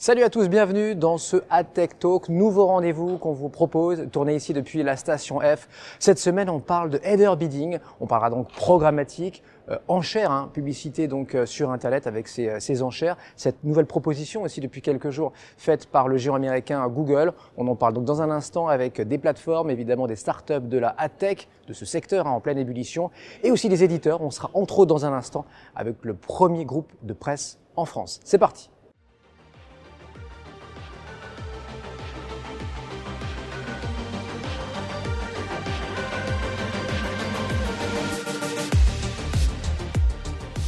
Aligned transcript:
Salut 0.00 0.22
à 0.22 0.30
tous, 0.30 0.48
bienvenue 0.48 0.94
dans 0.94 1.18
ce 1.18 1.38
AdTech 1.50 1.98
Talk, 1.98 2.28
nouveau 2.28 2.66
rendez-vous 2.66 3.18
qu'on 3.18 3.32
vous 3.32 3.48
propose, 3.48 4.06
tourné 4.12 4.36
ici 4.36 4.52
depuis 4.52 4.84
la 4.84 4.94
station 4.94 5.40
F. 5.40 5.68
Cette 5.98 6.20
semaine, 6.20 6.48
on 6.48 6.60
parle 6.60 6.90
de 6.90 7.00
header 7.02 7.32
bidding, 7.36 7.80
on 7.98 8.06
parlera 8.06 8.30
donc 8.30 8.48
programmatique, 8.52 9.42
euh, 9.70 9.76
enchères, 9.88 10.30
hein, 10.30 10.50
publicité 10.52 11.08
donc 11.08 11.34
euh, 11.34 11.46
sur 11.46 11.72
Internet 11.72 12.06
avec 12.06 12.28
ces, 12.28 12.48
euh, 12.48 12.60
ces, 12.60 12.84
enchères. 12.84 13.16
Cette 13.34 13.64
nouvelle 13.64 13.86
proposition 13.86 14.42
aussi 14.42 14.60
depuis 14.60 14.82
quelques 14.82 15.10
jours 15.10 15.32
faite 15.56 15.86
par 15.86 16.06
le 16.06 16.16
géant 16.16 16.36
américain 16.36 16.86
Google. 16.86 17.32
On 17.56 17.66
en 17.66 17.74
parle 17.74 17.94
donc 17.94 18.04
dans 18.04 18.22
un 18.22 18.30
instant 18.30 18.68
avec 18.68 19.00
des 19.00 19.18
plateformes, 19.18 19.68
évidemment 19.68 20.06
des 20.06 20.14
startups 20.14 20.60
de 20.60 20.78
la 20.78 20.94
AdTech, 20.96 21.48
de 21.66 21.72
ce 21.72 21.84
secteur 21.84 22.28
hein, 22.28 22.30
en 22.30 22.38
pleine 22.38 22.58
ébullition, 22.58 23.10
et 23.42 23.50
aussi 23.50 23.68
des 23.68 23.82
éditeurs. 23.82 24.22
On 24.22 24.30
sera 24.30 24.48
entre 24.54 24.78
autres 24.78 24.94
dans 24.94 25.06
un 25.06 25.12
instant 25.12 25.44
avec 25.74 25.96
le 26.02 26.14
premier 26.14 26.64
groupe 26.64 26.92
de 27.02 27.14
presse 27.14 27.58
en 27.74 27.84
France. 27.84 28.20
C'est 28.22 28.38
parti. 28.38 28.70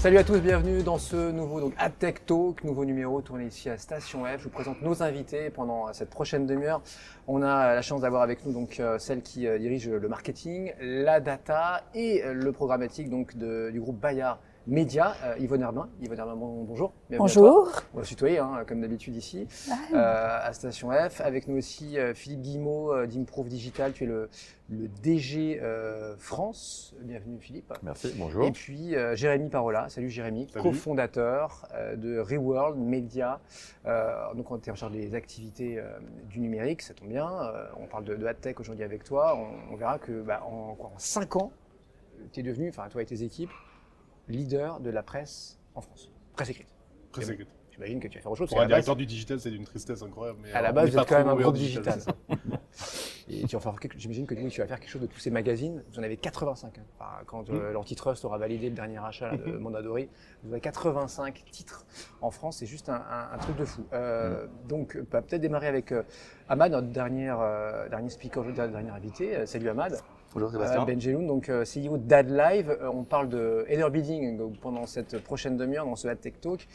Salut 0.00 0.16
à 0.16 0.24
tous, 0.24 0.40
bienvenue 0.40 0.82
dans 0.82 0.96
ce 0.96 1.30
nouveau 1.30 1.60
donc 1.60 1.74
AdTech 1.77 2.24
Talk, 2.24 2.64
nouveau 2.64 2.86
numéro 2.86 3.20
tourné 3.20 3.45
ici 3.45 3.68
à 3.68 3.77
Station 3.77 4.24
F. 4.24 4.38
Je 4.38 4.45
vous 4.45 4.48
présente 4.48 4.80
nos 4.80 5.02
invités 5.02 5.50
pendant 5.50 5.92
cette 5.92 6.09
prochaine 6.09 6.46
demi-heure. 6.46 6.80
On 7.26 7.42
a 7.42 7.74
la 7.74 7.82
chance 7.82 8.00
d'avoir 8.00 8.23
avec 8.23 8.46
nous 8.46 8.52
donc 8.54 8.80
euh, 8.80 8.98
celle 8.98 9.20
qui 9.20 9.46
euh, 9.46 9.59
dirige 9.59 9.90
le 9.90 10.09
marketing, 10.09 10.73
la 10.80 11.20
data 11.20 11.84
et 11.95 12.23
le 12.32 12.50
programmatique 12.50 13.10
donc 13.10 13.36
du 13.36 13.78
groupe 13.78 14.00
Bayard 14.00 14.38
Média, 14.66 15.14
euh, 15.24 15.34
Yvonne 15.38 15.62
Herbin. 15.62 15.88
Yvonne 16.02 16.19
Herbin, 16.19 16.37
bonjour. 16.37 16.92
bonjour. 17.10 17.73
On 17.95 17.98
va 17.98 18.05
se 18.05 18.10
tutoyer, 18.10 18.38
hein, 18.38 18.62
comme 18.68 18.82
d'habitude 18.82 19.16
ici, 19.16 19.48
ah 19.70 19.74
euh, 19.95 20.48
à 20.48 20.52
Station 20.52 20.91
F. 20.91 21.21
Avec 21.23 21.48
nous 21.48 21.57
aussi 21.57 21.98
euh, 21.98 22.12
Philippe 22.15 22.43
Guillemot 22.43 22.93
euh, 22.93 23.07
d'Improve 23.07 23.49
Digital. 23.49 23.93
Tu 23.95 24.04
es 24.04 24.07
le, 24.07 24.29
le 24.68 24.87
DG 25.02 25.59
euh, 25.62 26.15
France. 26.18 26.95
Bienvenue 27.01 27.38
Philippe. 27.40 27.73
Merci, 27.82 28.12
bonjour. 28.18 28.45
Et 28.45 28.52
puis 28.52 28.95
Jérémy 29.15 29.49
Parola. 29.49 29.88
Salut 29.88 30.10
Jérémy, 30.10 30.46
cofondateur 30.49 31.66
de 31.96 32.18
Reworld 32.18 32.79
Media. 32.79 33.40
donc 34.37 34.51
on 34.51 34.56
était 34.59 34.71
en 34.71 34.74
charge 34.74 34.93
des 34.93 35.15
activités 35.15 35.82
du 36.29 36.38
numérique, 36.40 36.82
ça 36.82 36.93
tombe 36.95 37.09
bien. 37.09 37.29
on 37.79 37.87
parle 37.87 38.04
de, 38.04 38.15
de 38.15 38.27
AdTech 38.27 38.60
aujourd'hui 38.60 38.84
avec 38.84 39.04
toi. 39.04 39.37
On, 39.37 39.73
on 39.73 39.77
verra 39.77 39.99
que 39.99 40.21
bah, 40.23 40.43
en, 40.46 40.77
en 40.79 40.99
5 40.99 41.37
ans, 41.37 41.52
tu 42.32 42.40
es 42.40 42.43
devenu, 42.43 42.68
enfin 42.68 42.88
toi 42.90 43.02
et 43.02 43.06
tes 43.06 43.23
équipes, 43.23 43.51
leader 44.30 44.80
de 44.80 44.90
la 44.90 45.02
presse 45.02 45.59
en 45.74 45.80
France. 45.80 46.10
Presse 46.34 46.50
écrite. 46.50 46.68
Presse 47.12 47.28
écrite. 47.28 47.48
J'imagine 47.73 48.00
que 48.00 48.09
tu 48.09 48.18
vas 48.18 48.23
faire 48.23 48.32
autre 48.32 48.38
chose. 48.38 48.48
Pour 48.50 48.60
un 48.60 48.66
directeur 48.66 48.96
du 48.96 49.06
digital, 49.06 49.40
c'est 49.40 49.50
d'une 49.50 49.64
tristesse 49.64 50.02
incroyable. 50.02 50.38
Mais 50.42 50.52
à 50.52 50.60
la 50.60 50.72
base, 50.72 50.90
vous 50.90 50.98
êtes 50.98 51.09
quand 51.09 51.18
même 51.18 51.28
un 51.28 51.37
groupe 51.37 51.54
digital. 51.54 51.95
digital. 51.95 52.60
Et 53.30 53.45
tu 53.45 53.56
vas 53.56 53.60
faire, 53.60 53.76
j'imagine 53.96 54.26
que 54.26 54.34
tu 54.34 54.60
vas 54.60 54.66
faire 54.66 54.80
quelque 54.80 54.90
chose 54.90 55.02
de 55.02 55.06
tous 55.06 55.20
ces 55.20 55.30
magazines. 55.30 55.84
Vous 55.92 56.00
en 56.00 56.02
avez 56.02 56.16
85. 56.16 56.78
Hein. 56.78 56.82
Enfin, 56.98 57.10
quand 57.26 57.48
euh, 57.48 57.72
l'antitrust 57.72 58.24
aura 58.24 58.38
validé 58.38 58.68
le 58.68 58.74
dernier 58.74 58.98
achat 58.98 59.37
de 59.37 59.52
Mondadori, 59.59 60.09
vous 60.42 60.52
avez 60.52 60.60
85 60.60 61.44
titres 61.50 61.87
en 62.20 62.30
France. 62.30 62.59
C'est 62.59 62.66
juste 62.66 62.88
un, 62.88 62.94
un, 62.96 63.32
un, 63.32 63.38
truc 63.38 63.56
de 63.56 63.65
fou. 63.65 63.84
Euh, 63.92 64.47
donc, 64.69 64.98
bah, 65.10 65.22
peut-être 65.22 65.41
démarrer 65.41 65.69
avec 65.69 65.92
euh, 65.92 66.03
Ahmad, 66.48 66.72
notre 66.72 66.88
dernier, 66.88 67.32
euh, 67.38 67.88
dernier 67.88 68.10
speaker, 68.10 68.44
dernier 68.53 68.91
invité. 68.91 69.47
salut 69.47 69.69
Ahmad. 69.69 70.00
Bonjour 70.32 70.53
Sébastien. 70.53 70.82
Euh, 70.82 70.84
ben 70.84 71.00
Jeloun, 71.00 71.26
donc 71.26 71.48
euh, 71.48 71.64
CEO 71.64 71.98
d'AdLive. 71.98 72.70
Euh, 72.70 72.88
on 72.92 73.03
parle 73.03 73.28
de 73.28 73.64
header 73.66 73.91
bidding 73.91 74.54
pendant 74.60 74.87
cette 74.87 75.19
prochaine 75.25 75.56
demi-heure 75.56 75.84
dans 75.84 75.97
ce 75.97 76.06
AdTech 76.06 76.41
Talk. 76.41 76.69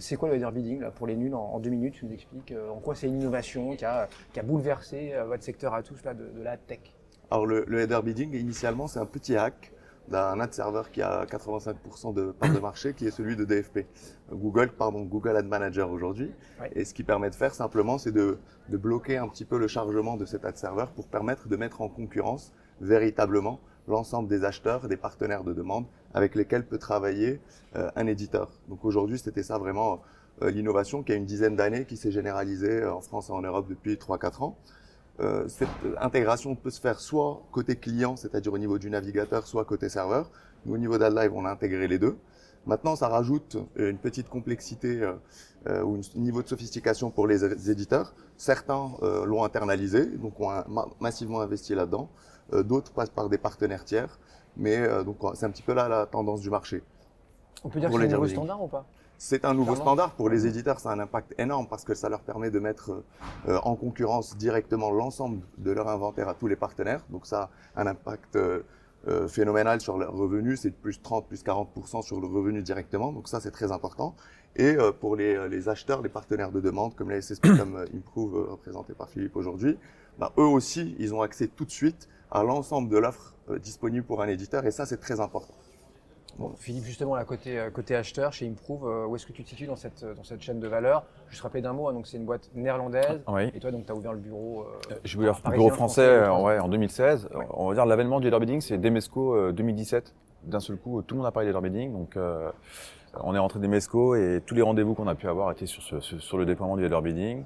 c'est 0.00 0.16
quoi 0.16 0.28
le 0.28 0.34
header 0.34 0.50
bidding 0.52 0.80
là, 0.80 0.90
pour 0.90 1.06
les 1.06 1.14
nuls 1.14 1.32
en, 1.32 1.52
en, 1.54 1.60
deux 1.60 1.70
minutes 1.70 1.94
Tu 1.94 2.06
nous 2.06 2.12
expliques 2.12 2.52
en 2.68 2.80
quoi 2.80 2.96
c'est 2.96 3.06
une 3.06 3.20
innovation 3.20 3.76
qui 3.76 3.84
a, 3.84 4.08
qui 4.32 4.40
a 4.40 4.42
bouleversé 4.42 5.14
votre 5.24 5.44
secteur 5.44 5.72
à 5.72 5.84
tous 5.84 6.02
là, 6.02 6.14
de, 6.14 6.26
de 6.36 6.42
la 6.42 6.56
tech? 6.56 6.80
Alors 7.30 7.46
le, 7.46 7.64
le 7.68 7.80
header 7.80 8.00
bidding, 8.02 8.34
initialement, 8.34 8.88
c'est 8.88 8.98
un 8.98 9.06
petit 9.06 9.36
hack 9.36 9.72
d'un 10.08 10.40
ad 10.40 10.52
serveur 10.52 10.90
qui 10.90 11.00
a 11.00 11.24
85% 11.26 12.12
de 12.12 12.32
part 12.32 12.52
de 12.52 12.58
marché, 12.58 12.92
qui 12.92 13.06
est 13.06 13.10
celui 13.12 13.36
de 13.36 13.44
DFP. 13.44 13.86
Google, 14.32 14.70
pardon, 14.76 15.02
Google 15.02 15.36
Ad 15.36 15.46
Manager 15.46 15.90
aujourd'hui. 15.90 16.32
Ouais. 16.60 16.70
Et 16.74 16.84
ce 16.84 16.92
qui 16.94 17.04
permet 17.04 17.30
de 17.30 17.34
faire 17.34 17.54
simplement, 17.54 17.98
c'est 17.98 18.12
de, 18.12 18.38
de 18.68 18.76
bloquer 18.76 19.16
un 19.16 19.28
petit 19.28 19.44
peu 19.44 19.58
le 19.58 19.68
chargement 19.68 20.16
de 20.16 20.24
cet 20.24 20.44
ad 20.44 20.56
serveur 20.56 20.90
pour 20.90 21.06
permettre 21.08 21.48
de 21.48 21.56
mettre 21.56 21.80
en 21.80 21.88
concurrence 21.88 22.52
véritablement 22.80 23.60
l'ensemble 23.88 24.28
des 24.28 24.44
acheteurs, 24.44 24.88
des 24.88 24.96
partenaires 24.96 25.44
de 25.44 25.52
demande 25.52 25.86
avec 26.14 26.34
lesquels 26.34 26.66
peut 26.66 26.78
travailler 26.78 27.40
euh, 27.76 27.90
un 27.96 28.06
éditeur. 28.06 28.50
Donc 28.68 28.84
aujourd'hui, 28.84 29.18
c'était 29.18 29.42
ça 29.42 29.58
vraiment 29.58 30.02
euh, 30.42 30.50
l'innovation 30.50 31.02
qui 31.02 31.12
a 31.12 31.14
une 31.14 31.24
dizaine 31.24 31.56
d'années, 31.56 31.84
qui 31.84 31.96
s'est 31.96 32.10
généralisée 32.10 32.84
en 32.84 33.00
France 33.00 33.28
et 33.28 33.32
en 33.32 33.42
Europe 33.42 33.66
depuis 33.68 33.94
3-4 33.94 34.42
ans. 34.42 34.58
Euh, 35.20 35.48
cette 35.48 35.68
intégration 35.98 36.54
peut 36.56 36.70
se 36.70 36.80
faire 36.80 37.00
soit 37.00 37.42
côté 37.50 37.76
client, 37.76 38.16
c'est-à-dire 38.16 38.52
au 38.52 38.58
niveau 38.58 38.78
du 38.78 38.90
navigateur, 38.90 39.46
soit 39.46 39.64
côté 39.64 39.88
serveur. 39.88 40.30
Nous, 40.66 40.74
au 40.74 40.78
niveau 40.78 40.98
d'AdLive, 40.98 41.32
on 41.34 41.44
a 41.44 41.50
intégré 41.50 41.88
les 41.88 41.98
deux. 41.98 42.16
Maintenant, 42.66 42.96
ça 42.96 43.08
rajoute 43.08 43.56
une 43.76 43.96
petite 43.96 44.28
complexité 44.28 45.08
euh, 45.68 45.82
ou 45.82 45.96
un 45.96 46.18
niveau 46.18 46.42
de 46.42 46.48
sophistication 46.48 47.10
pour 47.10 47.26
les 47.26 47.70
éditeurs. 47.70 48.14
Certains 48.36 48.92
euh, 49.02 49.24
l'ont 49.24 49.42
internalisé, 49.42 50.06
donc 50.06 50.38
ont 50.38 50.50
ma 50.68 50.86
massivement 51.00 51.40
investi 51.40 51.74
là-dedans. 51.74 52.08
Euh, 52.52 52.62
D'autres 52.62 52.92
passent 52.92 53.10
par 53.10 53.28
des 53.28 53.38
partenaires 53.38 53.84
tiers, 53.84 54.18
mais 54.56 54.76
euh, 54.76 55.02
donc 55.02 55.18
c'est 55.34 55.46
un 55.46 55.50
petit 55.50 55.62
peu 55.62 55.74
là 55.74 55.88
la 55.88 56.06
tendance 56.06 56.40
du 56.40 56.50
marché. 56.50 56.82
On 57.64 57.68
peut 57.68 57.80
dire 57.80 57.90
que 57.90 57.96
c'est 57.96 58.04
un 58.04 58.08
nouveau 58.08 58.28
standard 58.28 58.62
ou 58.62 58.68
pas? 58.68 58.86
C'est 59.18 59.46
un 59.46 59.54
nouveau 59.54 59.74
standard 59.74 60.12
pour 60.12 60.28
les 60.28 60.46
éditeurs, 60.46 60.78
ça 60.78 60.90
a 60.90 60.92
un 60.92 61.00
impact 61.00 61.34
énorme 61.38 61.66
parce 61.68 61.84
que 61.84 61.94
ça 61.94 62.10
leur 62.10 62.20
permet 62.20 62.50
de 62.50 62.58
mettre 62.58 63.02
euh, 63.48 63.58
en 63.64 63.74
concurrence 63.74 64.36
directement 64.36 64.90
l'ensemble 64.90 65.40
de 65.56 65.70
leur 65.70 65.88
inventaire 65.88 66.28
à 66.28 66.34
tous 66.34 66.48
les 66.48 66.56
partenaires. 66.56 67.00
Donc 67.08 67.26
ça 67.26 67.50
a 67.74 67.82
un 67.82 67.86
impact 67.86 68.38
phénoménal 69.28 69.80
sur 69.80 69.98
leurs 69.98 70.12
revenus, 70.12 70.60
c'est 70.62 70.72
plus 70.72 71.00
30, 71.00 71.28
plus 71.28 71.44
40% 71.44 72.02
sur 72.02 72.20
le 72.20 72.26
revenu 72.26 72.60
directement. 72.60 73.12
Donc 73.12 73.28
ça 73.28 73.40
c'est 73.40 73.52
très 73.52 73.70
important. 73.70 74.16
Et 74.56 74.76
pour 75.00 75.14
les, 75.14 75.48
les, 75.48 75.68
acheteurs, 75.68 76.02
les 76.02 76.08
partenaires 76.08 76.50
de 76.50 76.60
demande 76.60 76.96
comme 76.96 77.10
les 77.10 77.22
SSP 77.22 77.56
comme 77.56 77.84
Improve 77.94 78.50
représentés 78.50 78.94
par 78.94 79.08
Philippe 79.08 79.36
aujourd'hui, 79.36 79.78
bah, 80.18 80.32
eux 80.38 80.42
aussi 80.42 80.96
ils 80.98 81.14
ont 81.14 81.22
accès 81.22 81.46
tout 81.46 81.64
de 81.64 81.70
suite 81.70 82.08
à 82.30 82.42
l'ensemble 82.42 82.88
de 82.88 82.98
l'offre 82.98 83.34
disponible 83.60 84.04
pour 84.04 84.22
un 84.22 84.28
éditeur 84.28 84.66
et 84.66 84.70
ça 84.70 84.86
c'est 84.86 84.98
très 84.98 85.20
important. 85.20 85.54
Bon, 86.38 86.52
Philippe, 86.58 86.84
justement, 86.84 87.16
là, 87.16 87.24
côté, 87.24 87.58
côté 87.72 87.96
acheteur, 87.96 88.32
chez 88.32 88.46
Improve, 88.46 88.86
euh, 88.86 89.06
où 89.06 89.16
est-ce 89.16 89.24
que 89.24 89.32
tu 89.32 89.42
te 89.42 89.48
situes 89.48 89.66
dans 89.66 89.76
cette, 89.76 90.04
dans 90.04 90.22
cette 90.22 90.42
chaîne 90.42 90.60
de 90.60 90.68
valeur? 90.68 91.04
Je 91.30 91.38
te 91.38 91.42
rappelle 91.42 91.62
d'un 91.62 91.72
mot, 91.72 91.88
hein, 91.88 91.94
donc 91.94 92.06
c'est 92.06 92.18
une 92.18 92.26
boîte 92.26 92.50
néerlandaise. 92.54 93.22
Oui. 93.26 93.50
Et 93.54 93.60
toi, 93.60 93.70
donc, 93.70 93.86
tu 93.86 93.92
as 93.92 93.94
ouvert 93.94 94.12
le 94.12 94.18
bureau. 94.18 94.66
Euh, 94.90 94.94
J'ai 95.04 95.18
ouvert 95.18 95.40
le 95.46 95.52
bureau 95.52 95.70
français, 95.70 96.24
français 96.24 96.44
ouais, 96.44 96.58
en 96.58 96.68
2016. 96.68 97.30
Ouais. 97.34 97.46
On 97.50 97.68
va 97.68 97.74
dire 97.74 97.86
l'avènement 97.86 98.20
du 98.20 98.30
bidding, 98.30 98.60
c'est 98.60 98.76
Demesco 98.76 99.34
euh, 99.34 99.52
2017. 99.52 100.14
D'un 100.44 100.60
seul 100.60 100.76
coup, 100.76 101.00
tout 101.02 101.14
le 101.14 101.20
monde 101.20 101.26
a 101.26 101.32
parlé 101.32 101.52
bidding. 101.58 101.92
Donc, 101.92 102.16
euh, 102.16 102.50
on 103.22 103.34
est 103.34 103.38
rentré 103.38 103.58
Demesco 103.58 104.14
et 104.14 104.42
tous 104.44 104.54
les 104.54 104.62
rendez-vous 104.62 104.94
qu'on 104.94 105.08
a 105.08 105.14
pu 105.14 105.28
avoir 105.28 105.50
étaient 105.50 105.66
sur, 105.66 105.82
sur 106.02 106.38
le 106.38 106.46
déploiement 106.46 106.76
du 106.76 106.88
bidding. 106.88 107.44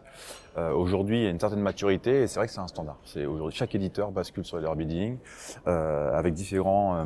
Euh, 0.59 0.73
aujourd'hui, 0.73 1.21
il 1.21 1.25
y 1.25 1.27
a 1.27 1.31
une 1.31 1.41
certaine 1.41 1.61
maturité 1.61 2.23
et 2.23 2.27
c'est 2.27 2.39
vrai 2.39 2.47
que 2.47 2.53
c'est 2.53 2.61
un 2.61 2.69
standard. 2.69 2.99
C'est 3.05 3.27
aujourd'hui 3.27 3.57
chaque 3.57 3.75
éditeur 3.75 4.11
bascule 4.11 4.45
sur 4.45 4.59
le 4.59 4.75
bidding 4.75 5.19
avec 5.67 6.35
différents 6.35 7.05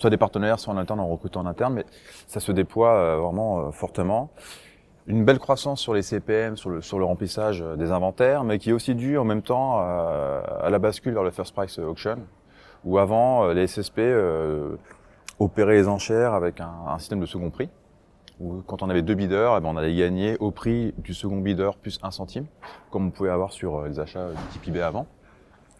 soit 0.00 0.10
des 0.10 0.16
partenaires, 0.16 0.58
soit 0.58 0.72
en 0.72 0.78
interne, 0.78 0.98
en 0.98 1.08
recrutant 1.08 1.40
en 1.40 1.46
interne, 1.46 1.74
mais 1.74 1.84
ça 2.26 2.40
se 2.40 2.52
déploie 2.52 2.94
euh, 2.94 3.16
vraiment 3.16 3.60
euh, 3.60 3.70
fortement. 3.70 4.30
Une 5.06 5.24
belle 5.24 5.38
croissance 5.38 5.80
sur 5.80 5.92
les 5.92 6.02
CPM, 6.02 6.56
sur 6.56 6.70
le, 6.70 6.80
sur 6.80 6.98
le 6.98 7.04
remplissage 7.04 7.62
euh, 7.62 7.76
des 7.76 7.92
inventaires, 7.92 8.42
mais 8.42 8.58
qui 8.58 8.70
est 8.70 8.72
aussi 8.72 8.94
due 8.94 9.18
en 9.18 9.24
même 9.24 9.42
temps 9.42 9.78
à 9.78 10.70
la 10.70 10.78
bascule 10.78 11.12
vers 11.12 11.22
le 11.22 11.30
first 11.30 11.54
price 11.54 11.78
auction, 11.78 12.16
où 12.84 12.98
avant 12.98 13.48
les 13.48 13.66
SSP 13.66 13.98
euh, 13.98 14.76
opéraient 15.38 15.74
les 15.74 15.88
enchères 15.88 16.32
avec 16.32 16.60
un, 16.60 16.72
un, 16.88 16.98
système 16.98 17.20
de 17.20 17.26
second 17.26 17.50
prix, 17.50 17.68
où 18.40 18.62
quand 18.66 18.82
on 18.82 18.90
avait 18.90 19.02
deux 19.02 19.14
bidders, 19.14 19.54
eh 19.56 19.60
ben 19.60 19.68
on 19.68 19.76
allait 19.76 19.94
gagner 19.94 20.36
au 20.38 20.50
prix 20.50 20.94
du 20.98 21.14
second 21.14 21.36
bidder 21.36 21.70
plus 21.80 21.98
un 22.02 22.10
centime, 22.10 22.46
comme 22.90 23.06
on 23.06 23.10
pouvait 23.10 23.30
avoir 23.30 23.52
sur 23.52 23.82
les 23.82 24.00
achats 24.00 24.30
du 24.30 24.48
type 24.52 24.68
eBay 24.68 24.80
avant. 24.82 25.06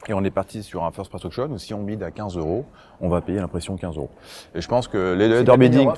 Et 0.08 0.14
on 0.14 0.24
est 0.24 0.30
parti 0.30 0.62
sur 0.62 0.84
un 0.84 0.92
first 0.92 1.10
price 1.10 1.24
auction 1.26 1.44
où 1.50 1.58
si 1.58 1.74
on 1.74 1.82
bid 1.82 2.02
à 2.02 2.10
15 2.10 2.38
euros, 2.38 2.64
on 3.02 3.10
va 3.10 3.20
payer 3.20 3.38
l'impression 3.38 3.76
15 3.76 3.96
euros. 3.96 4.08
Et 4.54 4.62
je 4.62 4.68
pense 4.68 4.88
que 4.88 5.12
les 5.12 5.26
header 5.26 5.56
bidding, 5.58 5.90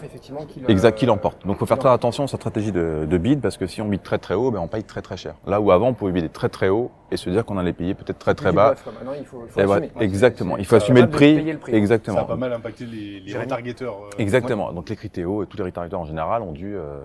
exact, 0.66 0.98
qui 0.98 1.06
l'emporte. 1.06 1.46
Donc, 1.46 1.56
il 1.56 1.58
faut 1.58 1.66
faire 1.66 1.78
très 1.78 1.90
attention 1.90 2.24
à 2.24 2.26
sa 2.26 2.36
stratégie 2.36 2.72
de, 2.72 3.06
de, 3.08 3.18
bid 3.18 3.40
parce 3.40 3.56
que 3.56 3.68
si 3.68 3.80
on 3.80 3.88
bid 3.88 4.02
très 4.02 4.18
très 4.18 4.34
haut, 4.34 4.50
ben 4.50 4.58
on 4.58 4.66
paye 4.66 4.82
très 4.82 5.02
très 5.02 5.16
cher. 5.16 5.36
Là 5.46 5.60
où 5.60 5.70
avant 5.70 5.88
on 5.88 5.94
pouvait 5.94 6.10
bider 6.10 6.28
très 6.28 6.48
très 6.48 6.68
haut 6.68 6.90
et 7.12 7.16
se 7.16 7.30
dire 7.30 7.44
qu'on 7.44 7.58
allait 7.58 7.72
payer 7.72 7.94
peut-être 7.94 8.18
très 8.18 8.34
très 8.34 8.52
bas. 8.52 8.74
Maintenant, 8.86 9.12
il 9.18 9.24
faut, 9.24 9.44
il 9.46 9.50
faut 9.50 9.60
assumer. 9.60 9.90
Ouais, 9.94 10.04
exactement, 10.04 10.56
il 10.56 10.64
faut 10.64 10.76
assumer 10.76 11.02
le 11.02 11.10
prix. 11.10 11.52
le 11.52 11.58
prix. 11.58 11.74
Exactement. 11.74 12.16
Ça 12.16 12.22
a 12.22 12.26
pas 12.26 12.36
mal 12.36 12.52
impacté 12.52 12.86
les, 12.86 13.20
les 13.20 13.38
retargeteurs. 13.38 14.04
Euh, 14.04 14.10
exactement. 14.18 14.68
Ouais. 14.68 14.74
Donc 14.74 14.88
les 14.88 14.96
critéos 14.96 15.42
et 15.42 15.46
tous 15.46 15.56
les 15.56 15.64
retargeteurs 15.64 16.00
en 16.00 16.06
général 16.06 16.42
ont 16.42 16.52
dû 16.52 16.74
euh, 16.74 16.98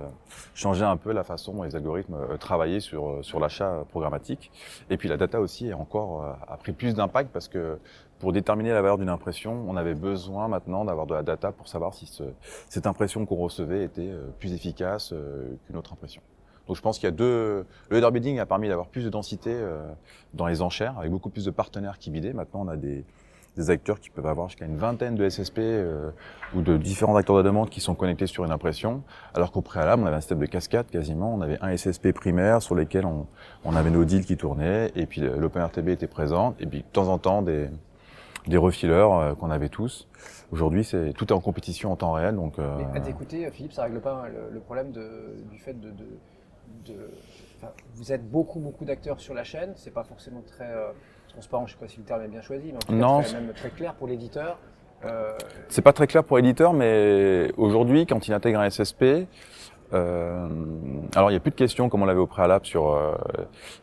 changer 0.54 0.86
un 0.86 0.98
peu 0.98 1.12
la 1.12 1.24
façon 1.24 1.54
dont 1.54 1.64
les 1.64 1.76
algorithmes 1.76 2.16
euh, 2.16 2.38
travaillaient 2.38 2.80
sur 2.80 3.20
sur 3.22 3.40
l'achat 3.40 3.84
programmatique. 3.90 4.52
Et 4.90 4.98
puis 4.98 5.10
la 5.10 5.18
data 5.18 5.40
aussi 5.42 5.68
est 5.68 5.74
encore 5.74 6.24
euh, 6.24 6.54
a 6.54 6.58
pris 6.58 6.72
plus 6.72 6.96
d'impact 6.96 7.30
parce 7.32 7.48
que 7.48 7.78
pour 8.20 8.34
déterminer 8.34 8.72
la 8.72 8.82
valeur 8.82 8.98
d'une 8.98 9.10
impression, 9.10 9.64
on 9.68 9.78
avait 9.78 9.94
besoin 9.94 10.48
maintenant 10.48 10.86
d'avoir 10.86 11.06
de 11.06 11.14
la 11.14 11.22
data 11.22 11.52
pour 11.52 11.68
savoir 11.68 11.94
si 11.94 12.08
ce, 12.08 12.24
cette 12.68 12.88
impression 12.88 13.26
qu'on 13.26 13.36
recevait 13.36 13.84
était 13.84 14.10
euh, 14.10 14.30
plus 14.40 14.54
efficace 14.54 15.14
euh, 15.14 15.56
qu'une 15.66 15.78
autre 15.78 15.94
impression. 15.94 16.22
Donc 16.68 16.76
je 16.76 16.82
pense 16.82 17.00
qu'il 17.00 17.06
y 17.06 17.08
a 17.08 17.16
deux. 17.16 17.66
Le 17.90 17.98
header 17.98 18.12
bidding 18.12 18.40
a 18.40 18.46
permis 18.46 18.68
d'avoir 18.68 18.88
plus 18.88 19.04
de 19.04 19.10
densité 19.10 19.52
euh, 19.54 19.86
dans 20.34 20.48
les 20.48 20.62
enchères, 20.62 20.98
avec 21.00 21.12
beaucoup 21.12 21.30
plus 21.30 21.46
de 21.46 21.52
partenaires 21.52 21.98
qui 21.98 22.12
bidaient. 22.12 22.34
Maintenant, 22.34 22.62
on 22.66 22.68
a 22.68 22.76
des, 22.76 23.06
des 23.56 23.70
acteurs 23.70 24.00
qui 24.00 24.10
peuvent 24.10 24.28
avoir 24.28 24.50
jusqu'à 24.50 24.66
une 24.66 24.78
vingtaine 24.78 25.16
de 25.16 25.28
SSP 25.28 25.60
euh, 25.60 26.12
ou 26.56 26.62
de 26.62 26.78
différents 26.78 27.16
acteurs 27.16 27.38
de 27.38 27.42
demande 27.44 27.70
qui 27.70 27.82
sont 27.82 27.96
connectés 27.96 28.28
sur 28.28 28.46
une 28.46 28.52
impression, 28.52 29.02
alors 29.34 29.52
qu'au 29.52 29.62
préalable, 29.62 30.04
on 30.04 30.06
avait 30.06 30.18
un 30.18 30.22
système 30.22 30.40
de 30.40 30.46
cascade 30.46 30.88
quasiment. 30.88 31.34
On 31.34 31.42
avait 31.42 31.58
un 31.62 31.76
SSP 31.76 32.12
primaire 32.12 32.62
sur 32.62 32.76
lequel 32.76 33.06
on, 33.06 33.26
on 33.66 33.76
avait 33.76 33.90
nos 33.90 34.06
deals 34.06 34.26
qui 34.26 34.38
tournaient, 34.38 34.92
et 34.96 35.06
puis 35.06 35.22
l'OpenRTB 35.22 35.90
était 35.90 36.08
présent, 36.08 36.56
et 36.60 36.68
puis 36.68 36.80
de 36.80 36.86
temps 36.94 37.08
en 37.08 37.18
temps 37.18 37.42
des, 37.42 37.70
des 38.48 38.58
refileurs 38.58 39.18
euh, 39.18 39.34
qu'on 39.34 39.52
avait 39.52 39.70
tous. 39.70 40.08
Aujourd'hui, 40.52 40.84
c'est 40.84 41.14
tout 41.14 41.26
est 41.28 41.34
en 41.34 41.42
compétition 41.42 41.92
en 41.92 41.96
temps 41.96 42.14
réel, 42.14 42.36
donc. 42.36 42.58
Euh... 42.60 42.78
Mais 42.78 42.98
à 42.98 43.02
t'écouter, 43.02 43.50
Philippe, 43.52 43.74
ça 43.74 43.84
règle 43.84 44.00
pas 44.00 44.28
le, 44.30 44.54
le 44.54 44.60
problème 44.60 44.92
de, 44.92 45.36
du 45.52 45.58
fait 45.58 45.74
de, 45.74 45.90
de 45.90 46.06
de, 46.86 47.10
enfin, 47.58 47.72
vous 47.96 48.12
êtes 48.12 48.30
beaucoup, 48.30 48.60
beaucoup 48.60 48.86
d'acteurs 48.86 49.20
sur 49.20 49.34
la 49.34 49.44
chaîne. 49.44 49.74
C'est 49.76 49.94
pas 49.94 50.04
forcément 50.04 50.42
très 50.42 50.72
euh, 50.72 50.92
transparent. 51.30 51.68
Je 51.68 51.74
sais 51.74 51.80
pas 51.80 51.88
si 51.88 51.98
le 51.98 52.04
terme 52.04 52.24
est 52.24 52.28
bien 52.28 52.42
choisi, 52.42 52.68
mais 52.72 52.78
en 52.78 52.80
tout 52.80 52.94
non, 52.94 53.22
c'est 53.24 53.34
même 53.34 53.54
très 53.54 53.70
clair 53.70 53.94
pour 53.94 54.08
l'éditeur. 54.08 54.58
Euh... 55.06 55.34
C'est 55.70 55.82
pas 55.82 55.94
très 55.94 56.08
clair 56.08 56.24
pour 56.24 56.38
l'éditeur, 56.38 56.74
mais 56.74 57.52
aujourd'hui, 57.58 58.06
quand 58.06 58.28
il 58.28 58.34
intègre 58.34 58.60
un 58.60 58.70
SSP, 58.70 59.28
euh, 59.94 60.50
alors 61.16 61.30
il 61.30 61.34
n'y 61.34 61.38
a 61.38 61.40
plus 61.40 61.52
de 61.52 61.56
questions 61.56 61.88
comme 61.88 62.02
on 62.02 62.06
l'avait 62.06 62.20
au 62.20 62.28
préalable 62.28 62.66
sur 62.66 62.90
euh, 62.90 63.16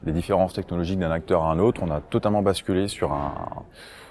les 0.04 0.12
différences 0.12 0.52
technologiques 0.52 0.98
d'un 0.98 1.10
acteur 1.10 1.42
à 1.42 1.50
un 1.50 1.58
autre. 1.58 1.80
On 1.82 1.90
a 1.90 2.00
totalement 2.00 2.42
basculé 2.42 2.88
sur 2.88 3.12
un. 3.12 3.34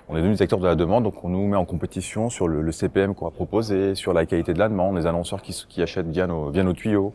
On 0.10 0.16
est 0.16 0.20
devenu 0.20 0.36
des 0.36 0.42
acteurs 0.42 0.60
de 0.60 0.68
la 0.68 0.76
demande, 0.76 1.04
donc 1.04 1.24
on 1.24 1.30
nous 1.30 1.48
met 1.48 1.56
en 1.56 1.66
compétition 1.66 2.30
sur 2.30 2.48
le, 2.48 2.72
CPM 2.72 3.16
qu'on 3.16 3.26
va 3.26 3.32
proposer, 3.32 3.96
sur 3.96 4.14
la 4.14 4.26
qualité 4.26 4.54
de 4.54 4.60
la 4.60 4.70
demande, 4.70 4.98
les 4.98 5.06
annonceurs 5.06 5.42
qui, 5.42 5.82
achètent 5.82 6.10
via 6.10 6.28
nos, 6.28 6.50
via 6.50 6.64
tuyaux. 6.74 7.14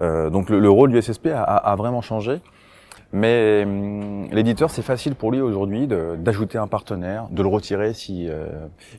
Euh, 0.00 0.30
donc 0.30 0.48
le, 0.48 0.60
le, 0.60 0.70
rôle 0.70 0.92
du 0.92 1.02
SSP 1.02 1.28
a, 1.28 1.42
a, 1.42 1.76
vraiment 1.76 2.00
changé. 2.00 2.40
Mais 3.12 3.64
hum, 3.64 4.28
l'éditeur, 4.30 4.70
c'est 4.70 4.82
facile 4.82 5.14
pour 5.14 5.32
lui 5.32 5.40
aujourd'hui 5.40 5.88
d'ajouter 5.88 6.58
un 6.58 6.68
partenaire, 6.68 7.26
de 7.30 7.42
le 7.42 7.48
retirer 7.48 7.92
si 7.92 8.28
euh, 8.28 8.46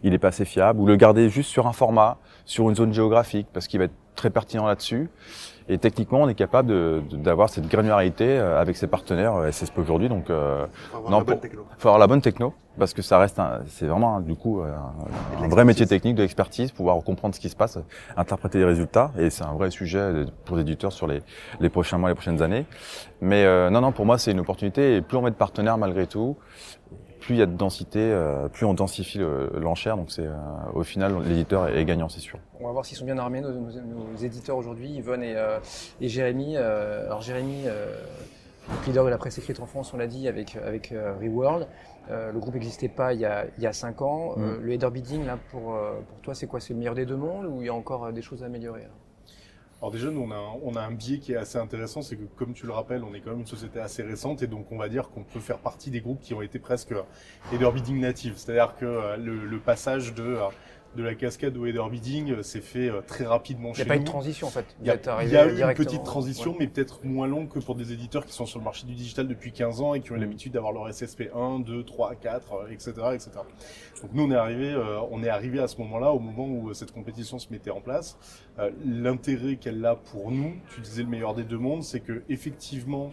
il 0.03 0.13
est 0.13 0.19
pas 0.19 0.29
assez 0.29 0.45
fiable, 0.45 0.79
ou 0.79 0.85
le 0.85 0.95
garder 0.95 1.29
juste 1.29 1.49
sur 1.49 1.67
un 1.67 1.73
format, 1.73 2.17
sur 2.45 2.69
une 2.69 2.75
zone 2.75 2.93
géographique, 2.93 3.47
parce 3.53 3.67
qu'il 3.67 3.79
va 3.79 3.85
être 3.85 3.93
très 4.15 4.29
pertinent 4.29 4.65
là-dessus. 4.65 5.09
Et 5.69 5.77
techniquement, 5.77 6.23
on 6.23 6.27
est 6.27 6.35
capable 6.35 7.01
d'avoir 7.21 7.49
cette 7.49 7.67
granularité 7.67 8.25
euh, 8.27 8.59
avec 8.59 8.75
ses 8.75 8.87
partenaires 8.87 9.35
euh, 9.35 9.51
SSP 9.51 9.77
aujourd'hui. 9.77 10.09
Donc, 10.09 10.29
euh, 10.29 10.65
faut 10.91 10.97
avoir, 10.97 11.11
non, 11.11 11.17
la, 11.19 11.23
bonne 11.23 11.39
techno. 11.39 11.65
faut 11.77 11.87
avoir 11.87 11.99
la 11.99 12.07
bonne 12.07 12.21
techno 12.21 12.53
parce 12.77 12.93
que 12.93 13.01
ça 13.01 13.19
reste, 13.19 13.39
c'est 13.67 13.85
vraiment 13.85 14.21
du 14.21 14.35
coup 14.35 14.61
un, 14.61 15.43
un 15.43 15.47
vrai 15.49 15.65
métier 15.65 15.85
technique 15.85 16.15
de 16.15 16.21
l'expertise, 16.21 16.71
pouvoir 16.71 17.01
comprendre 17.03 17.35
ce 17.35 17.39
qui 17.39 17.49
se 17.49 17.55
passe, 17.55 17.77
interpréter 18.15 18.59
les 18.59 18.65
résultats. 18.65 19.11
Et 19.17 19.29
c'est 19.29 19.43
un 19.43 19.53
vrai 19.53 19.71
sujet 19.71 20.25
pour 20.45 20.55
les 20.55 20.61
éditeurs 20.61 20.93
sur 20.93 21.05
les, 21.07 21.21
les 21.59 21.69
prochains 21.69 21.97
mois, 21.97 22.09
les 22.09 22.15
prochaines 22.15 22.41
années. 22.41 22.65
Mais 23.21 23.45
euh, 23.45 23.69
non, 23.69 23.81
non, 23.81 23.91
pour 23.91 24.05
moi, 24.05 24.17
c'est 24.17 24.31
une 24.31 24.39
opportunité. 24.39 24.95
Et 24.95 25.01
plus 25.01 25.17
on 25.17 25.21
met 25.21 25.31
de 25.31 25.35
partenaires 25.35 25.77
malgré 25.77 26.07
tout, 26.07 26.37
plus 27.21 27.35
il 27.35 27.37
y 27.37 27.41
a 27.41 27.45
de 27.45 27.55
densité, 27.55 27.99
euh, 27.99 28.49
plus 28.49 28.65
on 28.65 28.73
densifie 28.73 29.19
l'enchère. 29.53 29.95
donc 29.95 30.11
c'est 30.11 30.25
euh, 30.25 30.33
au 30.73 30.83
final 30.83 31.15
l'éditeur 31.23 31.69
est, 31.69 31.85
gagnant, 31.85 32.09
c'est 32.09 32.19
sûr. 32.19 32.39
On 32.59 32.65
va 32.65 32.73
voir 32.73 32.85
s'ils 32.85 32.97
sont 32.97 33.05
bien 33.05 33.17
armés 33.17 33.39
nos, 33.39 33.51
nos, 33.51 33.71
nos 33.71 34.15
éditeurs 34.21 34.57
aujourd'hui, 34.57 34.89
Yvonne 34.89 35.23
et, 35.23 35.35
euh, 35.35 35.59
et 36.01 36.09
Jérémy. 36.09 36.57
alors 36.57 37.21
Jérémy, 37.21 37.65
leader 38.87 39.05
de 39.05 39.09
la 39.09 39.17
presse 39.17 39.37
écrite 39.37 39.59
en 39.59 39.67
France, 39.67 39.93
on 39.93 39.97
l'a 39.97 40.07
dit 40.07 40.27
avec 40.27 40.57
avec 40.57 40.93
Reworld. 41.21 41.67
le 42.09 42.39
groupe 42.39 42.55
n'existait 42.55 42.89
pas 42.89 43.13
il 43.13 43.21
y 43.21 43.25
a 43.25 43.45
il 43.57 43.63
y 43.63 43.67
a 43.67 43.73
cinq 43.73 44.01
ans. 44.01 44.33
Mm. 44.35 44.55
le 44.61 44.73
header 44.73 44.89
bidding 44.91 45.25
là 45.25 45.37
pour 45.51 45.77
pour 46.09 46.19
toi 46.23 46.33
c'est 46.33 46.47
quoi? 46.47 46.59
C'est 46.59 46.73
le 46.73 46.79
meilleur 46.79 46.95
des 46.95 47.05
deux 47.05 47.15
mondes 47.15 47.45
ou 47.45 47.61
il 47.61 47.67
y 47.67 47.69
a 47.69 47.73
encore 47.73 48.11
des 48.11 48.21
choses 48.23 48.41
à 48.41 48.47
améliorer 48.47 48.81
là 48.81 48.89
alors 49.81 49.91
déjà, 49.91 50.11
nous, 50.11 50.21
on 50.21 50.75
a, 50.75 50.81
un, 50.81 50.91
biais 50.91 51.17
qui 51.17 51.33
est 51.33 51.37
assez 51.37 51.57
intéressant, 51.57 52.03
c'est 52.03 52.15
que 52.15 52.25
comme 52.35 52.53
tu 52.53 52.67
le 52.67 52.71
rappelles, 52.71 53.03
on 53.03 53.15
est 53.15 53.19
quand 53.19 53.31
même 53.31 53.39
une 53.39 53.47
société 53.47 53.79
assez 53.79 54.03
récente 54.03 54.43
et 54.43 54.47
donc 54.47 54.71
on 54.71 54.77
va 54.77 54.87
dire 54.89 55.09
qu'on 55.09 55.23
peut 55.23 55.39
faire 55.39 55.57
partie 55.57 55.89
des 55.89 56.01
groupes 56.01 56.21
qui 56.21 56.35
ont 56.35 56.43
été 56.43 56.59
presque 56.59 56.93
header 57.51 57.71
bidding 57.73 57.99
native. 57.99 58.33
C'est-à-dire 58.37 58.75
que 58.75 59.17
le, 59.17 59.43
le, 59.47 59.59
passage 59.59 60.13
de 60.13 60.37
de 60.95 61.03
la 61.03 61.15
cascade 61.15 61.55
au 61.57 61.65
header 61.65 61.83
bidding 61.89 62.41
s'est 62.43 62.61
fait 62.61 62.91
très 63.07 63.25
rapidement 63.25 63.73
chez 63.73 63.83
nous. 63.83 63.85
Il 63.85 63.89
n'y 63.89 63.91
a 63.91 63.95
pas 63.95 64.01
eu 64.01 64.03
de 64.03 64.09
transition 64.09 64.47
en 64.47 64.51
fait. 64.51 64.65
Il 64.81 64.87
y 64.87 64.89
a, 64.89 65.23
il 65.23 65.29
y 65.29 65.37
a 65.37 65.47
eu 65.47 65.61
une 65.61 65.73
petite 65.73 66.03
transition, 66.03 66.51
ouais. 66.51 66.57
mais 66.59 66.67
peut-être 66.67 67.05
moins 67.05 67.27
longue 67.27 67.49
que 67.49 67.59
pour 67.59 67.75
des 67.75 67.93
éditeurs 67.93 68.25
qui 68.25 68.33
sont 68.33 68.45
sur 68.45 68.59
le 68.59 68.65
marché 68.65 68.85
du 68.85 68.93
digital 68.93 69.27
depuis 69.27 69.51
15 69.51 69.81
ans 69.81 69.93
et 69.93 70.01
qui 70.01 70.11
ont 70.11 70.15
mmh. 70.15 70.19
l'habitude 70.19 70.53
d'avoir 70.53 70.73
leur 70.73 70.93
SSP 70.93 71.29
1, 71.33 71.59
2, 71.59 71.83
3, 71.83 72.15
4, 72.15 72.67
etc., 72.71 72.91
etc. 73.13 73.29
Donc 74.01 74.11
nous 74.13 74.23
on 74.23 74.31
est 74.31 74.35
arrivé, 74.35 74.71
euh, 74.71 74.99
on 75.11 75.23
est 75.23 75.29
arrivé 75.29 75.59
à 75.59 75.67
ce 75.67 75.77
moment-là, 75.77 76.11
au 76.11 76.19
moment 76.19 76.47
où 76.47 76.73
cette 76.73 76.91
compétition 76.91 77.39
se 77.39 77.47
mettait 77.51 77.71
en 77.71 77.81
place. 77.81 78.17
Euh, 78.59 78.71
L'intérêt 78.85 79.55
qu'elle 79.55 79.85
a 79.85 79.95
pour 79.95 80.31
nous, 80.31 80.53
tu 80.73 80.81
disais 80.81 81.03
le 81.03 81.09
meilleur 81.09 81.33
des 81.33 81.43
deux 81.43 81.57
mondes, 81.57 81.83
c'est 81.83 81.99
que 81.99 82.23
effectivement 82.29 83.11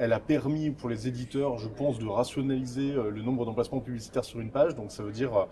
elle 0.00 0.14
a 0.14 0.18
permis 0.18 0.70
pour 0.70 0.88
les 0.88 1.08
éditeurs, 1.08 1.58
je 1.58 1.68
pense, 1.68 1.98
de 1.98 2.06
rationaliser 2.06 2.92
euh, 2.92 3.10
le 3.10 3.20
nombre 3.20 3.44
d'emplacements 3.44 3.80
publicitaires 3.80 4.24
sur 4.24 4.40
une 4.40 4.50
page. 4.50 4.74
Donc 4.74 4.92
ça 4.92 5.02
veut 5.02 5.12
dire 5.12 5.36
euh, 5.36 5.44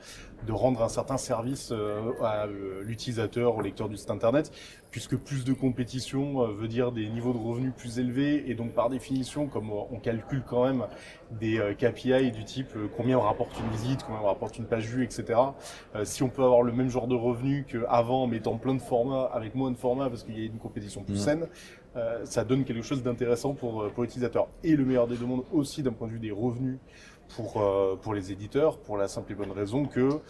de 0.47 0.53
rendre 0.53 0.83
un 0.83 0.89
certain 0.89 1.19
service 1.19 1.69
euh, 1.71 2.13
à 2.23 2.47
l'utilisateur, 2.83 3.57
au 3.57 3.61
lecteur 3.61 3.91
du 3.91 3.99
site 3.99 4.11
internet, 4.11 4.51
puisque 4.91 5.17
plus 5.17 5.45
de 5.45 5.53
compétition 5.53 6.47
veut 6.47 6.67
dire 6.67 6.93
des 6.93 7.07
niveaux 7.11 7.35
de 7.35 7.39
revenus 7.39 7.73
plus 7.77 7.99
élevés. 7.99 8.51
Et 8.51 8.55
donc 8.55 8.73
par 8.73 8.89
définition, 8.89 9.49
comme 9.49 9.71
on 9.71 9.99
calcule 10.01 10.43
quand 10.47 10.65
même 10.65 10.87
des 11.31 11.61
KPI 11.79 12.31
du 12.33 12.45
type 12.45 12.73
combien 12.97 13.19
on 13.19 13.21
rapporte 13.21 13.53
une 13.61 13.71
visite, 13.71 14.03
combien 14.05 14.23
on 14.23 14.27
rapporte 14.27 14.57
une 14.57 14.65
page 14.65 14.87
vue, 14.87 15.05
etc. 15.05 15.39
Si 16.05 16.23
on 16.23 16.31
peut 16.31 16.43
avoir 16.43 16.63
le 16.63 16.73
même 16.73 16.89
genre 16.89 17.07
de 17.07 17.15
revenus 17.15 17.67
qu'avant, 17.71 18.23
en 18.23 18.27
mettant 18.27 18.57
plein 18.57 18.75
de 18.75 18.81
formats, 18.81 19.31
avec 19.35 19.55
moins 19.55 19.71
de 19.71 19.77
formats, 19.77 20.09
parce 20.09 20.23
qu'il 20.23 20.39
y 20.39 20.43
a 20.43 20.47
une 20.47 20.59
compétition 20.59 21.03
plus 21.03 21.17
mmh. 21.17 21.19
saine, 21.19 21.49
euh, 21.97 22.25
ça 22.25 22.45
donne 22.45 22.65
quelque 22.65 22.83
chose 22.83 23.03
d'intéressant 23.03 23.55
pour, 23.55 23.83
euh, 23.83 23.89
pour 23.89 24.03
l'utilisateur. 24.03 24.49
Et 24.63 24.77
le 24.77 24.85
meilleur 24.85 25.07
des 25.07 25.17
deux 25.17 25.27
mondes 25.27 25.45
aussi 25.53 25.83
d'un 25.83 25.93
point 25.93 26.07
de 26.07 26.13
vue 26.13 26.19
des 26.19 26.31
revenus 26.31 26.79
pour, 27.35 27.61
euh, 27.61 27.97
pour 27.97 28.15
les 28.15 28.31
éditeurs, 28.33 28.79
pour 28.79 28.97
la 28.97 29.09
simple 29.09 29.33
et 29.33 29.35
bonne 29.35 29.53
raison 29.53 29.85
que 29.85 30.21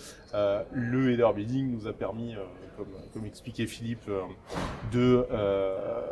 le 0.73 1.13
header 1.13 1.31
bidding 1.35 1.71
nous 1.71 1.87
a 1.87 1.93
permis, 1.93 2.35
comme, 2.77 2.89
comme 3.13 3.25
expliquait 3.25 3.67
Philippe, 3.67 4.11
de 4.93 5.27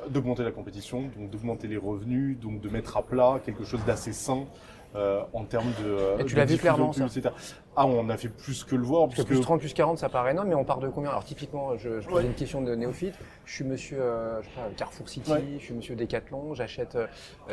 d'augmenter 0.09 0.45
la 0.45 0.53
compétition, 0.53 1.11
donc 1.17 1.31
d'augmenter 1.31 1.67
les 1.67 1.77
revenus, 1.77 2.39
donc 2.39 2.61
de 2.61 2.69
mettre 2.69 2.97
à 2.97 3.03
plat 3.03 3.41
quelque 3.45 3.65
chose 3.65 3.85
d'assez 3.85 4.13
sain 4.13 4.47
euh, 4.97 5.23
en 5.33 5.45
termes 5.45 5.73
de. 5.83 6.21
Et 6.21 6.25
tu 6.25 6.37
l'as 6.37 6.45
vu 6.45 6.57
clairement 6.57 6.93
ça 6.93 7.07
Ah, 7.77 7.87
on 7.87 8.09
a 8.09 8.17
fait 8.17 8.29
plus 8.29 8.65
que 8.65 8.75
le 8.75 8.83
voir. 8.83 9.09
Parce 9.09 9.23
que 9.23 9.27
plus 9.27 9.41
30, 9.41 9.61
plus 9.61 9.75
40, 9.75 9.99
ça 9.99 10.09
paraît 10.09 10.31
énorme, 10.33 10.49
mais 10.49 10.55
on 10.55 10.65
part 10.65 10.79
de 10.79 10.89
combien? 10.89 11.11
Alors 11.11 11.25
typiquement, 11.25 11.77
je, 11.77 12.01
je 12.01 12.09
pose 12.09 12.25
une 12.25 12.35
question 12.35 12.63
de 12.63 12.75
néophyte. 12.75 13.15
Je 13.45 13.53
suis 13.53 13.65
monsieur 13.65 14.01
euh, 14.01 14.43
je 14.43 14.49
sais 14.49 14.55
pas, 14.55 14.69
Carrefour 14.77 15.09
City, 15.09 15.31
ouais. 15.31 15.45
je 15.59 15.65
suis 15.65 15.75
monsieur 15.75 15.97
Decathlon, 15.97 16.55
j'achète 16.55 16.97
euh, 16.97 17.07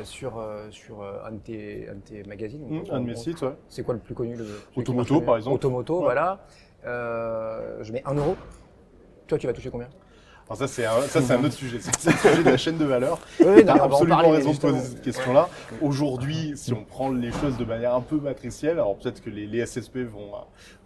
sur, 0.04 0.38
euh, 0.38 0.70
sur 0.72 1.04
un, 1.04 1.32
de 1.32 1.38
tes, 1.38 1.90
un 1.90 1.96
de 1.96 2.00
tes 2.00 2.24
magazines. 2.24 2.66
Mmh, 2.68 2.84
un 2.92 3.00
de 3.00 3.06
mes 3.06 3.16
sites, 3.16 3.42
ouais. 3.42 3.56
C'est 3.70 3.84
quoi 3.84 3.94
le 3.94 4.00
plus 4.00 4.16
connu 4.16 4.36
le, 4.36 4.46
Automoto, 4.76 5.22
par 5.22 5.38
exemple. 5.38 5.56
Automoto, 5.56 6.02
voilà. 6.02 6.46
je 6.84 7.92
mets 7.92 8.04
1 8.06 8.14
euro. 8.16 8.36
Toi, 9.28 9.38
tu 9.38 9.48
vas 9.48 9.54
toucher 9.54 9.70
combien? 9.70 9.90
Alors 10.48 10.58
ça 10.58 10.68
c'est 10.68 10.86
un, 10.86 11.02
ça 11.04 11.22
c'est 11.22 11.34
un 11.34 11.44
autre 11.44 11.54
sujet, 11.54 11.80
c'est 11.80 12.12
le 12.12 12.18
sujet 12.18 12.44
de 12.44 12.50
la 12.50 12.58
chaîne 12.58 12.78
de 12.78 12.86
valeur. 12.86 13.18
Oui, 13.40 13.64
tu 13.64 13.70
as 13.70 13.82
absolument 13.82 14.30
raison 14.30 14.52
de 14.52 14.58
poser 14.58 14.80
cette 14.80 15.02
question-là. 15.02 15.48
Aujourd'hui, 15.82 16.54
si 16.56 16.74
on 16.74 16.84
prend 16.84 17.10
les 17.12 17.32
choses 17.32 17.58
de 17.58 17.64
manière 17.64 17.96
un 17.96 18.02
peu 18.02 18.18
matricielle, 18.18 18.74
alors 18.74 18.98
peut-être 18.98 19.24
que 19.24 19.30
les, 19.30 19.48
les 19.48 19.66
SSP 19.66 20.00
vont 20.00 20.32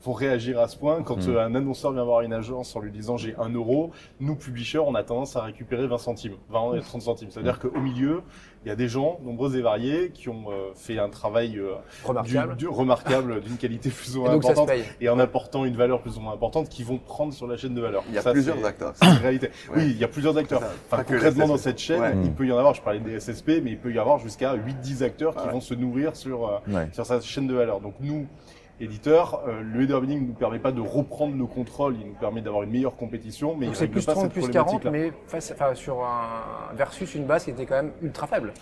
vont 0.04 0.14
réagir 0.14 0.60
à 0.60 0.68
ce 0.68 0.78
point. 0.78 1.02
Quand 1.02 1.28
mmh. 1.28 1.38
un 1.38 1.56
annonceur 1.56 1.92
vient 1.92 2.04
voir 2.04 2.22
une 2.22 2.34
agence 2.34 2.76
en 2.76 2.80
lui 2.80 2.92
disant 2.92 3.18
j'ai 3.18 3.36
un 3.38 3.50
euro, 3.50 3.92
nous 4.20 4.36
publishers 4.36 4.80
on 4.80 4.94
a 4.96 5.04
tendance 5.04 5.36
à 5.36 5.42
récupérer 5.42 5.88
20 5.88 5.98
centimes, 5.98 6.36
20 6.50 6.76
et 6.76 6.82
30 6.82 7.02
centimes. 7.02 7.30
C'est-à-dire 7.32 7.56
mmh. 7.56 7.70
qu'au 7.70 7.80
milieu 7.80 8.22
il 8.66 8.70
y 8.70 8.72
a 8.72 8.76
des 8.76 8.88
gens, 8.88 9.20
nombreux 9.24 9.56
et 9.56 9.62
variés, 9.62 10.12
qui 10.14 10.30
ont 10.30 10.46
euh, 10.50 10.72
fait 10.76 11.00
un 11.00 11.10
travail 11.10 11.58
euh, 11.58 11.76
remarquable, 12.04 12.56
du, 12.56 12.66
du, 12.66 12.68
remarquable, 12.68 13.42
d'une 13.42 13.58
qualité 13.58 13.90
plus 13.90 14.18
ou 14.18 14.22
moins 14.22 14.32
importante, 14.32 14.70
et 15.00 15.10
en 15.10 15.20
apportant 15.20 15.66
une 15.66 15.76
valeur 15.76 16.02
plus 16.02 16.18
ou 16.18 16.22
moins 16.22 16.34
importante, 16.34 16.70
qui 16.70 16.84
vont 16.84 16.98
prendre 16.98 17.34
sur 17.34 17.48
la 17.48 17.58
chaîne 17.58 17.76
de 17.76 17.82
valeur. 17.82 18.04
Il 18.10 18.16
y 18.16 18.18
a 18.18 18.22
ça, 18.22 18.32
plusieurs 18.32 18.64
acteurs. 18.66 18.94
C'est 18.96 19.06
une 19.06 19.18
réalité. 19.18 19.48
Ouais. 19.70 19.78
Oui, 19.78 19.84
il 19.92 19.98
y 19.98 20.04
a 20.04 20.08
plusieurs 20.08 20.38
acteurs. 20.38 20.62
Enfin, 20.92 21.04
concrètement, 21.04 21.48
dans 21.48 21.58
cette 21.58 21.80
chaîne, 21.80 22.02
ouais. 22.02 22.16
il 22.24 22.34
peut 22.34 22.46
y 22.46 22.52
en 22.52 22.58
avoir, 22.58 22.74
je 22.74 22.82
parlais 22.82 23.00
des 23.00 23.20
SSP, 23.20 23.62
mais 23.64 23.72
il 23.72 23.78
peut 23.78 23.94
y 23.94 24.00
avoir 24.00 24.20
jusqu'à 24.20 24.56
8-10 24.56 25.04
acteurs 25.04 25.36
qui 25.36 25.48
vont 25.48 25.62
se 25.62 25.74
nourrir 25.74 26.16
sur, 26.16 26.48
euh, 26.48 26.86
sur 26.92 27.06
sa 27.06 27.22
chaîne 27.22 27.48
de 27.48 27.54
valeur. 27.54 27.80
Donc 27.80 27.96
nous, 28.00 28.28
éditeur, 28.80 29.44
euh, 29.48 29.62
le 29.62 29.84
header 29.84 30.00
bidding 30.02 30.22
ne 30.22 30.28
nous 30.28 30.34
permet 30.34 30.60
pas 30.60 30.72
de 30.72 30.82
reprendre 30.82 31.36
nos 31.36 31.48
contrôles, 31.48 31.96
il 32.00 32.08
nous 32.08 32.14
permet 32.14 32.42
d'avoir 32.42 32.64
une 32.64 32.72
meilleure 32.72 32.96
compétition, 32.96 33.56
mais 33.58 33.68
Donc 33.68 33.76
c'est 33.76 33.88
plus 33.88 34.06
30, 34.06 34.32
plus 34.32 34.50
40, 34.50 34.86
mais 34.86 35.12
face, 35.28 35.52
enfin, 35.52 35.74
sur 35.74 36.04
un 36.04 36.74
versus 36.76 37.16
une 37.16 37.26
base 37.26 37.46
qui 37.46 37.52
était 37.52 37.66
quand 37.66 37.76
même 37.76 37.92
ultra 38.02 38.28
faible. 38.28 38.54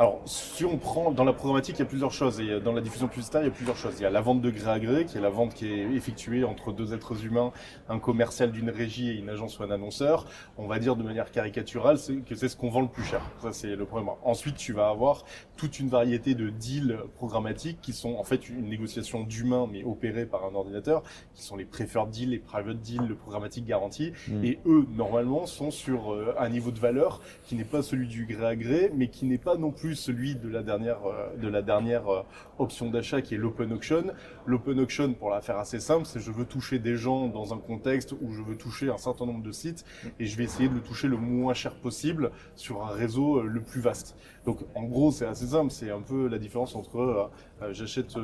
Alors, 0.00 0.22
si 0.26 0.64
on 0.64 0.78
prend 0.78 1.10
dans 1.10 1.24
la 1.24 1.32
programmatique, 1.32 1.74
il 1.76 1.80
y 1.80 1.82
a 1.82 1.86
plusieurs 1.86 2.12
choses. 2.12 2.38
Et 2.38 2.60
dans 2.60 2.72
la 2.72 2.80
diffusion 2.80 3.08
publicitaire, 3.08 3.40
il 3.40 3.46
y 3.46 3.48
a 3.48 3.52
plusieurs 3.52 3.76
choses. 3.76 3.94
Il 3.98 4.04
y 4.04 4.06
a 4.06 4.10
la 4.10 4.20
vente 4.20 4.40
de 4.40 4.48
gré 4.48 4.70
à 4.70 4.78
gré, 4.78 5.04
qui 5.06 5.18
est 5.18 5.20
la 5.20 5.28
vente 5.28 5.54
qui 5.54 5.66
est 5.66 5.90
effectuée 5.92 6.44
entre 6.44 6.70
deux 6.72 6.94
êtres 6.94 7.24
humains, 7.24 7.50
un 7.88 7.98
commercial 7.98 8.52
d'une 8.52 8.70
régie 8.70 9.10
et 9.10 9.14
une 9.14 9.28
agence 9.28 9.58
ou 9.58 9.64
un 9.64 9.72
annonceur. 9.72 10.26
On 10.56 10.68
va 10.68 10.78
dire 10.78 10.94
de 10.94 11.02
manière 11.02 11.32
caricaturale 11.32 11.98
c'est 11.98 12.18
que 12.18 12.36
c'est 12.36 12.48
ce 12.48 12.56
qu'on 12.56 12.70
vend 12.70 12.82
le 12.82 12.88
plus 12.88 13.02
cher. 13.02 13.22
Ça, 13.42 13.52
c'est 13.52 13.74
le 13.74 13.84
premier. 13.86 14.08
Ensuite, 14.22 14.54
tu 14.54 14.72
vas 14.72 14.88
avoir 14.88 15.24
toute 15.56 15.80
une 15.80 15.88
variété 15.88 16.36
de 16.36 16.48
deals 16.48 16.98
programmatiques 17.16 17.80
qui 17.80 17.92
sont 17.92 18.14
en 18.14 18.22
fait 18.22 18.48
une 18.48 18.68
négociation 18.68 19.24
d'humains 19.24 19.38
humain 19.38 19.68
mais 19.70 19.82
opéré 19.82 20.26
par 20.26 20.44
un 20.44 20.54
ordinateur, 20.54 21.02
qui 21.34 21.42
sont 21.42 21.56
les 21.56 21.64
preferred 21.64 22.10
deals, 22.10 22.30
les 22.30 22.38
private 22.38 22.80
deals, 22.80 23.06
le 23.08 23.16
programmatique 23.16 23.64
garanti. 23.64 24.12
Mm. 24.28 24.44
Et 24.44 24.58
eux, 24.66 24.86
normalement, 24.94 25.46
sont 25.46 25.72
sur 25.72 26.12
euh, 26.12 26.34
un 26.38 26.48
niveau 26.48 26.70
de 26.70 26.78
valeur 26.78 27.20
qui 27.44 27.56
n'est 27.56 27.64
pas 27.64 27.82
celui 27.82 28.06
du 28.06 28.26
gré 28.26 28.46
à 28.46 28.56
gré, 28.56 28.92
mais 28.94 29.08
qui 29.08 29.26
n'est 29.26 29.38
pas 29.38 29.56
non 29.56 29.72
plus 29.72 29.87
celui 29.94 30.34
de 30.34 30.48
la 30.48 30.62
dernière, 30.62 30.98
euh, 31.06 31.36
de 31.36 31.48
la 31.48 31.62
dernière 31.62 32.08
euh, 32.08 32.22
option 32.58 32.90
d'achat 32.90 33.22
qui 33.22 33.34
est 33.34 33.38
l'open 33.38 33.72
auction. 33.72 34.04
L'open 34.46 34.80
auction, 34.80 35.12
pour 35.14 35.30
la 35.30 35.40
faire 35.40 35.58
assez 35.58 35.80
simple, 35.80 36.06
c'est 36.06 36.20
je 36.20 36.30
veux 36.30 36.44
toucher 36.44 36.78
des 36.78 36.96
gens 36.96 37.28
dans 37.28 37.54
un 37.54 37.58
contexte 37.58 38.12
où 38.12 38.32
je 38.32 38.42
veux 38.42 38.56
toucher 38.56 38.90
un 38.90 38.98
certain 38.98 39.26
nombre 39.26 39.42
de 39.42 39.52
sites 39.52 39.84
et 40.18 40.26
je 40.26 40.36
vais 40.36 40.44
essayer 40.44 40.68
de 40.68 40.74
le 40.74 40.80
toucher 40.80 41.08
le 41.08 41.16
moins 41.16 41.54
cher 41.54 41.74
possible 41.74 42.30
sur 42.56 42.84
un 42.84 42.90
réseau 42.90 43.42
le 43.42 43.60
plus 43.60 43.80
vaste. 43.80 44.16
Donc 44.44 44.58
en 44.74 44.84
gros, 44.84 45.10
c'est 45.10 45.26
assez 45.26 45.46
simple, 45.46 45.70
c'est 45.70 45.90
un 45.90 46.00
peu 46.00 46.28
la 46.28 46.38
différence 46.38 46.74
entre 46.74 47.30
j'achète 47.72 48.16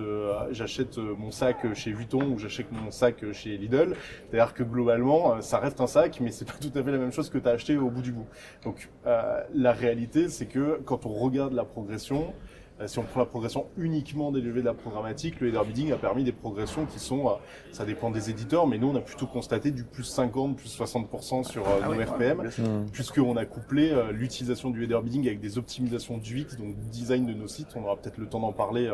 j'achète 0.51 0.99
mon 0.99 1.31
sac 1.31 1.75
chez 1.75 1.93
Vuitton 1.93 2.33
ou 2.33 2.39
j'achète 2.39 2.71
mon 2.73 2.91
sac 2.91 3.25
chez 3.33 3.57
Lidl. 3.57 3.95
C'est-à-dire 4.31 4.55
que 4.55 4.63
globalement, 4.63 5.41
ça 5.41 5.59
reste 5.59 5.81
un 5.81 5.87
sac, 5.87 6.21
mais 6.21 6.31
c'est 6.31 6.45
pas 6.45 6.59
tout 6.61 6.77
à 6.79 6.83
fait 6.83 6.93
la 6.93 6.99
même 6.99 7.13
chose 7.13 7.31
que 7.31 7.39
tu 7.39 7.49
as 7.49 7.53
acheté 7.53 7.77
au 7.77 7.91
bout 7.91 8.03
du 8.03 8.13
bout. 8.13 8.27
Donc 8.65 8.89
euh, 9.07 9.41
la 9.55 9.73
réalité, 9.73 10.29
c'est 10.29 10.47
que 10.47 10.81
quand 10.85 11.07
on 11.07 11.13
regarde 11.13 11.53
la 11.53 11.65
progression, 11.65 12.29
euh, 12.29 12.54
si 12.87 12.99
on 12.99 13.03
prend 13.03 13.21
la 13.21 13.27
progression 13.27 13.67
uniquement 13.77 14.33
dérivée 14.33 14.61
de 14.61 14.67
la 14.67 14.75
programmatique, 14.75 15.41
le 15.41 15.49
header 15.49 15.61
bidding 15.65 15.93
a 15.93 15.97
permis 15.97 16.25
des 16.25 16.33
progressions 16.33 16.87
qui 16.87 16.99
sont, 16.99 17.29
euh, 17.29 17.33
ça 17.71 17.85
dépend 17.85 18.11
des 18.11 18.31
éditeurs, 18.31 18.67
mais 18.67 18.79
nous 18.79 18.89
on 18.89 18.97
a 18.97 19.01
plutôt 19.01 19.27
constaté 19.27 19.71
du 19.71 19.85
plus 19.85 20.03
50, 20.03 20.57
plus 20.57 20.77
60% 20.77 21.45
sur 21.45 21.65
ah 21.67 21.87
nos 21.87 21.93
RPM, 21.93 22.51
puisqu'on 22.93 23.37
a 23.37 23.45
couplé 23.45 23.95
l'utilisation 24.13 24.71
du 24.71 24.85
header 24.85 25.01
bidding 25.03 25.27
avec 25.27 25.41
des 25.41 25.57
optimisations 25.57 26.19
d'UX, 26.19 26.57
donc 26.59 26.77
design 26.91 27.27
de 27.27 27.33
nos 27.33 27.49
sites. 27.49 27.69
On 27.77 27.85
aura 27.85 27.97
peut-être 27.97 28.19
le 28.19 28.27
temps 28.27 28.41
d'en 28.41 28.53
parler. 28.53 28.91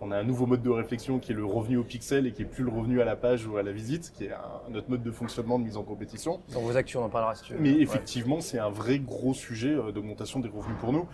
On 0.00 0.10
a 0.10 0.18
un 0.18 0.24
nouveau 0.24 0.46
mode 0.46 0.62
de 0.62 0.70
réflexion 0.70 1.18
qui 1.18 1.32
est 1.32 1.34
le 1.34 1.44
revenu 1.44 1.78
au 1.78 1.84
pixel 1.84 2.26
et 2.26 2.32
qui 2.32 2.42
est 2.42 2.46
plus 2.46 2.64
le 2.64 2.70
revenu 2.70 3.00
à 3.00 3.04
la 3.04 3.16
page 3.16 3.46
ou 3.46 3.56
à 3.56 3.62
la 3.62 3.72
visite, 3.72 4.12
qui 4.14 4.24
est 4.24 4.32
un, 4.32 4.70
notre 4.70 4.90
mode 4.90 5.02
de 5.02 5.10
fonctionnement 5.10 5.58
de 5.58 5.64
mise 5.64 5.76
en 5.76 5.82
compétition. 5.82 6.40
Dans 6.52 6.60
vos 6.60 6.76
actions, 6.76 7.00
on 7.00 7.06
en 7.06 7.08
parlera 7.08 7.34
si 7.34 7.44
tu 7.44 7.54
veux. 7.54 7.60
Mais 7.60 7.80
effectivement, 7.80 8.40
c'est 8.40 8.58
un 8.58 8.70
vrai 8.70 8.98
gros 8.98 9.34
sujet 9.34 9.74
d'augmentation 9.92 10.40
des 10.40 10.48
revenus 10.48 10.76
pour 10.78 10.92
nous 10.92 11.06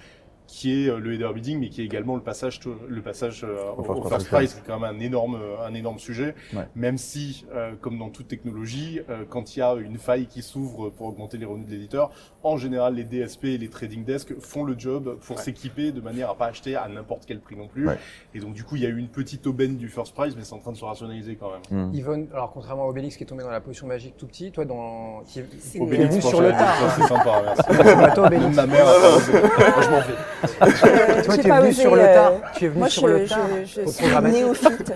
qui 0.49 0.73
est 0.73 0.89
euh, 0.89 0.99
le 0.99 1.15
header 1.15 1.31
bidding, 1.33 1.61
mais 1.61 1.69
qui 1.69 1.83
est 1.83 1.85
également 1.85 2.17
le 2.17 2.23
passage, 2.23 2.59
le 2.89 3.03
passage 3.03 3.45
euh, 3.45 3.71
au, 3.77 4.09
first 4.09 4.29
price, 4.29 4.55
qui 4.55 4.61
est 4.61 4.63
quand 4.67 4.81
même 4.81 4.97
un 4.97 4.99
énorme, 4.99 5.39
un 5.65 5.75
énorme 5.75 6.01
sujet. 6.01 6.35
Même 6.75 6.99
si, 6.99 7.45
euh, 7.55 7.75
comme 7.81 7.99
dans 7.99 8.09
toute 8.09 8.27
technologie, 8.27 9.01
quand 9.29 9.55
il 9.55 9.61
y 9.61 9.63
a 9.63 9.75
une 9.75 9.99
faille 9.99 10.27
qui 10.27 10.43
s'ouvre 10.43 10.89
pour 10.89 11.07
augmenter 11.07 11.37
les 11.37 11.45
revenus 11.45 11.69
de 11.69 11.73
l'éditeur, 11.73 12.11
en 12.43 12.57
général, 12.57 12.95
les 12.95 13.05
DSP 13.05 13.47
et 13.47 13.59
les 13.59 13.69
trading 13.69 14.05
desks 14.05 14.39
font 14.41 14.63
le 14.63 14.79
job 14.79 15.19
pour 15.27 15.41
s'équiper 15.41 15.91
de 15.91 16.01
manière 16.01 16.31
à 16.31 16.37
pas 16.37 16.47
acheter 16.47 16.77
à 16.77 16.87
n'importe 16.89 17.25
quel 17.27 17.41
prix 17.41 17.57
non 17.57 17.67
plus. 17.67 17.89
Et 18.35 18.41
donc, 18.41 18.53
du 18.55 18.63
coup, 18.63 18.77
il 18.77 18.83
y 18.83 18.87
a 18.87 18.89
eu 18.89 18.97
une 18.97 19.09
petite 19.09 19.47
aubaine 19.47 19.77
du 19.77 19.89
first 19.89 20.15
price, 20.15 20.35
mais 20.37 20.45
c'est 20.45 20.55
en 20.55 20.59
train 20.59 20.73
de 20.73 20.77
se 20.77 20.85
rationaliser 20.85 21.37
quand 21.37 21.51
même. 21.51 21.89
Mm. 21.89 21.95
Yvonne, 21.95 22.27
alors 22.33 22.53
contrairement 22.53 22.85
à 22.85 22.87
Obélix 22.87 23.17
qui 23.17 23.25
est 23.25 23.27
tombé 23.27 23.43
dans 23.43 23.51
la 23.51 23.61
potion 23.61 23.87
magique 23.87 24.17
tout 24.17 24.27
petit, 24.27 24.53
toi, 24.53 24.65
dans, 24.65 25.23
qui 25.27 25.41
est, 25.41 25.81
Obélix 25.81 26.21
sur 26.21 26.41
le 26.41 26.51
tard. 26.51 26.77
C'est 26.97 27.07
sympa, 27.07 27.43
merci. 27.45 28.15
toi, 28.15 28.27
Obélix. 28.27 28.57
Ma 28.57 28.67
mère, 28.67 28.87
je 29.83 29.91
m'en 29.91 30.03
fais. 30.03 30.39
Toi, 31.25 31.37
tu 31.37 31.49
es 31.49 31.61
venu 31.61 31.73
sur 31.73 31.97
le 31.97 32.03
tard. 32.03 32.33
Tu 32.57 32.65
es 32.65 32.69
venu 32.69 32.79
Moi, 32.79 32.89
sur 32.89 33.09
je, 33.09 33.13
le 33.13 33.27
tard. 33.27 33.49
Je, 33.65 33.81
je 33.83 33.89
suis 33.89 34.07
néophyte 34.07 34.93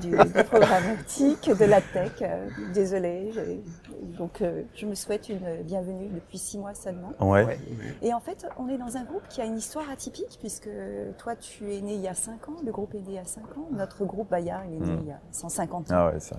du, 0.00 0.08
du, 0.08 0.16
du, 0.16 0.44
programmatique, 0.44 1.50
de 1.58 1.64
la 1.64 1.80
tech. 1.80 2.12
Euh, 2.22 2.46
désolée. 2.72 3.32
Donc, 4.16 4.40
euh, 4.40 4.62
je 4.74 4.86
me 4.86 4.94
souhaite 4.94 5.28
une 5.28 5.62
bienvenue 5.64 6.08
depuis 6.14 6.38
six 6.38 6.58
mois 6.58 6.74
seulement. 6.86 7.12
Ouais. 7.20 7.58
Et 8.02 8.14
en 8.14 8.20
fait, 8.20 8.46
on 8.58 8.68
est 8.68 8.78
dans 8.78 8.96
un 8.96 9.04
groupe 9.04 9.26
qui 9.28 9.40
a 9.40 9.44
une 9.44 9.56
histoire 9.56 9.90
atypique, 9.90 10.38
puisque 10.40 10.68
toi, 11.18 11.34
tu 11.36 11.72
es 11.72 11.80
né 11.80 11.94
il 11.94 12.00
y 12.00 12.08
a 12.08 12.14
cinq 12.14 12.48
ans, 12.48 12.56
le 12.64 12.72
groupe 12.72 12.94
est 12.94 13.00
né 13.00 13.04
il 13.08 13.14
y 13.14 13.18
a 13.18 13.24
cinq 13.24 13.56
ans. 13.56 13.68
Notre 13.72 14.04
groupe 14.04 14.30
Bayard, 14.30 14.62
il 14.68 14.76
est 14.76 14.86
né 14.86 14.92
hmm. 14.92 15.00
il 15.02 15.08
y 15.08 15.12
a 15.12 15.20
150 15.32 15.90
ans. 15.90 15.94
Ah 15.94 16.12
ouais, 16.12 16.20
ça. 16.20 16.36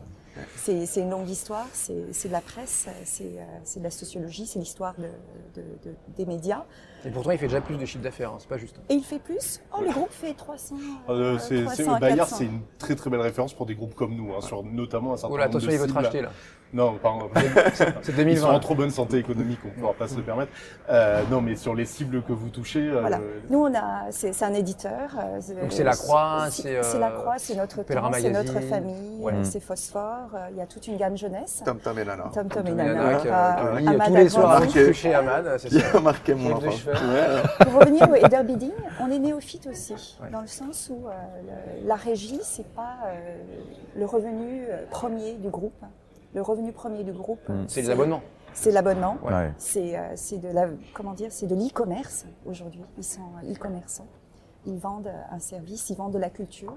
C'est 0.55 1.01
une 1.01 1.09
longue 1.09 1.29
histoire, 1.29 1.65
c'est 1.73 1.93
de 2.27 2.31
la 2.31 2.41
presse, 2.41 2.87
c'est 3.05 3.23
euh, 3.23 3.79
de 3.79 3.83
la 3.83 3.89
sociologie, 3.89 4.45
c'est 4.45 4.59
l'histoire 4.59 4.93
de, 4.95 5.07
de, 5.55 5.65
de, 5.83 5.95
des 6.15 6.25
médias. 6.25 6.63
Et 7.05 7.09
pourtant, 7.09 7.31
il 7.31 7.37
fait 7.37 7.47
déjà 7.47 7.61
plus 7.61 7.77
de 7.77 7.85
chiffre 7.85 8.03
d'affaires, 8.03 8.31
hein, 8.31 8.37
c'est 8.39 8.49
pas 8.49 8.57
juste. 8.57 8.79
Et 8.89 8.95
il 8.95 9.03
fait 9.03 9.19
plus 9.19 9.61
Oh, 9.73 9.81
le 9.81 9.91
groupe 9.91 10.11
fait 10.11 10.33
300. 10.33 10.75
Euh, 11.09 11.37
euh, 11.51 11.99
Bayard, 11.99 12.27
c'est 12.27 12.45
une 12.45 12.61
très 12.77 12.95
très 12.95 13.09
belle 13.09 13.21
référence 13.21 13.53
pour 13.53 13.65
des 13.65 13.75
groupes 13.75 13.95
comme 13.95 14.15
nous, 14.15 14.33
hein, 14.33 14.41
sur 14.41 14.63
notamment 14.63 15.13
un 15.13 15.17
certain 15.17 15.33
oh 15.33 15.37
là, 15.37 15.45
nombre 15.45 15.57
attention, 15.57 15.71
il 15.71 15.79
veut 15.79 15.87
te 15.87 15.93
racheter 15.93 16.21
là. 16.21 16.31
Non, 16.73 16.97
pardon. 17.01 17.29
c'est 18.03 18.11
2020. 18.15 18.31
Ils 18.31 18.37
sont 18.37 18.47
en 18.47 18.59
trop 18.59 18.75
bonne 18.75 18.89
santé 18.89 19.17
économique, 19.17 19.59
on 19.63 19.69
ne 19.69 19.73
pourra 19.81 19.93
pas 19.93 20.07
se 20.07 20.15
le 20.17 20.21
permettre. 20.21 20.51
Euh, 20.89 21.21
non, 21.31 21.41
mais 21.41 21.55
sur 21.55 21.73
les 21.73 21.85
cibles 21.85 22.21
que 22.23 22.33
vous 22.33 22.49
touchez. 22.49 22.81
Euh, 22.81 22.99
voilà. 23.01 23.19
Nous, 23.49 23.59
on 23.59 23.73
a, 23.73 24.11
c'est 24.11 24.43
un 24.43 24.53
éditeur. 24.53 25.09
Euh, 25.17 25.61
Donc 25.61 25.71
c'est 25.71 25.83
la 25.83 25.95
Croix, 25.95 26.47
c'est. 26.49 26.83
C'est 26.83 26.99
la 26.99 27.11
Croix, 27.11 27.35
c'est 27.37 27.55
notre 27.55 27.83
temps, 27.83 28.11
c'est 28.13 28.29
notre 28.29 28.59
famille, 28.61 29.19
ouais. 29.21 29.33
c'est 29.43 29.61
Phosphore. 29.61 30.29
Il 30.51 30.57
y 30.57 30.61
a 30.61 30.65
toute 30.65 30.87
une 30.87 30.97
gamme 30.97 31.17
jeunesse. 31.17 31.61
Tom 31.65 31.79
Tom 31.79 31.97
et 31.99 32.05
Nana. 32.05 32.29
Tom 32.33 32.47
Tom 32.49 32.67
et 32.67 32.71
Nana. 32.71 33.19
Tous 34.05 34.13
les 34.13 34.29
soirs 34.29 34.61
Amad, 35.15 35.57
c'est 35.57 35.69
ça. 35.69 35.99
Marqué 36.01 36.33
mon 36.35 36.53
enfant. 36.53 36.69
Pour 37.61 37.79
revenir 37.79 38.09
au 38.09 38.15
header 38.15 38.43
bidding, 38.43 38.71
on 39.01 39.09
est 39.09 39.19
néophyte 39.19 39.67
aussi, 39.67 40.17
dans 40.31 40.41
le 40.41 40.47
sens 40.47 40.91
où 40.91 41.05
la 41.85 41.95
régie, 41.95 42.39
c'est 42.43 42.67
pas 42.73 42.97
le 43.95 44.05
revenu 44.05 44.63
premier 44.91 45.33
du 45.35 45.49
groupe 45.49 45.73
le 46.33 46.41
revenu 46.41 46.71
premier 46.71 47.03
du 47.03 47.11
groupe. 47.11 47.47
Mm. 47.49 47.65
C'est 47.67 47.81
les 47.81 47.89
abonnements. 47.89 48.21
C'est 48.57 48.71
l'abonnement. 48.71 49.17
C'est 49.57 49.97
euh, 49.97 50.37
de 50.41 50.47
la 50.47 50.67
comment 50.93 51.13
dire, 51.13 51.31
c'est 51.31 51.45
de 51.45 51.55
l'e-commerce 51.55 52.25
aujourd'hui. 52.45 52.83
Ils 52.97 53.03
sont 53.03 53.29
e-commerçants. 53.43 54.07
Ils 54.65 54.79
vendent 54.79 55.11
un 55.29 55.39
service, 55.39 55.89
ils 55.91 55.95
vendent 55.95 56.13
de 56.13 56.17
la 56.17 56.31
culture. 56.31 56.75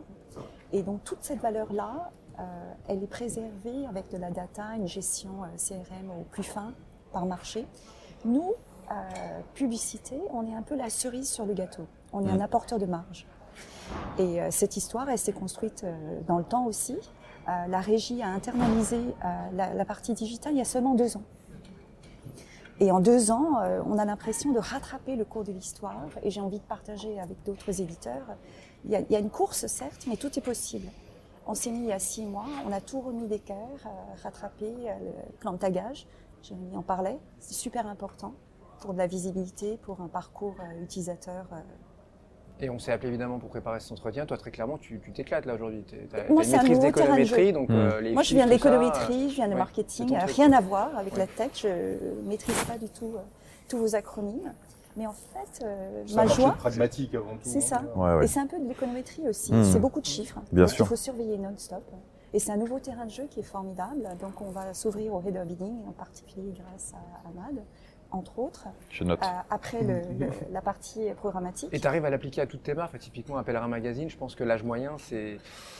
Et 0.73 0.83
donc 0.83 1.03
toute 1.05 1.23
cette 1.23 1.41
valeur 1.41 1.73
là, 1.73 2.11
euh, 2.39 2.43
elle 2.87 3.03
est 3.03 3.09
préservée 3.09 3.87
avec 3.89 4.11
de 4.11 4.19
la 4.19 4.31
data, 4.31 4.77
une 4.77 4.87
gestion 4.87 5.31
euh, 5.43 5.57
CRM 5.57 6.11
au 6.11 6.25
plus 6.25 6.43
fin 6.43 6.75
par 7.13 7.25
marché. 7.27 7.67
Nous, 8.25 8.53
publicité, 9.55 10.21
on 10.33 10.45
est 10.47 10.55
un 10.55 10.63
peu 10.63 10.77
la 10.77 10.91
cerise 10.91 11.31
sur 11.31 11.47
le 11.47 11.55
gâteau. 11.55 11.87
On 12.13 12.27
est 12.27 12.33
mm. 12.33 12.41
un 12.41 12.45
apporteur 12.45 12.79
de 12.79 12.87
marge. 12.87 13.27
Et 14.19 14.39
cette 14.51 14.77
histoire, 14.77 15.09
elle 15.09 15.19
s'est 15.19 15.33
construite 15.33 15.87
dans 16.27 16.39
le 16.39 16.45
temps 16.45 16.67
aussi. 16.67 16.97
Euh, 17.49 17.67
la 17.69 17.81
régie 17.81 18.23
a 18.23 18.29
internalisé 18.29 18.99
euh, 18.99 19.51
la, 19.53 19.85
partie 19.85 20.13
digitale 20.13 20.53
il 20.53 20.59
y 20.59 20.63
a 20.63 20.67
seulement 20.67 20.95
deux 20.95 21.17
ans. 21.17 21.23
Et 22.79 22.93
en 22.93 23.01
deux 23.01 23.31
ans, 23.31 23.61
euh, 23.61 23.83
on 23.87 23.99
a 23.99 24.05
l'impression 24.05 24.53
de 24.53 24.59
rattraper 24.59 25.17
le 25.17 25.25
cours 25.25 25.45
de 25.45 25.53
l'histoire 25.53 26.09
et 26.23 26.31
j'ai 26.31 26.41
envie 26.41 26.59
de 26.59 26.65
partager 26.65 27.19
avec 27.21 27.43
d'autres 27.45 27.81
éditeurs. 27.81 28.27
Il 28.85 28.91
y, 28.91 29.17
a, 29.17 29.19
une 29.19 29.29
course, 29.29 29.67
certes, 29.67 30.07
mais 30.07 30.17
tout 30.17 30.39
est 30.39 30.43
possible. 30.43 30.89
On 31.47 31.55
s'est 31.55 31.71
mis 31.71 31.81
il 31.81 31.87
y 31.87 31.93
a 31.93 31.99
six 31.99 32.25
mois, 32.25 32.47
on 32.67 32.73
a 32.73 32.81
tout 32.81 33.01
remis 33.01 33.27
d'équerre, 33.27 33.57
rattrapé 34.23 34.67
le 34.67 35.37
plan 35.39 35.53
de 35.53 35.59
tagage, 35.59 36.07
Jérémy 36.43 36.75
en 36.75 36.85
c'est 37.39 37.53
super 37.53 37.87
important 37.87 38.33
pour 38.81 38.95
de 38.95 38.99
la 38.99 39.07
visibilité, 39.07 39.77
pour 39.83 40.01
un 40.01 40.09
parcours 40.09 40.55
utilisateur 40.81 41.47
et 42.63 42.71
on 42.71 42.79
s'est 42.79 42.93
appelé 42.93 43.09
évidemment 43.09 43.39
pour 43.39 43.49
préparer 43.49 43.81
cet 43.81 43.93
entretien. 43.93 44.27
Toi, 44.27 44.37
très 44.37 44.51
clairement, 44.51 44.79
tu 44.79 45.01
t'éclates 45.15 45.47
là 45.47 45.55
aujourd'hui. 45.55 45.85
Tu 45.87 45.97
as, 46.17 46.27
une 46.29 46.37
maîtrise 46.37 46.79
d'économétrie. 46.79 47.53
Donc, 47.53 47.71
euh, 47.71 48.13
Moi, 48.13 48.23
je 48.23 48.35
viens 48.35 48.47
de 48.47 48.51
l'économétrie, 48.51 49.31
je 49.31 49.35
viens 49.37 49.49
de 49.49 49.55
marketing. 49.55 50.17
Rien 50.37 50.53
à 50.53 50.61
voir 50.61 50.97
avec 50.97 51.17
la 51.17 51.27
tech. 51.27 51.51
Je 51.55 51.69
ne 51.69 52.29
maîtrise 52.29 52.63
pas 52.65 52.79
du 52.79 52.89
tout 52.89 53.13
euh, 53.17 53.21
tous 53.69 53.79
vos 53.79 53.95
acronymes. 53.95 54.53
Mais 54.97 55.07
en 55.07 55.13
fait, 55.13 55.65
euh, 55.65 56.05
ma 56.15 56.27
joie. 56.27 56.53
pragmatique 56.53 57.15
avant 57.15 57.35
tout. 57.35 57.39
C'est 57.43 57.59
hein. 57.59 57.61
ça. 57.61 57.83
Ouais, 57.95 58.15
ouais. 58.17 58.25
Et 58.25 58.27
c'est 58.27 58.41
un 58.41 58.47
peu 58.47 58.59
de 58.59 58.67
l'économétrie 58.67 59.29
aussi. 59.29 59.55
Hmm. 59.55 59.65
C'est 59.65 59.79
beaucoup 59.79 60.01
de 60.01 60.07
chiffres. 60.07 60.41
Bien 60.53 60.67
sûr. 60.67 60.85
Il 60.85 60.89
faut 60.89 60.97
surveiller 60.97 61.39
non-stop. 61.39 61.85
Et 62.33 62.39
c'est 62.39 62.53
un 62.53 62.57
nouveau 62.57 62.79
terrain 62.79 63.07
de 63.07 63.11
jeu 63.11 63.27
qui 63.31 63.41
est 63.41 63.45
formidable. 63.45 64.03
Donc, 64.21 64.41
on 64.41 64.51
va 64.51 64.75
s'ouvrir 64.75 65.15
au 65.15 65.23
header 65.23 65.45
bidding, 65.47 65.75
en 65.89 65.93
particulier 65.93 66.53
grâce 66.57 66.93
à 66.95 67.29
Ahmad 67.29 67.63
entre 68.13 68.39
autres. 68.39 68.67
Je 68.91 69.05
note. 69.05 69.23
Euh, 69.23 69.27
après 69.51 69.83
le, 69.83 70.03
la 70.53 70.61
partie 70.61 71.13
programmatique. 71.17 71.69
Et 71.73 71.81
tu 71.81 71.87
arrives 71.87 72.05
à 72.05 72.11
l'appliquer 72.11 72.41
à 72.41 72.47
toutes 72.47 72.63
tes 72.63 72.75
marques. 72.75 72.99
Typiquement, 72.99 73.39
un 73.39 73.43
Pèlerin 73.43 73.69
Magazine, 73.69 74.09
je 74.11 74.17
pense 74.17 74.35
que 74.35 74.45
l'âge 74.45 74.63
moyen, 74.63 74.97
c'est 74.99 75.39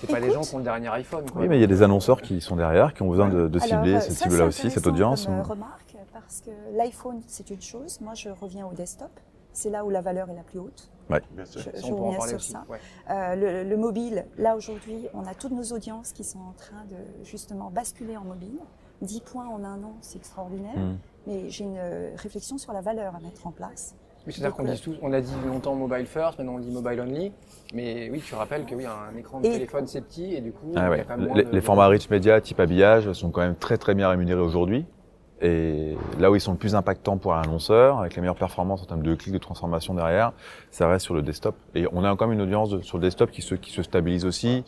pas 0.09 0.21
les 0.21 0.31
gens 0.31 0.43
qui 0.43 0.55
ont 0.55 0.59
le 0.59 0.65
dernier 0.65 0.89
iPhone. 0.89 1.25
Oui, 1.37 1.49
mais 1.49 1.59
il 1.59 1.61
y 1.61 1.65
a 1.65 1.69
des 1.69 1.83
annonceurs 1.83 2.23
qui 2.23 2.41
sont 2.41 2.57
derrière, 2.57 2.95
qui 2.95 3.03
ont 3.03 3.09
besoin 3.09 3.29
de, 3.29 3.49
de 3.49 3.59
cibler 3.59 3.91
Alors, 3.91 4.03
cette 4.03 4.19
cible-là 4.19 4.47
aussi, 4.47 4.71
cette 4.71 4.87
audience. 4.87 5.27
Comme 5.27 5.41
remarque, 5.41 5.97
parce 6.13 6.41
que 6.41 6.51
l'iPhone, 6.77 7.21
c'est 7.27 7.51
une 7.51 7.63
chose. 7.63 8.01
Moi, 8.01 8.15
je 8.15 8.29
reviens 8.29 8.67
au 8.67 8.73
desktop. 8.73 9.11
C'est 9.53 9.71
là 9.71 9.85
où 9.85 9.91
la 9.91 10.01
valeur 10.01 10.31
est 10.31 10.35
la 10.37 10.43
plus 10.43 10.61
haute. 10.61 10.91
Ouais. 11.11 11.21
Bien 11.33 11.45
sûr. 11.45 11.61
Je, 11.61 11.81
je 11.87 11.93
reviens 11.93 12.21
sur 12.21 12.41
ça. 12.41 12.65
Ouais. 12.69 12.79
Euh, 13.11 13.35
le, 13.65 13.69
le, 13.69 13.77
mobile, 13.77 14.27
là 14.39 14.55
aujourd'hui, 14.55 15.09
on 15.13 15.27
a 15.27 15.35
toutes 15.35 15.51
nos 15.51 15.73
audiences 15.73 16.13
qui 16.13 16.23
sont 16.23 16.39
en 16.39 16.53
train 16.57 16.85
de 16.89 17.25
justement 17.25 17.69
basculer 17.69 18.17
en 18.17 18.23
mobile. 18.25 18.59
10 19.03 19.21
points 19.21 19.47
en 19.49 19.65
un 19.65 19.83
an, 19.83 19.95
c'est 20.01 20.19
extraordinaire. 20.19 20.77
Mmh 20.77 20.97
mais 21.27 21.51
j'ai 21.51 21.65
une 21.65 21.77
euh, 21.79 22.11
réflexion 22.17 22.59
sur 22.59 22.73
la 22.73 22.81
valeur 22.81 23.15
à 23.15 23.21
mettre 23.21 23.47
en 23.47 23.51
place. 23.51 23.95
Oui, 24.27 24.35
c'est-à-dire 24.35 24.55
qu'on 24.55 24.65
dit 24.65 24.99
on 25.01 25.13
a 25.13 25.21
dit 25.21 25.33
longtemps 25.47 25.75
mobile 25.75 26.07
first, 26.07 26.39
maintenant 26.39 26.57
on 26.57 26.59
dit 26.59 26.71
mobile 26.71 27.01
only. 27.01 27.33
Mais 27.73 28.11
oui, 28.11 28.23
tu 28.25 28.35
rappelles 28.35 28.67
que 28.67 28.75
oui, 28.75 28.85
un 28.85 29.17
écran 29.17 29.41
de 29.41 29.49
téléphone 29.49 29.87
c'est 29.87 30.03
petit 30.03 30.35
et 30.35 30.41
du 30.41 30.53
coup, 30.53 30.73
ah 30.77 30.91
ouais. 30.91 31.07
les, 31.35 31.45
les, 31.45 31.61
formats 31.63 31.89
rich 31.89 32.11
media 32.11 32.39
type 32.41 32.61
habillage 32.61 33.11
sont 33.13 33.31
quand 33.31 33.41
même 33.41 33.57
très 33.57 33.79
très 33.79 33.95
bien 33.95 34.09
rémunérés 34.11 34.41
aujourd'hui. 34.41 34.85
Et 35.43 35.97
là 36.19 36.31
où 36.31 36.37
ils 36.37 36.41
sont 36.41 36.53
le 36.53 36.59
plus 36.59 36.75
impactants 36.75 37.17
pour 37.17 37.33
un 37.33 37.41
annonceur, 37.41 38.01
avec 38.01 38.15
les 38.15 38.21
meilleures 38.21 38.37
performances 38.37 38.83
en 38.83 38.85
termes 38.85 39.03
de 39.03 39.15
clics 39.15 39.33
de 39.33 39.39
transformation 39.39 39.95
derrière, 39.95 40.35
ça 40.71 40.87
reste 40.87 41.07
sur 41.07 41.15
le 41.15 41.23
desktop. 41.23 41.55
Et 41.75 41.87
on 41.93 42.05
a 42.05 42.15
quand 42.15 42.27
même 42.27 42.39
une 42.39 42.45
audience 42.45 42.79
sur 42.83 42.99
le 42.99 43.03
desktop 43.05 43.31
qui 43.31 43.41
se, 43.41 43.55
qui 43.55 43.71
se 43.71 43.83
stabilise 43.83 44.27
aussi 44.27 44.65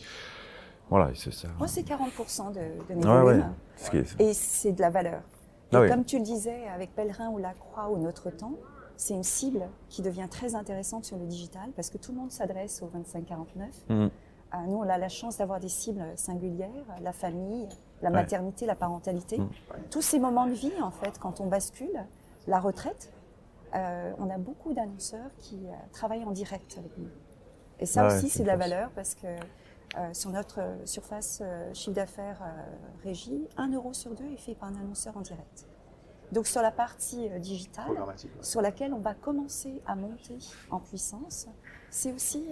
Voilà, 0.93 1.11
c'est 1.15 1.33
ça. 1.33 1.49
Moi, 1.59 1.69
c'est 1.69 1.89
40% 1.89 2.53
de, 2.53 2.61
de 2.87 2.95
mes 2.95 3.01
volumes. 3.01 3.55
Et 4.19 4.35
c'est 4.35 4.73
de 4.73 4.81
la 4.83 4.91
valeur. 4.91 5.23
Ah 5.73 5.87
et 5.87 5.89
comme 5.89 6.05
tu 6.05 6.19
le 6.19 6.23
disais, 6.23 6.69
avec 6.69 6.95
Pèlerin 6.95 7.31
ou 7.31 7.39
La 7.39 7.55
Croix 7.55 7.89
ou 7.89 7.97
Notre 7.97 8.29
Temps, 8.29 8.57
c'est 8.99 9.15
une 9.15 9.23
cible 9.23 9.67
qui 9.89 10.03
devient 10.03 10.27
très 10.31 10.55
intéressante 10.55 11.07
sur 11.07 11.17
le 11.17 11.25
digital 11.25 11.71
parce 11.75 11.89
que 11.89 11.97
tout 11.97 12.13
le 12.13 12.19
monde 12.19 12.31
s'adresse 12.31 12.83
au 12.83 12.89
25-49. 12.89 13.25
Mmh. 13.89 13.93
Euh, 13.95 14.09
nous, 14.69 14.77
on 14.77 14.83
a 14.83 14.99
la 14.99 15.09
chance 15.09 15.39
d'avoir 15.39 15.61
des 15.61 15.71
cibles 15.71 16.05
singulières, 16.15 16.69
la 17.01 17.13
famille, 17.15 17.67
la 18.03 18.11
maternité, 18.11 18.67
la 18.67 18.75
parentalité. 18.75 19.39
Mmh. 19.39 19.49
Tous 19.91 20.03
ces 20.03 20.19
moments 20.19 20.47
de 20.47 20.53
vie, 20.53 20.83
en 20.83 20.91
fait, 20.91 21.19
quand 21.19 21.41
on 21.41 21.47
bascule, 21.47 22.05
la 22.47 22.61
retraite, 22.61 23.11
euh, 23.75 24.13
on 24.19 24.29
a 24.29 24.37
beaucoup 24.37 24.75
d'annonceurs 24.75 25.31
qui 25.39 25.57
euh, 25.57 25.73
travaillent 25.93 26.25
en 26.25 26.33
direct 26.33 26.77
avec 26.77 26.99
nous. 26.99 27.09
Et 27.81 27.87
ça 27.87 28.07
aussi, 28.07 28.29
c'est 28.29 28.43
de 28.43 28.49
la 28.49 28.57
valeur 28.57 28.91
parce 28.91 29.15
que 29.15 29.27
sur 30.13 30.31
notre 30.31 30.61
surface 30.85 31.43
chiffre 31.75 31.95
d'affaires 31.95 32.43
régie, 33.03 33.49
un 33.57 33.73
euro 33.73 33.93
sur 33.93 34.15
deux 34.15 34.31
est 34.31 34.37
fait 34.37 34.55
par 34.55 34.69
un 34.71 34.77
annonceur 34.77 35.17
en 35.17 35.21
direct. 35.21 35.67
Donc 36.33 36.47
sur 36.47 36.63
la 36.63 36.71
partie 36.71 37.29
digitale, 37.41 37.95
sur 38.41 38.63
laquelle 38.63 38.95
on 38.95 39.01
va 39.01 39.15
commencer 39.15 39.83
à 39.87 39.95
monter 39.95 40.39
en 40.71 40.81
puissance, 40.81 41.47
c'est 41.91 42.13
aussi, 42.13 42.47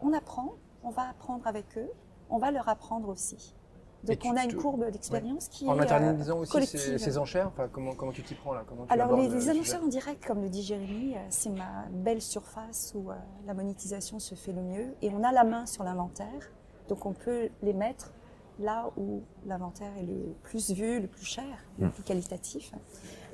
on 0.00 0.12
apprend, 0.12 0.52
on 0.84 0.90
va 0.90 1.08
apprendre 1.08 1.46
avec 1.46 1.76
eux, 1.76 1.90
on 2.30 2.38
va 2.38 2.52
leur 2.52 2.68
apprendre 2.68 3.08
aussi. 3.08 3.56
Donc 4.04 4.18
on 4.24 4.36
a 4.36 4.44
une 4.44 4.54
courbe 4.54 4.90
d'expérience 4.90 5.48
qui 5.48 5.66
en 5.66 5.76
est 5.76 5.78
En 5.78 5.82
internalisant 5.82 6.38
euh, 6.38 6.42
aussi 6.42 6.66
ces, 6.66 7.18
enchères 7.18 7.48
enfin, 7.48 7.68
comment, 7.70 7.94
comment 7.94 8.12
tu 8.12 8.22
t'y 8.22 8.34
prends 8.34 8.52
là? 8.52 8.64
Comment 8.66 8.86
Alors 8.88 9.16
les, 9.16 9.48
annonceurs 9.48 9.82
en 9.82 9.86
direct, 9.86 10.24
comme 10.26 10.42
le 10.42 10.48
dit 10.48 10.62
Jérémy, 10.62 11.14
euh, 11.14 11.18
c'est 11.30 11.50
ma 11.50 11.86
belle 11.90 12.20
surface 12.20 12.94
où 12.96 13.10
euh, 13.10 13.14
la 13.46 13.54
monétisation 13.54 14.18
se 14.18 14.34
fait 14.34 14.52
le 14.52 14.62
mieux 14.62 14.94
et 15.02 15.10
on 15.10 15.22
a 15.22 15.30
la 15.30 15.44
main 15.44 15.66
sur 15.66 15.84
l'inventaire. 15.84 16.50
Donc 16.88 17.06
on 17.06 17.12
peut 17.12 17.48
les 17.62 17.72
mettre 17.72 18.12
là 18.58 18.90
où 18.96 19.22
l'inventaire 19.46 19.92
est 19.98 20.06
le 20.06 20.34
plus 20.42 20.72
vu, 20.72 21.00
le 21.00 21.06
plus 21.06 21.24
cher, 21.24 21.44
le 21.78 21.86
hmm. 21.86 21.90
plus 21.92 22.02
qualitatif. 22.02 22.72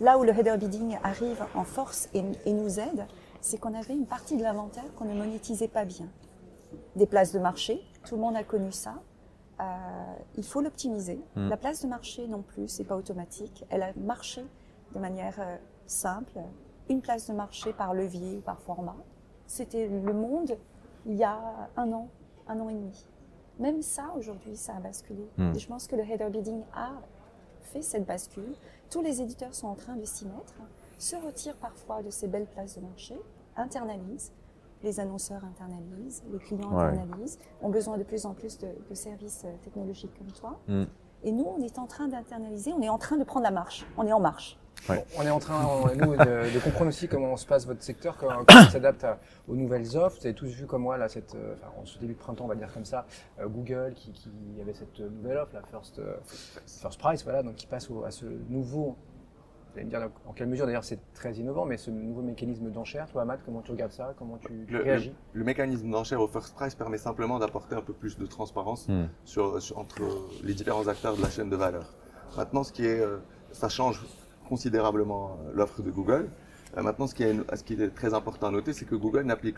Là 0.00 0.18
où 0.18 0.22
le 0.22 0.30
header 0.38 0.56
bidding 0.58 0.98
arrive 1.02 1.42
en 1.54 1.64
force 1.64 2.08
et, 2.12 2.22
et 2.44 2.52
nous 2.52 2.78
aide, 2.78 3.06
c'est 3.40 3.58
qu'on 3.58 3.75
avait 3.75 3.94
une 3.94 4.06
partie 4.06 4.37
de 4.37 4.42
l'inventaire 4.42 4.84
qu'on 4.96 5.06
ne 5.06 5.14
monétisait 5.14 5.68
pas 5.68 5.84
bien 5.84 6.08
des 6.96 7.06
places 7.06 7.32
de 7.32 7.38
marché. 7.38 7.82
Tout 8.06 8.16
le 8.16 8.20
monde 8.20 8.37
a 8.37 8.44
connu 8.44 8.72
ça. 8.72 9.00
Euh, 9.61 9.65
il 10.37 10.45
faut 10.45 10.61
l'optimiser. 10.61 11.21
Hmm. 11.35 11.49
La 11.49 11.57
place 11.57 11.83
de 11.83 11.88
marché 11.88 12.27
non 12.29 12.43
plus, 12.43 12.69
c'est 12.69 12.85
pas 12.85 12.97
automatique. 12.97 13.65
Elle 13.71 13.83
a 13.83 13.93
marché 13.97 14.45
de 14.95 14.99
manière 14.99 15.37
euh, 15.41 15.57
simple. 15.87 16.38
Une 16.88 17.00
place 17.00 17.29
de 17.29 17.35
marché 17.35 17.73
par 17.73 17.93
levier 17.95 18.38
ou 18.38 18.41
par 18.41 18.61
format. 18.61 18.97
C'était 19.47 19.88
le 19.88 20.12
monde 20.12 20.57
il 21.07 21.17
y 21.17 21.25
a 21.25 21.38
un 21.77 21.93
an, 21.93 22.09
un 22.47 22.61
an 22.61 22.69
et 22.69 22.75
demi. 22.75 23.07
Même 23.59 23.83
ça, 23.83 24.12
aujourd'hui, 24.17 24.57
ça 24.57 24.77
a 24.77 24.81
basculé. 24.81 25.29
Hmm. 25.37 25.53
je 25.59 25.67
pense 25.67 25.87
que 25.87 25.97
le 25.97 26.03
header 26.03 26.31
bidding 26.31 26.62
a 26.75 26.93
fait 27.62 27.83
cette 27.83 28.07
bascule. 28.07 28.55
Tous 28.91 29.03
les 29.03 29.21
éditeurs 29.21 29.55
sont 29.55 29.69
en 29.69 29.75
train 29.75 29.97
de 29.97 30.05
s'y 30.05 30.27
mettre, 30.27 30.55
se 30.99 31.17
retirent 31.17 31.57
parfois 31.57 32.03
de 32.03 32.11
ces 32.11 32.29
belles 32.29 32.47
places 32.47 32.77
de 32.77 32.83
marché, 32.83 33.19
internalisent 33.57 34.33
les 34.82 35.00
annonceurs 35.00 35.44
internalisent, 35.44 36.23
les 36.30 36.38
clients 36.38 36.76
internalisent, 36.76 37.38
ont 37.62 37.70
besoin 37.70 37.99
de 37.99 38.04
plus 38.04 38.26
en 38.26 38.35
plus 38.35 38.58
de, 38.58 38.68
services 38.94 39.42
euh, 39.44 39.52
technologiques 39.62 40.16
comme 40.18 40.32
toi. 40.32 40.58
Mm. 40.68 40.85
Et 41.25 41.32
nous, 41.32 41.47
on 41.47 41.61
est 41.61 41.78
en 41.78 41.87
train 41.87 42.08
d'internaliser, 42.08 42.73
on 42.73 42.82
est 42.82 42.88
en 42.88 42.99
train 42.99 43.16
de 43.16 43.25
prendre 43.25 43.44
la 43.44 43.50
marche, 43.50 43.85
on 43.97 44.06
est 44.06 44.12
en 44.12 44.20
marche. 44.20 44.56
on 44.88 45.23
est 45.23 45.30
en 45.30 45.40
train, 45.40 45.61
nous, 45.97 46.14
de, 46.14 46.58
comprendre 46.62 46.88
aussi 46.88 47.08
comment 47.08 47.37
se 47.37 47.44
passe 47.44 47.66
votre 47.66 47.82
secteur, 47.82 48.16
comment, 48.16 48.44
il 48.49 48.70
s'adapte 48.70 49.04
aux 49.49 49.56
nouvelles 49.56 49.97
offres. 49.97 50.18
Vous 50.20 50.26
avez 50.26 50.35
tous 50.35 50.47
vu 50.47 50.66
comme 50.66 50.82
moi, 50.82 50.97
là, 50.97 51.08
cette, 51.08 51.35
euh, 51.35 51.56
en 51.76 51.85
ce 51.85 51.99
début 51.99 52.14
de 52.14 52.18
printemps, 52.18 52.44
on 52.44 52.49
va 52.49 52.54
dire 52.54 52.73
comme 52.73 52.85
ça, 52.85 53.04
euh, 53.40 53.49
Google 53.49 53.94
qui, 53.97 54.12
avait 54.61 54.75
cette 54.75 55.00
nouvelle 55.00 55.38
offre, 55.38 55.54
la 55.54 55.62
First, 55.62 56.00
First 56.66 57.00
Price, 57.00 57.25
voilà, 57.25 57.42
donc 57.42 57.56
qui 57.56 57.66
passe 57.66 57.88
à 58.06 58.11
ce 58.12 58.26
nouveau 58.49 58.97
allez 59.78 59.87
me 59.87 59.90
dire 59.90 60.11
en 60.26 60.32
quelle 60.32 60.49
mesure 60.49 60.66
d'ailleurs 60.66 60.85
c'est 60.85 60.99
très 61.14 61.35
innovant, 61.35 61.64
mais 61.64 61.76
ce 61.76 61.90
nouveau 61.90 62.23
mécanisme 62.23 62.70
d'enchère, 62.70 63.08
toi 63.08 63.25
Matt, 63.25 63.40
comment 63.44 63.62
tu 63.62 63.70
regardes 63.70 63.92
ça? 63.92 64.14
Comment 64.18 64.38
tu, 64.38 64.66
réagis? 64.70 65.12
le, 65.32 65.44
mécanisme 65.44 65.90
d'enchère 65.90 66.20
au 66.20 66.28
first 66.28 66.54
price 66.54 66.75
permet 66.75 66.99
simplement 66.99 67.38
d'apporter 67.38 67.74
un 67.74 67.81
peu 67.81 67.92
plus 67.92 68.18
de 68.18 68.26
transparence 68.26 68.88
hmm. 68.88 69.07
sur, 69.24 69.61
entre 69.76 70.03
les 70.44 70.55
différents 70.55 70.88
acteurs 70.88 71.16
de 71.16 71.22
la 71.22 71.31
chaîne 71.31 71.50
de 71.50 71.57
valeur. 71.57 71.94
Maintenant, 72.37 72.62
ce 72.62 72.72
qui 72.72 72.85
est, 72.85 73.00
euh, 73.00 73.18
ça 73.53 73.68
change 73.68 74.05
considérablement 74.48 75.38
euh, 75.46 75.53
l'offre 75.55 75.83
de 75.83 75.90
Google. 75.90 76.29
Euh, 76.76 76.83
maintenant, 76.83 77.07
ce 77.07 77.14
qui, 77.14 77.22
est, 77.22 77.35
ce 77.57 77.62
qui 77.62 77.74
est 77.74 77.94
très 77.94 78.14
important 78.14 78.48
à 78.48 78.50
noter, 78.50 78.72
c'est 78.72 78.85
que 78.85 78.94
Google 78.94 79.22
n'applique 79.22 79.57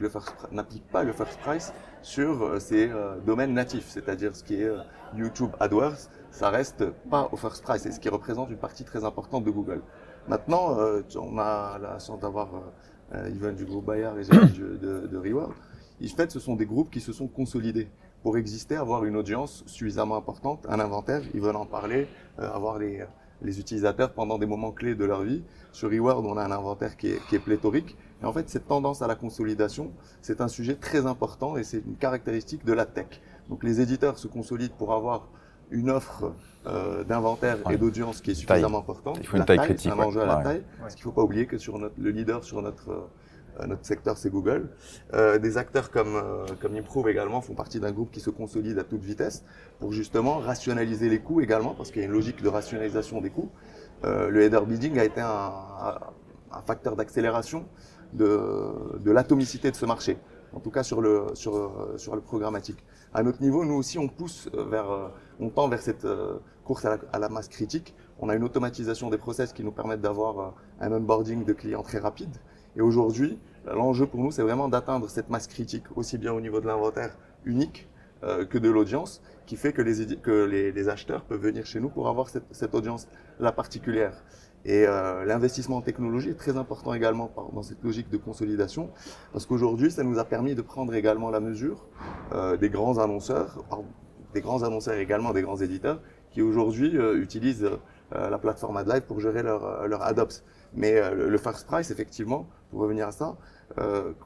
pas 0.91 1.03
le 1.03 1.13
first 1.13 1.39
price 1.41 1.73
sur 2.03 2.61
ses 2.61 2.91
domaines 3.27 3.53
natifs, 3.53 3.89
c'est-à-dire 3.89 4.35
ce 4.35 4.45
qui 4.45 4.63
est 4.63 4.71
YouTube 5.15 5.51
AdWords, 5.59 6.09
ça 6.31 6.51
reste 6.51 6.89
pas 7.11 7.29
au 7.33 7.37
first 7.37 7.63
price, 7.63 7.85
et 7.85 7.93
ce 7.93 8.01
qui 8.01 8.09
représente 8.09 8.49
une 8.51 8.57
partie 8.57 8.85
très 8.85 9.05
importante 9.05 9.45
de 9.45 9.51
Google. 9.51 9.83
Maintenant, 10.29 10.79
euh, 10.79 11.03
on 11.17 11.39
a 11.39 11.79
la 11.79 11.99
chance 11.99 12.21
d'avoir 12.21 12.49
Yvan 13.13 13.53
du 13.53 13.65
groupe 13.65 13.87
Bayard 13.87 14.19
et 14.19 14.25
de, 14.25 14.77
de, 14.77 15.07
de 15.07 15.17
Reward. 15.17 15.53
En 16.03 16.17
fait, 16.17 16.31
ce 16.31 16.41
sont 16.41 16.57
des 16.57 16.67
groupes 16.67 16.91
qui 16.91 17.01
se 17.01 17.13
sont 17.13 17.27
consolidés 17.27 17.89
pour 18.23 18.37
exister, 18.37 18.77
avoir 18.77 19.05
une 19.05 19.17
audience 19.17 19.65
suffisamment 19.67 20.17
importante, 20.17 20.67
un 20.69 20.81
inventaire, 20.81 21.23
ils 21.35 21.41
veulent 21.41 21.57
en 21.57 21.67
parler, 21.67 22.07
euh, 22.39 22.51
avoir 22.53 22.79
les, 22.79 23.05
les, 23.43 23.59
utilisateurs 23.61 24.13
pendant 24.13 24.39
des 24.39 24.47
moments 24.47 24.73
clés 24.73 24.95
de 24.95 25.05
leur 25.05 25.23
vie. 25.23 25.43
Sur 25.73 25.91
Reward, 25.91 26.25
on 26.27 26.37
a 26.37 26.45
un 26.45 26.51
inventaire 26.51 26.97
qui 26.97 27.09
est, 27.09 27.27
qui 27.29 27.37
est 27.37 27.41
pléthorique. 27.41 27.97
Et 28.23 28.27
en 28.27 28.33
fait, 28.33 28.49
cette 28.51 28.67
tendance 28.67 29.01
à 29.03 29.07
la 29.07 29.15
consolidation, 29.15 29.93
c'est 30.21 30.41
un 30.41 30.49
sujet 30.49 30.75
très 30.75 31.07
important 31.07 31.57
et 31.57 31.65
c'est 31.65 31.79
une 31.79 31.97
caractéristique 31.97 32.65
de 32.65 32.73
la 32.73 32.85
tech. 32.85 33.21
Donc 33.49 33.65
les 33.65 33.81
éditeurs 33.81 34.19
se 34.19 34.29
consolident 34.29 34.75
pour 34.77 34.93
avoir 34.93 35.29
une 35.71 35.91
offre 35.91 36.33
euh, 36.67 37.05
d'inventaire 37.05 37.59
et 37.71 37.77
d'audience 37.77 38.21
qui 38.21 38.33
est 38.33 38.35
suffisamment 38.35 38.79
importante. 38.79 39.19
Il 39.21 39.27
faut 39.27 39.37
une 39.37 39.45
taille, 39.45 39.59
critique. 39.59 39.93
C'est 39.93 40.01
un 40.01 40.03
enjeu 40.03 40.21
à 40.21 40.27
la 40.27 40.37
taille. 40.37 40.63
Parce 40.81 40.95
qu'il 40.95 41.03
ne 41.03 41.05
faut 41.05 41.13
pas 41.13 41.23
oublier 41.23 41.47
que 41.47 41.59
sur 41.59 41.79
notre, 41.79 41.95
le 41.99 42.11
leader 42.11 42.45
sur 42.45 42.61
notre, 42.61 42.91
euh, 43.61 43.67
notre 43.67 43.85
secteur, 43.87 44.19
c'est 44.19 44.31
Google. 44.31 44.69
Euh, 45.15 45.39
des 45.39 45.57
acteurs 45.59 45.91
comme, 45.91 46.23
comme 46.61 46.75
Improve 46.75 47.09
également 47.09 47.41
font 47.41 47.55
partie 47.55 47.81
d'un 47.81 47.93
groupe 47.93 48.11
qui 48.11 48.21
se 48.21 48.31
consolide 48.31 48.79
à 48.79 48.85
toute 48.85 49.03
vitesse 49.03 49.45
pour 49.79 49.93
justement 49.93 50.39
rationaliser 50.39 51.09
les 51.09 51.21
coûts 51.21 51.41
également, 51.41 51.75
parce 51.75 51.91
qu'il 51.91 52.01
y 52.01 52.05
a 52.05 52.07
une 52.07 52.15
logique 52.15 52.43
de 52.43 52.49
rationalisation 52.49 53.21
des 53.21 53.31
coûts. 53.31 53.51
Le 54.03 54.41
header 54.43 54.61
bidding 54.67 54.99
a 54.99 55.05
été 55.05 55.21
un, 55.21 55.53
un 56.53 56.63
facteur 56.63 56.97
d'accélération 56.97 57.67
de, 58.15 58.99
de 58.99 59.11
l'atomicité 59.11 59.71
de 59.71 59.77
ce 59.77 59.85
marché 59.85 60.17
en 60.53 60.61
tout 60.61 60.71
cas 60.71 60.83
sur 60.83 61.01
le, 61.01 61.27
sur, 61.35 61.71
sur 61.97 62.15
le 62.15 62.21
programmatique. 62.21 62.85
À 63.15 63.23
notre 63.23 63.41
niveau, 63.41 63.65
nous 63.65 63.75
aussi, 63.75 63.99
on 63.99 64.09
pousse 64.09 64.49
vers, 64.53 65.11
on 65.41 65.49
tend 65.49 65.69
vers 65.69 65.81
cette 65.81 66.05
euh, 66.05 66.39
course 66.65 66.85
à 66.85 67.19
la, 67.19 67.29
masse 67.29 67.49
critique. 67.49 67.95
On 68.21 68.29
a 68.29 68.37
une 68.37 68.45
automatisation 68.45 69.11
des 69.11 69.19
process 69.19 69.53
qui 69.53 69.65
nous 69.65 69.73
permettent 69.73 70.03
d'avoir 70.03 70.39
euh, 70.39 70.51
un 70.81 70.93
onboarding 70.93 71.45
de 71.45 71.53
clients 71.53 71.83
très 71.83 71.99
rapide. 71.99 72.37
Et 72.77 72.81
aujourd'hui, 72.81 73.39
l'enjeu 73.67 74.07
pour 74.07 74.21
nous, 74.21 74.31
c'est 74.31 74.43
vraiment 74.43 74.69
d'atteindre 74.69 75.09
cette 75.09 75.31
masse 75.31 75.47
critique, 75.47 75.85
aussi 75.97 76.19
bien 76.19 76.33
au 76.33 76.41
niveau 76.41 76.61
de 76.61 76.67
l'inventaire 76.67 77.17
unique 77.45 77.89
euh, 78.23 78.45
que 78.45 78.59
de 78.59 78.69
l'audience, 78.69 79.23
qui 79.47 79.57
fait 79.57 79.73
que, 79.73 79.81
les, 79.81 80.89
acheteurs 80.91 81.25
peuvent 81.25 81.41
venir 81.41 81.65
chez 81.65 81.81
nous 81.81 81.89
pour 81.89 82.07
avoir 82.07 82.29
cette, 82.29 82.75
audience-là 82.75 83.51
particulière. 83.51 84.13
Et 84.67 84.85
euh, 84.87 85.25
l'investissement 85.25 85.79
en 85.79 85.81
technologie 85.81 86.29
est 86.29 86.35
très 86.35 86.59
important 86.59 86.93
également 86.93 87.31
dans 87.55 87.63
cette 87.63 87.83
logique 87.83 88.11
de 88.11 88.19
consolidation, 88.19 88.91
parce 89.33 89.47
qu'aujourd'hui, 89.47 89.91
ça 89.91 90.05
nous 90.05 90.19
a 90.19 90.25
permis 90.27 90.55
de 90.55 90.61
prendre 90.61 90.93
également 90.95 91.31
la 91.31 91.41
mesure 91.41 91.87
euh, 92.33 92.59
des 92.59 92.69
grands 92.69 92.99
annonceurs, 92.99 93.65
des 94.35 94.41
grands 94.41 94.63
annonceurs 94.63 94.95
également, 94.95 95.33
des 95.33 95.43
grands 95.43 95.57
éditeurs, 95.57 96.01
qui 96.31 96.43
aujourd'hui 96.43 96.97
euh, 96.97 97.21
utilisent 97.21 97.65
euh, 97.65 98.31
la 98.31 98.39
plateforme 98.39 98.77
AdLive 98.77 99.03
pour 99.03 99.21
gérer 99.21 99.43
leur, 99.43 99.65
euh, 99.65 99.87
leur 99.87 100.03
AdOps. 100.03 100.43
Mais 100.73 101.01
le 101.13 101.37
first 101.37 101.67
price, 101.67 101.91
effectivement, 101.91 102.47
pour 102.71 102.79
revenir 102.79 103.09
à 103.09 103.11
ça, 103.11 103.37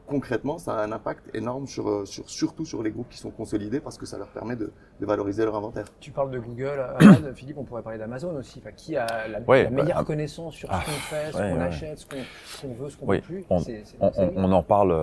concrètement, 0.07 0.59
ça 0.59 0.75
a 0.75 0.85
un 0.85 0.93
impact 0.93 1.35
énorme 1.35 1.67
sur, 1.67 2.07
sur, 2.07 2.29
surtout 2.29 2.67
sur 2.67 2.83
les 2.83 2.91
groupes 2.91 3.09
qui 3.09 3.17
sont 3.17 3.31
consolidés 3.31 3.81
parce 3.81 3.97
que 3.97 4.05
ça 4.05 4.19
leur 4.19 4.29
permet 4.29 4.55
de, 4.55 4.71
de 5.01 5.07
valoriser 5.07 5.45
leur 5.45 5.57
inventaire. 5.57 5.85
Tu 6.01 6.11
parles 6.11 6.31
de 6.31 6.39
Google, 6.39 6.85
euh, 7.03 7.33
Philippe, 7.35 7.59
on 7.59 7.65
pourrait 7.65 7.83
parler 7.83 7.99
d'Amazon 7.99 8.35
aussi. 8.37 8.61
Enfin, 8.63 8.75
qui 8.77 8.97
a 8.97 9.07
la, 9.29 9.41
la 9.41 9.71
meilleure 9.71 9.99
bah, 9.99 10.05
connaissance 10.05 10.55
sur 10.55 10.69
ce 10.69 10.75
ah, 10.75 10.83
qu'on 10.85 10.91
fait, 10.91 11.33
ce 11.33 11.37
qu'on 11.37 11.61
achète, 11.61 11.99
ce 11.99 12.07
qu'on 12.07 12.75
veut, 12.75 12.91
ce 12.91 12.97
qu'on 12.97 13.07
ne 13.07 13.17
veut 13.17 13.21
plus 13.21 13.45
On, 13.51 13.63
on, 14.37 14.53
en 14.53 14.63
parle 14.63 14.97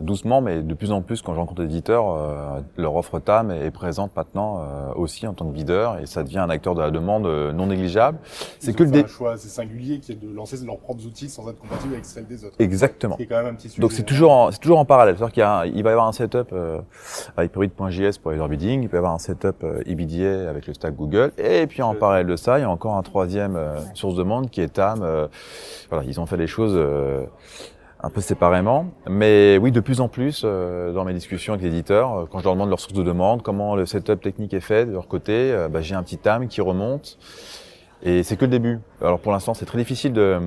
doucement, 0.00 0.40
mais 0.40 0.62
de 0.62 0.74
plus 0.74 0.92
en 0.92 1.02
plus, 1.02 1.22
quand 1.22 1.34
je 1.34 1.40
rencontre 1.40 1.62
des 1.62 1.66
éditeurs, 1.66 2.62
leur 2.76 2.96
offre 2.96 3.18
TAM 3.18 3.50
est 3.50 3.70
présente 3.70 4.14
maintenant 4.16 4.92
aussi 4.96 5.26
en 5.26 5.34
tant 5.34 5.46
que 5.46 5.52
bideur 5.52 5.98
et 5.98 6.06
ça 6.06 6.22
devient 6.22 6.38
un 6.38 6.50
acteur 6.50 6.74
de 6.74 6.80
la 6.80 6.90
demande 6.90 7.26
non 7.26 7.66
négligeable. 7.66 8.18
C'est 8.60 8.74
que 8.74 8.84
le 8.84 9.04
un 9.04 9.06
choix 9.06 9.32
assez 9.32 9.48
singulier 9.48 9.98
qui 9.98 10.12
est 10.12 10.14
de 10.14 10.32
lancer 10.32 10.56
leurs 10.64 10.78
propres 10.78 11.04
outils 11.06 11.28
sans 11.28 11.48
être 11.48 11.58
compatible 11.58 11.94
avec 11.94 12.04
celle 12.04 12.26
des 12.26 12.44
autres. 12.44 12.56
Exactement. 12.58 13.16
C'est 13.18 13.26
quand 13.26 13.42
même 13.42 13.52
un 13.52 13.54
petit 13.54 13.74
donc 13.78 13.92
c'est 13.92 14.02
toujours 14.02 14.32
en, 14.32 14.50
c'est 14.50 14.58
toujours 14.58 14.78
en 14.78 14.84
parallèle. 14.84 15.16
C'est-à-dire 15.16 15.32
qu'il 15.72 15.82
va 15.82 15.90
y 15.90 15.92
avoir 15.92 16.06
un 16.06 16.12
setup 16.12 16.52
euh, 16.52 16.80
avec 17.36 17.52
Pyramid.js 17.52 18.18
pour 18.20 18.32
les 18.32 18.48
bidding, 18.48 18.82
il 18.82 18.88
peut 18.88 18.96
y 18.96 18.98
avoir 18.98 19.12
un 19.12 19.18
setup 19.24 19.64
euh, 19.64 19.82
EBDA 19.86 20.48
avec 20.48 20.66
le 20.66 20.74
stack 20.74 20.94
Google, 20.94 21.32
et 21.38 21.66
puis 21.66 21.82
en 21.82 21.94
parallèle 21.94 22.26
de 22.26 22.36
ça, 22.36 22.58
il 22.58 22.62
y 22.62 22.64
a 22.64 22.70
encore 22.70 22.94
un 22.94 23.02
troisième 23.02 23.56
euh, 23.56 23.78
source 23.94 24.14
de 24.14 24.20
demande 24.20 24.50
qui 24.50 24.60
est 24.60 24.68
TAM. 24.68 25.02
Euh, 25.02 25.26
voilà, 25.90 26.04
ils 26.04 26.20
ont 26.20 26.26
fait 26.26 26.36
les 26.36 26.46
choses 26.46 26.78
un 28.04 28.10
peu 28.10 28.20
séparément. 28.20 28.86
Mais 29.08 29.58
oui, 29.60 29.72
de 29.72 29.80
plus 29.80 30.00
en 30.00 30.08
plus, 30.08 30.42
euh, 30.44 30.92
dans 30.92 31.04
mes 31.04 31.14
discussions 31.14 31.54
avec 31.54 31.64
les 31.64 31.70
éditeurs, 31.70 32.12
euh, 32.12 32.26
quand 32.30 32.38
je 32.38 32.44
leur 32.44 32.54
demande 32.54 32.68
leur 32.68 32.80
source 32.80 32.94
de 32.94 33.02
demande, 33.02 33.42
comment 33.42 33.76
le 33.76 33.86
setup 33.86 34.20
technique 34.20 34.52
est 34.54 34.60
fait 34.60 34.86
de 34.86 34.92
leur 34.92 35.08
côté, 35.08 35.32
euh, 35.32 35.68
bah, 35.68 35.80
j'ai 35.80 35.94
un 35.94 36.02
petit 36.02 36.28
âme 36.28 36.48
qui 36.48 36.60
remonte. 36.60 37.18
Et 38.02 38.22
c'est 38.22 38.36
que 38.36 38.44
le 38.44 38.50
début. 38.50 38.80
Alors 39.00 39.18
pour 39.20 39.32
l'instant, 39.32 39.54
c'est 39.54 39.64
très 39.64 39.78
difficile 39.78 40.12
de, 40.12 40.38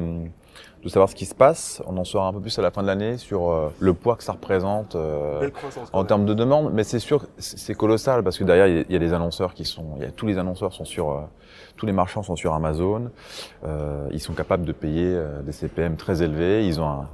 de, 0.84 0.90
savoir 0.90 1.10
ce 1.10 1.16
qui 1.16 1.26
se 1.26 1.36
passe. 1.36 1.82
On 1.86 1.98
en 1.98 2.04
saura 2.04 2.28
un 2.28 2.34
peu 2.34 2.40
plus 2.40 2.58
à 2.60 2.62
la 2.62 2.72
fin 2.72 2.82
de 2.82 2.88
l'année 2.88 3.18
sur 3.18 3.72
le 3.80 3.94
poids 3.94 4.16
que 4.16 4.24
ça 4.24 4.34
représente 4.34 4.96
en 5.94 6.04
termes 6.06 6.26
de 6.26 6.34
demande. 6.34 6.72
Mais 6.74 6.84
c'est 6.84 7.00
sûr, 7.00 7.26
c'est 7.38 7.76
colossal 7.76 8.24
parce 8.24 8.38
que 8.38 8.44
derrière, 8.44 8.68
il 8.68 8.92
y, 8.92 8.96
a 8.96 9.00
des 9.00 9.14
annonceurs 9.14 9.54
qui 9.54 9.66
sont, 9.66 9.96
il 9.98 10.04
y 10.04 10.06
a 10.06 10.12
tous 10.12 10.26
les 10.26 10.38
annonceurs 10.38 10.74
sont 10.74 10.86
sur, 10.86 11.28
tous 11.76 11.86
les 11.86 11.92
marchands 11.92 12.24
sont 12.24 12.36
sur 12.36 12.54
Amazon. 12.54 13.12
ils 14.12 14.22
sont 14.22 14.34
capables 14.34 14.66
de 14.66 14.74
payer 14.74 15.20
des 15.44 15.52
CPM 15.52 15.98
très 15.98 16.24
élevés. 16.24 16.66
Ils 16.66 16.80
ont 16.80 16.88
un, 16.88 17.08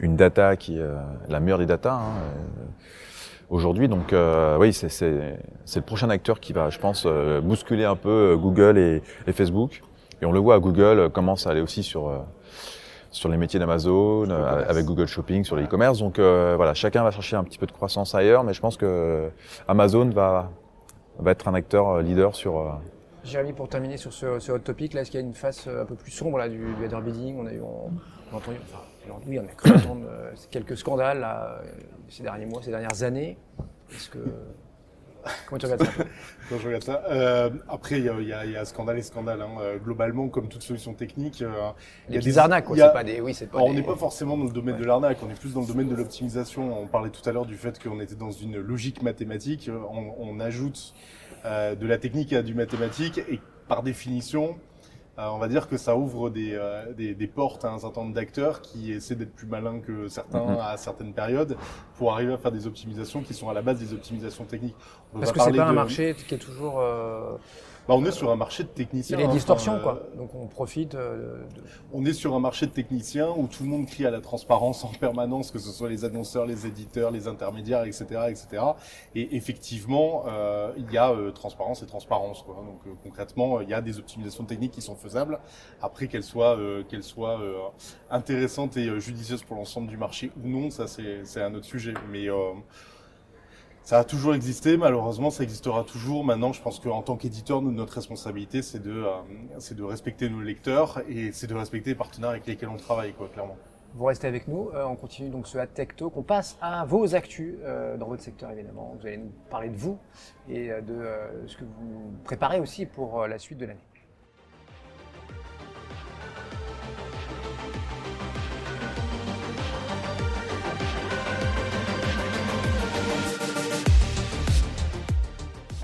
une 0.00 0.16
data 0.16 0.56
qui 0.56 0.78
est 0.78 0.82
euh, 0.82 0.96
la 1.28 1.40
meilleure 1.40 1.58
des 1.58 1.66
data 1.66 1.94
hein, 1.94 2.18
euh, 2.18 2.64
aujourd'hui. 3.50 3.88
Donc 3.88 4.12
euh, 4.12 4.56
oui, 4.58 4.72
c'est 4.72 5.00
le 5.00 5.82
prochain 5.82 6.10
acteur 6.10 6.40
qui 6.40 6.52
va, 6.52 6.70
je 6.70 6.78
pense, 6.78 7.06
bousculer 7.42 7.84
un 7.84 7.96
peu 7.96 8.36
Google 8.40 8.78
et, 8.78 9.02
et, 9.26 9.32
Facebook. 9.32 9.82
Et 10.22 10.26
on 10.26 10.32
le 10.32 10.40
voit, 10.40 10.58
Google 10.58 11.10
commence 11.10 11.46
à 11.46 11.50
aller 11.50 11.60
aussi 11.60 11.82
sur 11.82 12.24
sur 13.10 13.28
les 13.28 13.36
métiers 13.36 13.58
d'Amazon, 13.58 14.28
avec 14.30 14.84
Google 14.84 15.06
Shopping, 15.06 15.44
sur 15.44 15.56
le 15.56 15.64
e-commerce. 15.64 15.98
Donc 15.98 16.18
voilà, 16.18 16.74
chacun 16.74 17.02
va 17.02 17.10
chercher 17.10 17.36
un 17.36 17.44
petit 17.44 17.58
peu 17.58 17.66
de 17.66 17.72
croissance 17.72 18.14
ailleurs, 18.14 18.44
mais 18.44 18.52
je 18.54 18.60
pense 18.60 18.76
que 18.76 19.30
Amazon 19.66 20.08
va 20.10 20.50
va 21.18 21.32
être 21.32 21.48
un 21.48 21.54
acteur 21.54 22.00
leader 22.00 22.36
sur 22.36 22.78
Jérémy, 23.24 23.52
pour 23.52 23.68
terminer 23.68 23.96
sur 23.96 24.12
ce, 24.12 24.38
ce 24.38 24.52
hot 24.52 24.60
topic, 24.60 24.94
là, 24.94 25.02
est-ce 25.02 25.10
qu'il 25.10 25.20
y 25.20 25.22
a 25.22 25.26
une 25.26 25.34
face 25.34 25.66
un 25.66 25.84
peu 25.84 25.96
plus 25.96 26.10
sombre 26.10 26.38
là, 26.38 26.48
du, 26.48 26.58
du 26.74 26.84
header 26.84 27.00
bidding? 27.02 27.38
On 27.38 27.46
a 27.46 27.52
eu, 27.52 27.60
on, 27.60 27.90
on 28.30 28.34
a 28.34 28.36
entendu, 28.38 28.58
enfin, 28.62 28.82
oui, 29.26 29.38
on 29.38 29.44
a 29.44 29.48
cru 29.48 29.70
entendre 29.76 30.06
euh, 30.08 30.32
quelques 30.50 30.76
scandales 30.76 31.20
là, 31.20 31.60
euh, 31.62 31.66
ces 32.08 32.22
derniers 32.22 32.46
mois, 32.46 32.62
ces 32.62 32.70
dernières 32.70 33.02
années. 33.02 33.36
Est-ce 33.90 34.08
que 34.08 34.18
Comment 35.46 35.58
tu 35.58 35.66
regardes 35.66 35.84
ça 35.84 36.04
je 36.50 36.66
regarde 36.66 36.84
ça. 36.84 37.02
Euh, 37.10 37.50
après, 37.68 37.98
il 37.98 38.04
y, 38.04 38.24
y, 38.24 38.50
y 38.52 38.56
a, 38.56 38.64
scandale 38.64 38.98
et 38.98 39.02
scandale. 39.02 39.42
Hein. 39.42 39.50
Euh, 39.60 39.78
globalement, 39.78 40.28
comme 40.28 40.48
toute 40.48 40.62
solution 40.62 40.94
technique, 40.94 41.42
euh, 41.42 41.52
il 42.08 42.14
y 42.14 42.18
a 42.18 42.20
des 42.20 42.38
arnaques. 42.38 42.66
C'est 42.74 42.92
pas 42.92 43.04
des. 43.04 43.20
Oui. 43.20 43.36
On 43.52 43.74
n'est 43.74 43.82
pas 43.82 43.96
forcément 43.96 44.36
dans 44.36 44.44
le 44.44 44.52
domaine 44.52 44.78
de 44.78 44.84
l'arnaque. 44.84 45.18
On 45.22 45.30
est 45.30 45.38
plus 45.38 45.52
dans 45.52 45.60
le 45.60 45.66
domaine 45.66 45.88
de 45.88 45.94
l'optimisation. 45.94 46.80
On 46.80 46.86
parlait 46.86 47.10
tout 47.10 47.28
à 47.28 47.32
l'heure 47.32 47.46
du 47.46 47.56
fait 47.56 47.82
qu'on 47.82 48.00
était 48.00 48.14
dans 48.14 48.30
une 48.30 48.58
logique 48.58 49.02
mathématique. 49.02 49.70
On, 49.90 50.14
on 50.18 50.40
ajoute 50.40 50.94
euh, 51.44 51.76
de 51.76 51.86
la 51.86 51.98
technique 51.98 52.32
à 52.32 52.42
du 52.42 52.54
mathématique 52.54 53.18
et 53.18 53.40
par 53.68 53.84
définition, 53.84 54.56
on 55.18 55.38
va 55.38 55.48
dire 55.48 55.68
que 55.68 55.76
ça 55.76 55.96
ouvre 55.96 56.30
des, 56.30 56.52
euh, 56.54 56.92
des, 56.92 57.14
des 57.14 57.26
portes 57.26 57.64
à 57.64 57.72
un 57.72 57.78
certain 57.78 58.02
nombre 58.02 58.14
d'acteurs 58.14 58.60
qui 58.60 58.92
essaient 58.92 59.16
d'être 59.16 59.34
plus 59.34 59.48
malins 59.48 59.80
que 59.80 60.08
certains 60.08 60.38
mm-hmm. 60.38 60.60
à 60.60 60.76
certaines 60.76 61.12
périodes 61.12 61.56
pour 61.96 62.12
arriver 62.12 62.32
à 62.32 62.38
faire 62.38 62.52
des 62.52 62.66
optimisations 62.66 63.22
qui 63.22 63.34
sont 63.34 63.48
à 63.48 63.54
la 63.54 63.62
base 63.62 63.80
des 63.80 63.92
optimisations 63.92 64.44
techniques. 64.44 64.76
Parce 65.12 65.32
que 65.32 65.40
c'est 65.40 65.52
pas 65.52 65.66
un 65.66 65.72
marché 65.72 66.14
qui 66.14 66.34
est 66.34 66.38
toujours 66.38 66.80
euh, 66.80 67.36
bah, 67.88 67.94
on 67.96 68.04
est 68.04 68.12
sur 68.12 68.30
un 68.30 68.36
marché 68.36 68.64
de 68.64 68.68
techniciens. 68.68 69.16
Il 69.16 69.22
y 69.22 69.24
a 69.24 69.28
des 69.28 69.32
distorsions, 69.32 69.80
quoi. 69.80 70.02
Donc 70.14 70.34
on 70.34 70.46
profite. 70.46 70.94
Euh, 70.94 71.38
de... 71.54 71.62
On 71.90 72.04
est 72.04 72.12
sur 72.12 72.34
un 72.34 72.38
marché 72.38 72.66
de 72.66 72.70
techniciens 72.70 73.30
où 73.34 73.46
tout 73.46 73.62
le 73.62 73.70
monde 73.70 73.86
crie 73.86 74.04
à 74.04 74.10
la 74.10 74.20
transparence 74.20 74.84
en 74.84 74.88
permanence, 74.88 75.50
que 75.50 75.58
ce 75.58 75.70
soit 75.70 75.88
les 75.88 76.04
annonceurs, 76.04 76.44
les 76.44 76.66
éditeurs, 76.66 77.10
les 77.10 77.28
intermédiaires, 77.28 77.84
etc., 77.84 78.04
etc. 78.28 78.62
Et 79.14 79.36
effectivement, 79.36 80.24
euh, 80.26 80.70
il 80.76 80.92
y 80.92 80.98
a 80.98 81.10
euh, 81.12 81.30
transparence 81.30 81.82
et 81.82 81.86
transparence. 81.86 82.42
Quoi. 82.42 82.56
Donc 82.56 82.80
euh, 82.86 82.90
concrètement, 83.02 83.62
il 83.62 83.70
y 83.70 83.74
a 83.74 83.80
des 83.80 83.98
optimisations 83.98 84.44
techniques 84.44 84.72
qui 84.72 84.82
sont 84.82 84.94
faisables. 84.94 85.38
Après 85.80 86.08
qu'elles 86.08 86.22
soient, 86.22 86.58
qu'elles 86.90 87.02
soient 87.02 87.40
intéressantes 88.10 88.76
et 88.76 89.00
judicieuses 89.00 89.44
pour 89.44 89.56
l'ensemble 89.56 89.88
du 89.88 89.96
marché 89.96 90.30
ou 90.44 90.46
non, 90.46 90.68
ça 90.68 90.86
c'est 90.88 91.40
un 91.40 91.54
autre 91.54 91.64
sujet. 91.64 91.94
Mais 92.10 92.28
ça 93.88 94.00
a 94.00 94.04
toujours 94.04 94.34
existé, 94.34 94.76
malheureusement, 94.76 95.30
ça 95.30 95.42
existera 95.42 95.82
toujours. 95.82 96.22
Maintenant, 96.22 96.52
je 96.52 96.60
pense 96.60 96.78
qu'en 96.78 97.00
tant 97.00 97.16
qu'éditeur, 97.16 97.62
notre 97.62 97.94
responsabilité, 97.94 98.60
c'est 98.60 98.82
de, 98.82 99.06
euh, 99.06 99.74
de 99.74 99.82
respecter 99.82 100.28
nos 100.28 100.42
lecteurs 100.42 101.00
et 101.08 101.32
c'est 101.32 101.46
de 101.46 101.54
respecter 101.54 101.92
les 101.92 101.96
partenaires 101.96 102.28
avec 102.28 102.46
lesquels 102.46 102.68
on 102.68 102.76
travaille, 102.76 103.14
quoi, 103.14 103.28
clairement. 103.28 103.56
Vous 103.94 104.04
restez 104.04 104.26
avec 104.26 104.46
nous, 104.46 104.68
euh, 104.74 104.84
on 104.84 104.94
continue 104.94 105.30
donc 105.30 105.46
ce 105.46 105.56
Tech 105.64 105.96
Talk, 105.96 106.14
on 106.18 106.22
passe 106.22 106.58
à 106.60 106.84
vos 106.84 107.14
actus 107.14 107.54
euh, 107.62 107.96
dans 107.96 108.08
votre 108.08 108.22
secteur 108.22 108.50
évidemment. 108.50 108.94
Vous 109.00 109.06
allez 109.06 109.16
nous 109.16 109.32
parler 109.48 109.70
de 109.70 109.76
vous 109.78 109.96
et 110.50 110.68
de 110.68 111.08
ce 111.46 111.56
que 111.56 111.64
vous 111.64 112.12
préparez 112.24 112.60
aussi 112.60 112.84
pour 112.84 113.26
la 113.26 113.38
suite 113.38 113.56
de 113.56 113.64
l'année. 113.64 113.80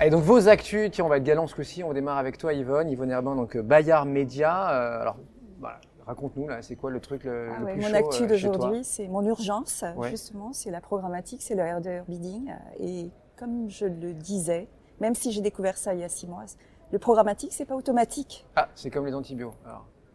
Et 0.05 0.11
donc 0.11 0.21
vos 0.21 0.47
actus, 0.49 0.91
tiens, 0.91 1.03
on 1.05 1.07
va 1.07 1.17
être 1.17 1.23
galant 1.23 1.47
ce 1.47 1.55
coup-ci, 1.55 1.83
on 1.83 1.91
démarre 1.91 2.19
avec 2.19 2.37
toi 2.37 2.53
Yvonne, 2.53 2.91
Yvonne 2.91 3.09
Herbin, 3.09 3.35
donc 3.35 3.55
euh, 3.55 3.63
Bayard 3.63 4.05
Média. 4.05 4.69
Euh, 4.69 5.01
alors 5.01 5.15
voilà, 5.59 5.81
raconte-nous 6.05 6.47
là, 6.47 6.61
c'est 6.61 6.75
quoi 6.75 6.91
le 6.91 6.99
truc 6.99 7.23
le, 7.23 7.49
ah 7.49 7.65
plus 7.65 7.81
Mon 7.81 7.91
actu 7.91 8.21
euh, 8.21 8.27
d'aujourd'hui, 8.27 8.83
c'est 8.83 9.07
mon 9.07 9.25
urgence, 9.25 9.83
justement, 10.11 10.53
c'est 10.53 10.69
la 10.69 10.79
programmatique, 10.79 11.41
c'est 11.41 11.55
le 11.55 11.63
RDR 11.63 12.03
bidding. 12.07 12.53
Et 12.79 13.09
comme 13.35 13.67
je 13.67 13.87
le 13.87 14.13
disais, 14.13 14.67
même 14.99 15.15
si 15.15 15.31
j'ai 15.31 15.41
découvert 15.41 15.75
ça 15.75 15.95
il 15.95 16.01
y 16.01 16.03
a 16.03 16.09
six 16.09 16.27
mois, 16.27 16.45
le 16.91 16.99
programmatique, 16.99 17.51
c'est 17.51 17.65
pas 17.65 17.75
automatique. 17.75 18.45
Ah, 18.55 18.69
c'est 18.75 18.91
comme 18.91 19.07
les 19.07 19.15
antibiotiques. 19.15 19.57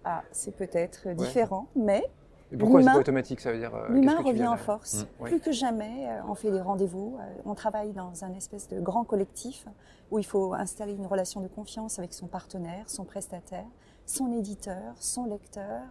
Ah, 0.05 0.23
c'est 0.31 0.55
peut-être 0.55 1.09
différent, 1.17 1.67
mais 1.75 2.09
et 2.53 2.57
pourquoi 2.57 2.83
c'est 2.83 2.95
automatique 2.95 3.41
Ça 3.41 3.53
veut 3.53 3.59
dire. 3.59 3.75
Euh, 3.75 3.89
L'humain 3.89 4.21
revient 4.21 4.47
en 4.47 4.57
force. 4.57 5.05
Mmh. 5.21 5.25
Plus 5.25 5.41
que 5.41 5.53
jamais, 5.53 6.09
euh, 6.09 6.21
on 6.29 6.35
fait 6.35 6.51
des 6.51 6.61
rendez-vous. 6.61 7.17
Euh, 7.21 7.43
on 7.45 7.55
travaille 7.55 7.93
dans 7.93 8.25
un 8.25 8.35
espèce 8.35 8.69
de 8.69 8.81
grand 8.81 9.05
collectif 9.05 9.67
où 10.11 10.19
il 10.19 10.27
faut 10.27 10.55
installer 10.55 10.95
une 10.95 11.07
relation 11.07 11.41
de 11.41 11.49
confiance 11.49 11.99
avec 11.99 12.13
son 12.13 12.27
partenaire, 12.27 12.91
son 12.91 13.05
prestataire, 13.05 13.67
son 14.05 14.33
éditeur, 14.33 14.95
son 14.97 15.27
lecteur, 15.27 15.83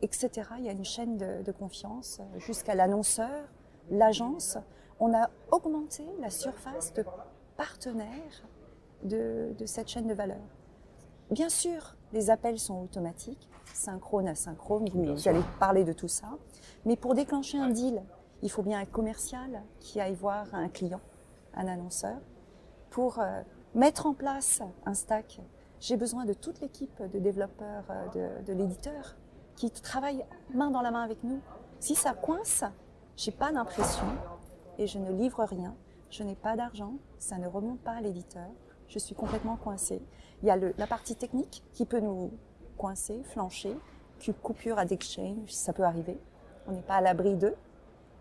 etc. 0.00 0.30
Il 0.58 0.64
y 0.64 0.68
a 0.68 0.72
une 0.72 0.84
chaîne 0.84 1.16
de, 1.16 1.42
de 1.42 1.52
confiance 1.52 2.20
jusqu'à 2.36 2.76
l'annonceur, 2.76 3.48
l'agence. 3.90 4.58
On 5.00 5.12
a 5.14 5.30
augmenté 5.50 6.04
la 6.20 6.30
surface 6.30 6.92
de 6.94 7.04
partenaires 7.56 8.44
de, 9.02 9.52
de 9.58 9.66
cette 9.66 9.88
chaîne 9.88 10.06
de 10.06 10.14
valeur. 10.14 10.38
Bien 11.30 11.50
sûr, 11.50 11.94
les 12.14 12.30
appels 12.30 12.58
sont 12.58 12.80
automatiques, 12.80 13.50
synchrone, 13.74 14.28
asynchrone, 14.28 14.88
vous 14.88 15.28
allez 15.28 15.42
parler 15.60 15.84
de 15.84 15.92
tout 15.92 16.08
ça. 16.08 16.38
Mais 16.86 16.96
pour 16.96 17.14
déclencher 17.14 17.58
un 17.58 17.68
deal, 17.68 18.02
il 18.40 18.50
faut 18.50 18.62
bien 18.62 18.78
un 18.78 18.86
commercial 18.86 19.62
qui 19.78 20.00
aille 20.00 20.14
voir 20.14 20.46
un 20.54 20.68
client, 20.68 21.00
un 21.54 21.66
annonceur. 21.66 22.16
Pour 22.88 23.18
euh, 23.18 23.42
mettre 23.74 24.06
en 24.06 24.14
place 24.14 24.62
un 24.86 24.94
stack, 24.94 25.40
j'ai 25.80 25.98
besoin 25.98 26.24
de 26.24 26.32
toute 26.32 26.60
l'équipe 26.60 27.02
de 27.02 27.18
développeurs 27.18 27.84
euh, 27.90 28.40
de, 28.40 28.46
de 28.46 28.52
l'éditeur 28.58 29.16
qui 29.54 29.70
travaille 29.70 30.24
main 30.54 30.70
dans 30.70 30.80
la 30.80 30.90
main 30.90 31.02
avec 31.02 31.22
nous. 31.24 31.40
Si 31.78 31.94
ça 31.94 32.14
coince, 32.14 32.64
j'ai 33.16 33.32
pas 33.32 33.52
d'impression 33.52 34.06
et 34.78 34.86
je 34.86 34.98
ne 34.98 35.12
livre 35.12 35.44
rien. 35.44 35.74
Je 36.08 36.22
n'ai 36.22 36.36
pas 36.36 36.56
d'argent, 36.56 36.94
ça 37.18 37.36
ne 37.36 37.46
remonte 37.46 37.80
pas 37.80 37.92
à 37.92 38.00
l'éditeur. 38.00 38.48
Je 38.88 38.98
suis 38.98 39.14
complètement 39.14 39.56
coincé. 39.56 40.00
Il 40.42 40.48
y 40.48 40.50
a 40.50 40.56
le, 40.56 40.74
la 40.78 40.86
partie 40.86 41.16
technique 41.16 41.64
qui 41.72 41.84
peut 41.84 42.00
nous 42.00 42.30
coincé, 42.76 43.22
flanché, 43.24 43.76
coupure 44.42 44.78
à 44.78 44.84
d'exchange, 44.84 45.50
ça 45.50 45.72
peut 45.72 45.84
arriver. 45.84 46.18
On 46.66 46.72
n'est 46.72 46.82
pas 46.82 46.96
à 46.96 47.00
l'abri 47.00 47.36
d'eux. 47.36 47.54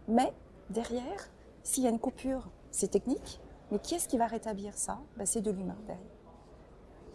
Mais 0.08 0.34
derrière, 0.70 1.30
s'il 1.64 1.84
y 1.84 1.88
a 1.88 1.90
une 1.90 2.00
coupure, 2.00 2.50
c'est 2.72 2.90
technique. 2.90 3.40
Mais 3.72 3.80
qui 3.80 3.96
est-ce 3.96 4.08
qui 4.08 4.18
va 4.18 4.28
rétablir 4.28 4.78
ça? 4.78 5.00
Ben, 5.18 5.26
C'est 5.26 5.42
de 5.42 5.52
l'humain 5.52 5.78
derrière. 5.86 6.06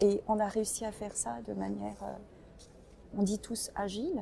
Et 0.01 0.21
on 0.27 0.39
a 0.39 0.47
réussi 0.47 0.85
à 0.85 0.91
faire 0.91 1.15
ça 1.15 1.37
de 1.47 1.53
manière, 1.53 1.95
euh, 2.03 2.13
on 3.17 3.23
dit 3.23 3.39
tous 3.39 3.71
agile, 3.75 4.21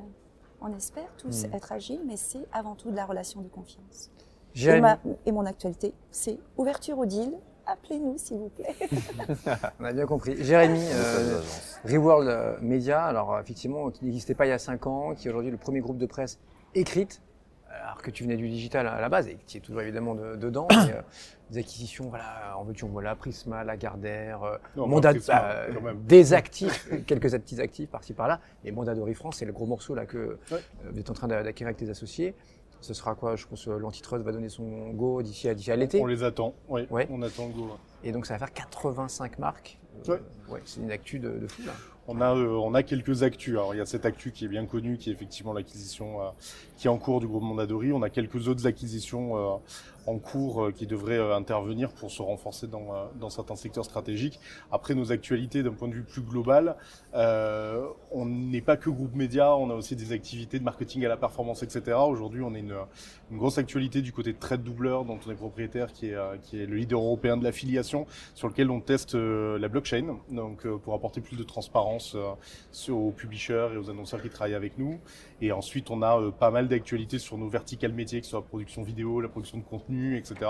on 0.62 0.72
espère 0.76 1.12
tous 1.18 1.46
hmm. 1.46 1.54
être 1.56 1.72
agile, 1.72 2.02
mais 2.06 2.18
c'est 2.18 2.46
avant 2.52 2.76
tout 2.76 2.92
de 2.92 2.96
la 2.96 3.06
relation 3.06 3.42
de 3.42 3.48
confiance. 3.48 4.12
Et, 4.56 4.82
et, 5.26 5.32
mon 5.32 5.46
actualité, 5.46 5.94
c'est 6.12 6.38
ouverture 6.58 7.00
au 7.00 7.06
deal, 7.06 7.34
appelez-nous 7.72 8.18
s'il 8.18 8.38
vous 8.38 8.50
plaît. 8.50 8.76
On 9.80 9.86
a 9.86 9.94
bien 9.94 10.06
compris. 10.06 10.44
Jérémy, 10.44 10.84
euh, 10.92 11.42
Reworld 11.86 12.28
euh, 12.28 12.58
Media, 12.62 13.04
alors 13.04 13.40
effectivement, 13.40 13.90
qui 13.90 14.06
n'existait 14.06 14.36
pas 14.36 14.46
il 14.46 14.50
y 14.50 14.54
a 14.54 14.60
5 14.60 14.88
ans, 14.88 15.16
qui 15.16 15.28
est 15.28 15.32
aujourd'hui 15.32 15.52
le 15.52 15.58
premier 15.58 15.80
groupe 15.80 15.98
de 15.98 16.06
presse 16.06 16.40
écrite, 16.76 17.22
alors 17.84 18.02
que 18.02 18.12
tu 18.12 18.24
venais 18.24 18.38
du 18.38 18.50
digital 18.50 18.88
à 18.88 19.00
la 19.00 19.10
base 19.10 19.28
et 19.28 19.38
qui 19.46 19.58
est 19.58 19.62
toujours 19.62 19.82
évidemment 19.82 20.16
dedans. 20.16 20.68
Euh, 20.82 21.02
des 21.52 21.60
acquisitions, 21.60 22.10
voilà, 22.10 22.56
en 22.58 22.64
veux-tu, 22.64 22.86
on 22.86 22.88
voit 22.88 23.04
la 23.04 23.14
Prisma, 23.16 23.64
Lagardère, 23.64 24.42
euh, 24.44 25.94
des 25.96 26.34
actifs, 26.34 26.90
quelques 27.06 27.30
petits 27.30 27.60
actifs 27.60 27.90
par-ci 27.90 28.14
par-là. 28.14 28.40
Et 28.64 28.72
Mondadori 28.72 29.14
France, 29.14 29.38
c'est 29.38 29.46
le 29.46 29.52
gros 29.52 29.66
morceau 29.66 29.94
là 29.94 30.06
que 30.06 30.40
vous 30.50 31.00
êtes 31.00 31.10
en 31.10 31.14
train 31.14 31.28
d'acquérir 31.28 31.68
avec 31.68 31.78
tes 31.78 31.90
associés. 31.90 32.36
Ce 32.82 32.94
sera 32.94 33.16
quoi? 33.16 33.36
Je 33.36 33.46
pense 33.46 33.66
que 33.66 33.70
l'antitrust 33.70 34.24
va 34.24 34.32
donner 34.32 34.50
son 34.50 34.90
go 34.90 35.22
d'ici 35.22 35.48
à, 35.48 35.52
à 35.52 35.76
l'été. 35.76 36.02
On 36.02 36.08
les 36.08 36.24
attend, 36.24 36.56
oui. 36.68 36.82
On 36.92 37.22
attend 37.22 37.48
le 37.48 37.54
go. 37.54 37.70
Et 38.04 38.12
donc 38.12 38.26
ça 38.26 38.34
va 38.34 38.40
faire 38.40 38.54
85 38.54 39.40
marques. 39.40 39.78
Euh, 40.10 40.18
ouais. 40.50 40.62
c'est 40.66 40.80
une 40.80 40.92
actu 40.92 41.20
de, 41.20 41.48
fou 41.48 41.62
là. 41.64 41.74
on 42.08 42.22
a, 42.22 42.34
on 42.34 42.74
a 42.74 42.82
quelques 42.82 43.24
actus. 43.24 43.54
Alors, 43.54 43.76
il 43.76 43.78
y 43.78 43.82
a 43.82 43.86
cette 43.86 44.06
actu 44.06 44.32
qui 44.32 44.46
est 44.46 44.48
bien 44.48 44.66
connue, 44.66 44.98
qui 44.98 45.10
est 45.10 45.14
effectivement 45.14 45.54
l'acquisition 45.54 46.22
qui 46.82 46.88
est 46.88 46.90
en 46.90 46.98
cours 46.98 47.20
du 47.20 47.28
groupe 47.28 47.44
Mondadori. 47.44 47.94
On 47.94 48.02
a 48.02 48.10
quelques 48.10 48.48
autres 48.48 48.66
acquisitions 48.66 49.62
en 50.08 50.18
cours 50.18 50.66
euh, 50.66 50.72
qui 50.72 50.88
devraient 50.88 51.18
euh, 51.18 51.36
intervenir 51.36 51.92
pour 51.92 52.12
se 52.12 52.22
renforcer 52.22 52.68
dans, 52.68 52.94
euh, 52.94 53.30
certains 53.30 53.56
secteurs 53.56 53.86
stratégiques. 53.86 54.40
Après 54.72 54.96
nos 54.96 55.12
actualités 55.12 55.64
d'un 55.64 55.72
point 55.72 55.88
de 55.88 55.94
vue 55.94 56.04
plus 56.04 56.22
global, 56.22 56.76
euh, 57.14 57.86
on 58.12 58.26
n'est 58.26 58.62
pas 58.62 58.78
que 58.78 58.90
groupe 58.90 59.16
média, 59.16 59.56
on 59.56 59.70
a 59.70 59.74
aussi 59.74 59.96
des 59.96 60.12
activités 60.12 60.60
de 60.60 60.64
marketing 60.64 61.06
à 61.06 61.10
la 61.10 61.18
performance, 61.18 61.64
etc. 61.64 61.98
Aujourd'hui, 62.08 62.42
on 62.42 62.54
a 62.54 62.58
une, 62.58 62.76
une, 63.32 63.38
grosse 63.38 63.58
actualité 63.58 64.02
du 64.02 64.12
côté 64.12 64.34
de 64.34 64.38
trade 64.38 64.64
doubleur 64.64 65.06
dont 65.06 65.20
on 65.26 65.32
est 65.32 65.36
propriétaire, 65.36 65.94
qui 65.94 66.08
est, 66.08 66.18
qui 66.44 66.62
est 66.62 66.66
le 66.66 66.76
leader 66.76 67.00
européen 67.00 67.38
de 67.38 67.44
l'affiliation, 67.44 68.06
sur 68.36 68.48
lequel 68.48 68.70
on 68.70 68.82
teste 68.82 69.16
la 69.16 69.68
blockchain, 69.68 70.18
donc 70.30 70.68
pour 70.68 70.94
apporter 70.94 71.22
plus 71.22 71.38
de 71.38 71.44
transparence 71.44 72.16
aux 72.90 73.12
publishers 73.12 73.70
et 73.74 73.78
aux 73.78 73.90
annonceurs 73.90 74.22
qui 74.22 74.30
travaillent 74.30 74.54
avec 74.56 74.78
nous. 74.78 75.00
Et 75.42 75.52
ensuite, 75.52 75.90
on 75.90 76.02
a 76.02 76.32
pas 76.32 76.52
mal 76.52 76.68
d'actualités 76.72 77.20
sur 77.20 77.38
nos 77.38 77.48
verticales 77.48 77.94
métiers, 77.94 78.20
que 78.20 78.26
ce 78.26 78.32
soit 78.32 78.40
la 78.40 78.46
production 78.46 78.82
vidéo, 78.82 79.22
la 79.22 79.30
production 79.30 79.58
de 79.58 79.64
contenu, 79.64 80.18
etc. 80.18 80.50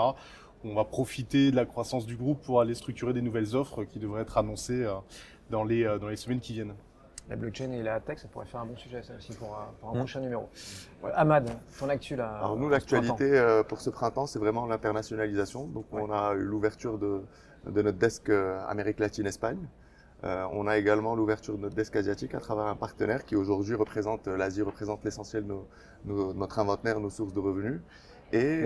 On 0.64 0.74
va 0.74 0.84
profiter 0.84 1.50
de 1.50 1.56
la 1.56 1.66
croissance 1.66 2.06
du 2.06 2.16
groupe 2.16 2.40
pour 2.42 2.60
aller 2.60 2.74
structurer 2.74 3.12
des 3.12 3.22
nouvelles 3.22 3.54
offres 3.56 3.84
qui 3.84 3.98
devraient 3.98 4.22
être 4.22 4.38
annoncées 4.38 4.84
euh, 4.84 4.94
dans 5.50 5.64
les, 5.64 5.84
euh, 5.84 5.98
dans 5.98 6.08
les 6.08 6.16
semaines 6.16 6.40
qui 6.40 6.54
viennent. 6.54 6.74
La 7.28 7.36
blockchain 7.36 7.70
et 7.72 7.82
la 7.82 8.00
tech, 8.00 8.18
ça 8.18 8.28
pourrait 8.28 8.46
faire 8.46 8.60
un 8.60 8.66
bon 8.66 8.76
sujet, 8.76 9.02
ça 9.02 9.14
aussi, 9.16 9.32
pour, 9.34 9.56
un, 9.56 9.94
mmh. 9.94 9.98
prochain 9.98 10.20
numéro. 10.20 10.48
Ahmad, 11.14 11.50
ton 11.78 11.88
actu 11.88 12.16
là. 12.16 12.36
Alors, 12.38 12.56
nous, 12.56 12.68
l'actualité 12.68 13.24
euh, 13.24 13.62
pour 13.62 13.80
ce 13.80 13.90
printemps, 13.90 14.26
c'est 14.26 14.38
vraiment 14.38 14.66
l'internationalisation. 14.66 15.66
Donc, 15.66 15.86
on 15.92 16.10
a 16.12 16.34
eu 16.34 16.42
l'ouverture 16.42 16.98
de, 16.98 17.22
de, 17.66 17.82
notre 17.82 17.98
desk 17.98 18.30
Amérique 18.68 18.98
latine-Espagne. 18.98 19.68
On 20.22 20.66
a 20.66 20.78
également 20.78 21.14
l'ouverture 21.14 21.56
de 21.56 21.62
notre 21.62 21.74
desk 21.74 21.96
asiatique 21.96 22.34
à 22.34 22.40
travers 22.40 22.66
un 22.66 22.76
partenaire 22.76 23.24
qui 23.24 23.36
aujourd'hui 23.36 23.74
représente, 23.74 24.28
l'Asie 24.28 24.62
représente 24.62 25.04
l'essentiel 25.04 25.44
de 25.46 25.54
notre 26.04 26.58
inventaire, 26.58 27.00
nos 27.00 27.10
sources 27.10 27.32
de 27.32 27.40
revenus. 27.40 27.80
Et, 28.32 28.62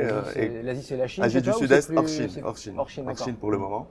l'Asie, 0.63 0.83
c'est 0.83 0.97
la 0.97 1.09
Chine 1.09 1.25
Asie 1.25 1.43
du 1.43 1.53
Sud-Est, 1.53 1.91
hors 1.97 2.07
Chine, 2.07 2.31
hors 2.45 2.57
Chine, 2.57 2.75
hors 2.79 3.19
Chine, 3.19 3.35
pour 3.35 3.51
le 3.51 3.59
moment. 3.59 3.89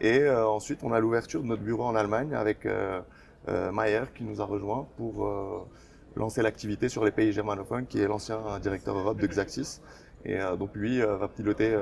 Et 0.00 0.18
euh, 0.18 0.46
ensuite, 0.48 0.80
on 0.82 0.92
a 0.92 0.98
l'ouverture 0.98 1.42
de 1.42 1.46
notre 1.46 1.62
bureau 1.62 1.84
en 1.84 1.94
Allemagne 1.94 2.34
avec 2.34 2.66
euh, 2.66 3.00
euh, 3.48 3.70
Mayer 3.70 4.02
qui 4.14 4.24
nous 4.24 4.40
a 4.40 4.44
rejoint 4.44 4.88
pour 4.96 5.26
euh, 5.26 5.68
lancer 6.16 6.42
l'activité 6.42 6.88
sur 6.88 7.04
les 7.04 7.12
pays 7.12 7.32
germanophones, 7.32 7.86
qui 7.86 8.00
est 8.00 8.08
l'ancien 8.08 8.58
directeur 8.60 8.98
Europe 8.98 9.20
de 9.20 9.26
Xaxis. 9.26 9.80
Et 10.24 10.38
donc 10.58 10.74
lui 10.74 11.00
va 11.00 11.28
piloter 11.28 11.76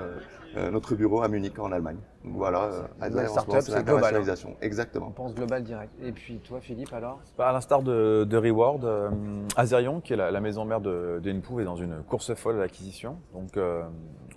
notre 0.72 0.94
bureau 0.94 1.22
à 1.22 1.28
Munich 1.28 1.58
en 1.58 1.72
Allemagne. 1.72 1.98
Donc 2.24 2.34
voilà, 2.36 2.88
la 3.00 3.26
startup, 3.26 3.60
c'est 3.60 3.84
global. 3.84 4.16
Hein. 4.16 4.50
Exactement. 4.62 5.08
On 5.08 5.12
pense 5.12 5.34
global 5.34 5.62
direct. 5.62 5.92
Et 6.02 6.12
puis 6.12 6.38
toi, 6.38 6.60
Philippe, 6.60 6.92
alors? 6.92 7.20
À 7.38 7.52
l'instar 7.52 7.82
de, 7.82 8.24
de, 8.24 8.36
Reward, 8.36 8.88
Azerion, 9.56 10.00
qui 10.00 10.14
est 10.14 10.16
la, 10.16 10.40
maison 10.40 10.64
mère 10.64 10.80
de, 10.80 11.20
de 11.22 11.30
est 11.30 11.64
dans 11.64 11.76
une 11.76 12.02
course 12.02 12.34
folle 12.34 12.56
à 12.56 12.60
l'acquisition. 12.60 13.18
Donc 13.34 13.58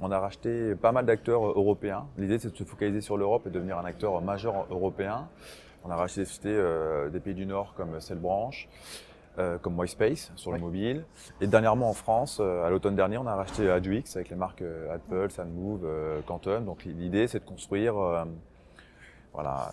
on 0.01 0.11
a 0.11 0.19
racheté 0.19 0.75
pas 0.75 0.91
mal 0.91 1.05
d'acteurs 1.05 1.45
européens. 1.45 2.07
L'idée, 2.17 2.37
c'est 2.37 2.51
de 2.51 2.57
se 2.57 2.65
focaliser 2.65 2.99
sur 2.99 3.17
l'Europe 3.17 3.47
et 3.47 3.49
devenir 3.49 3.77
un 3.77 3.85
acteur 3.85 4.21
majeur 4.21 4.67
européen. 4.69 5.29
On 5.85 5.89
a 5.89 5.95
racheté 5.95 6.21
des 6.21 6.25
sociétés 6.25 6.49
euh, 6.49 7.09
des 7.09 7.19
pays 7.19 7.33
du 7.33 7.45
Nord 7.45 7.73
comme 7.75 7.99
Cellbranche, 7.99 8.67
euh, 9.39 9.58
comme 9.58 9.76
MySpace 9.76 10.32
sur 10.36 10.52
le 10.52 10.60
mobile. 10.60 11.06
Et 11.41 11.48
dernièrement 11.48 11.89
en 11.89 11.93
France, 11.93 12.38
euh, 12.39 12.65
à 12.65 12.69
l'automne 12.69 12.96
dernier, 12.96 13.17
on 13.17 13.26
a 13.26 13.34
racheté 13.34 13.67
AdUX 13.67 14.15
avec 14.15 14.30
les 14.30 14.36
marques 14.36 14.62
euh, 14.62 14.93
Apple, 14.93 15.32
Sunmove, 15.32 15.88
Quantum. 16.28 16.65
Donc 16.65 16.86
l'idée, 16.86 17.28
c'est 17.28 17.39
de 17.39 17.43
construire 17.43 17.96
voilà, 19.34 19.72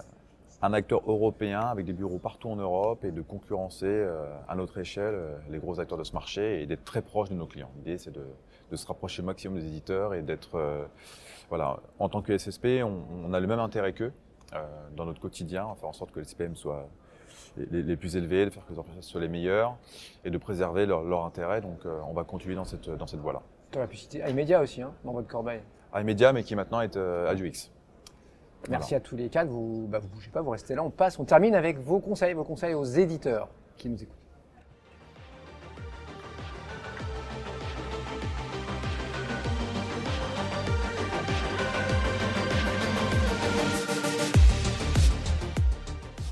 un 0.62 0.72
acteur 0.72 1.02
européen 1.06 1.60
avec 1.60 1.84
des 1.84 1.92
bureaux 1.92 2.16
partout 2.16 2.48
en 2.48 2.56
Europe 2.56 3.04
et 3.04 3.10
de 3.10 3.20
concurrencer 3.20 4.06
à 4.48 4.54
notre 4.54 4.78
échelle 4.78 5.14
les 5.50 5.58
gros 5.58 5.78
acteurs 5.78 5.98
de 5.98 6.04
ce 6.04 6.14
marché 6.14 6.62
et 6.62 6.66
d'être 6.66 6.84
très 6.84 7.02
proche 7.02 7.28
de 7.28 7.34
nos 7.34 7.44
clients. 7.44 7.70
L'idée, 7.76 7.98
c'est 7.98 8.12
de, 8.12 8.24
de, 8.70 8.76
se 8.76 8.86
rapprocher 8.86 9.20
au 9.20 9.26
maximum 9.26 9.58
des 9.60 9.66
éditeurs 9.66 10.14
et 10.14 10.22
d'être, 10.22 10.58
voilà, 11.50 11.80
en 11.98 12.08
tant 12.08 12.22
que 12.22 12.36
SSP, 12.36 12.82
on, 12.82 13.02
on 13.26 13.34
a 13.34 13.40
le 13.40 13.46
même 13.46 13.60
intérêt 13.60 13.92
qu'eux 13.92 14.12
dans 14.96 15.04
notre 15.04 15.20
quotidien, 15.20 15.74
faire 15.78 15.90
en 15.90 15.92
sorte 15.92 16.12
que 16.12 16.20
les 16.20 16.24
SPM 16.24 16.56
soient 16.56 16.88
les, 17.70 17.96
plus 17.96 18.16
élevés, 18.16 18.44
de 18.44 18.50
faire 18.50 18.64
que 18.66 18.72
les 18.72 18.78
entreprises 18.78 19.04
soient 19.04 19.20
les 19.20 19.28
meilleurs 19.28 19.76
et 20.24 20.30
de 20.30 20.38
préserver 20.38 20.86
leur, 20.86 21.02
leur 21.02 21.24
intérêt. 21.24 21.60
Donc 21.60 21.84
euh, 21.86 22.00
on 22.08 22.12
va 22.12 22.24
continuer 22.24 22.54
dans 22.54 22.64
cette, 22.64 22.88
dans 22.90 23.06
cette 23.06 23.20
voie-là. 23.20 23.42
Tu 23.70 23.78
aurais 23.78 23.88
pu 23.88 23.96
citer 23.96 24.22
iMedia 24.28 24.60
aussi, 24.60 24.82
hein, 24.82 24.92
dans 25.04 25.12
votre 25.12 25.28
corbeille. 25.28 25.60
iMedia, 25.94 26.32
mais 26.32 26.42
qui 26.42 26.56
maintenant 26.56 26.80
est 26.80 26.96
euh, 26.96 27.30
AduX. 27.30 27.70
Merci 28.68 28.94
à 28.94 29.00
tous 29.00 29.16
les 29.16 29.28
quatre. 29.28 29.48
Vous 29.48 29.84
ne 29.86 29.86
bah, 29.86 29.98
vous 29.98 30.08
bougez 30.08 30.30
pas, 30.30 30.42
vous 30.42 30.50
restez 30.50 30.74
là. 30.74 30.82
On 30.82 30.90
passe, 30.90 31.18
on 31.18 31.24
termine 31.24 31.54
avec 31.54 31.78
vos 31.78 32.00
conseils, 32.00 32.34
vos 32.34 32.44
conseils 32.44 32.74
aux 32.74 32.84
éditeurs 32.84 33.48
qui 33.76 33.88
nous 33.88 34.02
écoutent. 34.02 34.19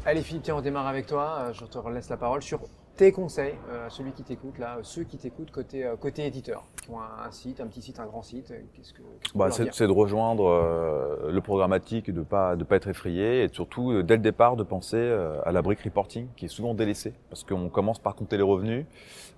Allez 0.09 0.23
Philippe, 0.23 0.45
tiens, 0.45 0.57
on 0.57 0.63
démarre 0.63 0.87
avec 0.87 1.05
toi. 1.05 1.37
Euh, 1.39 1.53
je 1.53 1.67
te 1.67 1.87
laisse 1.91 2.09
la 2.09 2.17
parole 2.17 2.41
sur 2.41 2.61
tes 2.97 3.13
conseils, 3.13 3.57
euh, 3.69 3.91
celui 3.91 4.13
qui 4.13 4.23
t'écoute 4.23 4.59
là, 4.59 4.79
ceux 4.81 5.05
qui 5.05 5.19
t'écoutent 5.19 5.51
côté 5.51 5.85
euh, 5.85 5.97
côté 5.97 6.25
éditeur, 6.25 6.65
qui 6.83 6.91
ont 6.91 6.99
un, 6.99 7.31
site, 7.31 7.61
un 7.61 7.67
petit 7.67 7.83
site, 7.83 8.01
un 8.01 8.07
grand 8.07 8.23
site. 8.23 8.55
Qu'est-ce 8.73 8.95
que, 8.95 9.03
bah, 9.35 9.51
c'est, 9.51 9.87
de 9.87 9.93
rejoindre 9.93 11.29
le 11.29 11.41
programmatique, 11.43 12.11
de 12.11 12.23
pas 12.23 12.57
de 12.57 12.65
pas 12.65 12.77
être 12.77 12.89
effrayé, 12.89 13.43
et 13.43 13.49
surtout 13.53 14.03
dès 14.03 14.17
le 14.17 14.23
départ 14.23 14.57
de 14.57 14.63
penser 14.63 15.15
à 15.45 15.53
la 15.53 15.61
brique 15.61 15.83
reporting, 15.83 16.29
qui 16.37 16.47
est 16.47 16.49
souvent 16.49 16.73
délaissée, 16.73 17.13
parce 17.29 17.45
qu'on 17.45 17.69
commence 17.69 17.99
par 17.99 18.15
compter 18.15 18.39
les 18.39 18.43
revenus, 18.43 18.87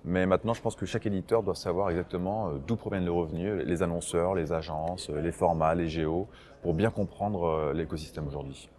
mais 0.05 0.25
maintenant 0.25 0.53
je 0.53 0.61
pense 0.61 0.77
que 0.77 0.85
chaque 0.85 1.05
éditeur 1.05 1.43
doit 1.43 1.55
savoir 1.55 1.89
exactement 1.89 2.49
d'où 2.65 2.77
proviennent 2.77 3.03
les 3.03 3.09
revenus, 3.09 3.61
les 3.65 3.83
annonceurs, 3.83 4.35
les 4.35 4.53
agences, 4.53 5.09
les 5.09 5.33
formats, 5.33 5.75
les 5.75 5.89
géos, 5.89 6.29
pour 6.61 6.73
bien 6.73 6.91
comprendre 6.91 7.73
l'écosystème 7.73 8.25
aujourd'hui. 8.25 8.69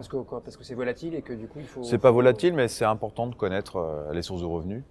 Parce 0.00 0.08
que 0.08 0.16
quoi 0.16 0.40
Parce 0.40 0.56
que 0.56 0.64
c'est 0.64 0.74
volatile 0.74 1.14
et 1.14 1.20
que 1.20 1.34
du 1.34 1.46
coup 1.46 1.58
il 1.58 1.66
faut. 1.66 1.82
C'est 1.82 1.98
pas 1.98 2.10
volatile, 2.10 2.54
mais 2.54 2.68
c'est 2.68 2.86
important 2.86 3.26
de 3.26 3.34
connaître 3.34 3.76
euh, 3.76 4.14
les 4.14 4.22
sources 4.22 4.40
de 4.40 4.46
revenus 4.46 4.82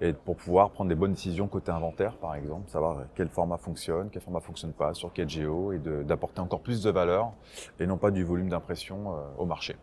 et 0.00 0.14
pour 0.14 0.36
pouvoir 0.36 0.70
prendre 0.70 0.88
des 0.88 0.94
bonnes 0.94 1.12
décisions 1.12 1.48
côté 1.48 1.70
inventaire, 1.70 2.16
par 2.16 2.34
exemple, 2.34 2.70
savoir 2.70 3.02
quel 3.14 3.28
format 3.28 3.58
fonctionne, 3.58 4.08
quel 4.10 4.22
format 4.22 4.40
fonctionne 4.40 4.72
pas, 4.72 4.94
sur 4.94 5.12
quel 5.12 5.28
géo, 5.28 5.72
et 5.72 5.78
d'apporter 5.78 6.40
encore 6.40 6.60
plus 6.60 6.82
de 6.82 6.90
valeur 6.90 7.32
et 7.78 7.86
non 7.86 7.98
pas 7.98 8.10
du 8.10 8.24
volume 8.24 8.48
d'impression 8.48 9.12
euh, 9.12 9.20
au 9.36 9.44
marché. 9.44 9.76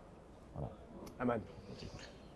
Voilà. 0.56 0.72
Ahmad. 1.20 1.42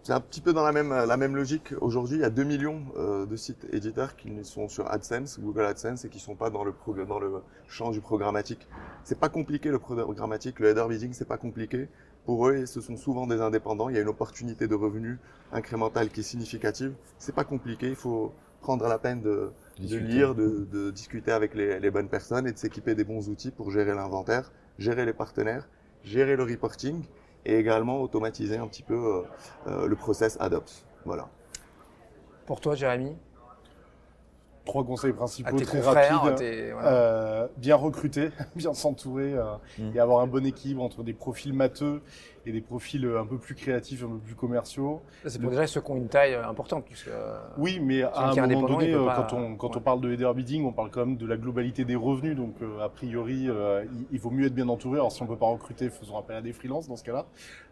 C'est 0.04 0.14
un 0.14 0.20
petit 0.20 0.40
peu 0.40 0.54
dans 0.54 0.62
la 0.62 0.72
même, 0.72 0.94
la 0.94 1.18
même 1.18 1.36
logique. 1.36 1.74
Aujourd'hui, 1.82 2.18
il 2.18 2.22
y 2.22 2.26
a 2.26 2.30
2 2.30 2.44
millions 2.44 2.84
euh, 2.96 3.26
de 3.26 3.36
sites 3.36 3.66
éditeurs 3.74 4.16
qui 4.16 4.30
sont 4.44 4.68
sur 4.68 4.88
AdSense, 4.92 5.40
Google 5.40 5.66
AdSense, 5.66 6.06
et 6.06 6.10
qui 6.10 6.20
sont 6.20 6.36
pas 6.36 6.52
dans 6.52 6.64
le, 6.64 6.76
dans 7.08 7.18
le 7.18 7.42
champ 7.68 7.90
du 7.90 8.02
programmatique. 8.02 8.68
C'est 9.04 9.20
pas 9.20 9.30
compliqué 9.30 9.72
le 9.72 9.80
programmatique, 9.80 10.60
le 10.60 10.70
header 10.70 10.86
bidding, 10.88 11.12
c'est 11.14 11.28
pas 11.28 11.40
compliqué. 11.40 11.90
Pour 12.26 12.48
eux, 12.48 12.66
ce 12.66 12.82
sont 12.82 12.98
souvent 12.98 13.28
des 13.28 13.42
indépendants. 13.42 13.90
Il 13.90 13.96
y 13.96 14.00
a 14.00 14.02
une 14.02 14.08
opportunité 14.10 14.68
de 14.68 14.76
revenus 14.76 15.20
incrémentale 15.52 16.10
qui 16.10 16.22
est 16.22 16.24
significative. 16.24 16.94
C'est 17.20 17.36
pas 17.36 17.44
compliqué. 17.44 17.88
Il 17.90 17.96
faut 17.96 18.34
prendre 18.62 18.88
la 18.88 18.98
peine 18.98 19.22
de, 19.22 19.52
de 19.80 19.98
lire, 19.98 20.34
de, 20.34 20.68
de, 20.72 20.90
discuter 20.90 21.32
avec 21.32 21.54
les, 21.54 21.80
les, 21.80 21.92
bonnes 21.92 22.10
personnes 22.10 22.48
et 22.48 22.52
de 22.52 22.58
s'équiper 22.58 22.96
des 22.96 23.04
bons 23.04 23.30
outils 23.30 23.52
pour 23.52 23.70
gérer 23.70 23.94
l'inventaire, 23.94 24.52
gérer 24.80 25.06
les 25.06 25.14
partenaires, 25.14 25.70
gérer 26.04 26.36
le 26.36 26.44
reporting 26.44 27.04
et 27.46 27.60
également 27.60 28.02
automatiser 28.02 28.58
un 28.58 28.68
petit 28.68 28.82
peu 28.82 28.96
euh, 28.96 29.22
euh 29.68 29.88
le 29.88 29.96
process 29.96 30.36
AdOps. 30.40 30.84
Voilà. 31.06 31.30
Pour 32.48 32.60
toi, 32.60 32.74
Jérémy? 32.74 33.16
Trois 34.66 34.84
conseils 34.84 35.14
principaux 35.14 35.60
très 35.60 35.80
rapides. 35.80 36.42
Euh, 36.42 37.48
bien 37.58 37.76
recruter, 37.76 38.30
bien 38.56 38.74
s'entourer 38.74 39.34
euh, 39.34 39.44
mm. 39.78 39.96
et 39.96 40.00
avoir 40.00 40.22
un 40.22 40.28
bon 40.28 40.46
équilibre 40.46 40.84
entre 40.84 41.04
des 41.04 41.14
profils 41.14 41.54
matheux 41.54 42.02
et 42.48 42.52
des 42.52 42.62
profils 42.62 43.06
euh, 43.06 43.22
un 43.22 43.26
peu 43.26 43.38
plus 43.38 43.56
créatifs, 43.56 44.04
un 44.04 44.08
peu 44.08 44.18
plus 44.18 44.36
commerciaux. 44.36 45.02
C'est 45.26 45.40
pour 45.40 45.52
déjà 45.52 45.66
ceux 45.68 45.82
qui 45.82 45.92
ont 45.92 45.96
une 45.96 46.10
taille 46.10 46.36
importante. 46.36 46.86
Puisque, 46.86 47.10
oui, 47.58 47.80
mais 47.80 48.04
à 48.04 48.32
un 48.32 48.48
moment 48.48 48.68
donné, 48.68 48.92
quand, 48.94 49.34
on, 49.34 49.56
quand 49.56 49.78
on 49.78 49.80
parle 49.80 50.02
de 50.02 50.12
header 50.12 50.32
bidding, 50.36 50.66
on 50.66 50.74
parle 50.74 50.90
quand 50.92 51.06
même 51.06 51.18
de 51.18 51.26
la 51.26 51.38
globalité 51.38 51.86
des 51.86 51.96
revenus. 51.96 52.36
Donc, 52.36 52.56
a 52.82 52.90
priori, 52.90 53.48
il, 54.12 54.20
vaut 54.20 54.32
mieux 54.32 54.48
être 54.48 54.54
bien 54.54 54.70
entouré. 54.70 54.98
Alors, 54.98 55.12
si 55.12 55.22
on 55.22 55.28
peut 55.28 55.38
pas 55.38 55.48
recruter, 55.48 55.90
faisons 55.90 56.18
appel 56.18 56.36
à 56.36 56.42
des 56.42 56.54
freelances 56.54 56.88
dans 56.88 56.96
ce 56.96 57.04
cas-là. 57.04 57.26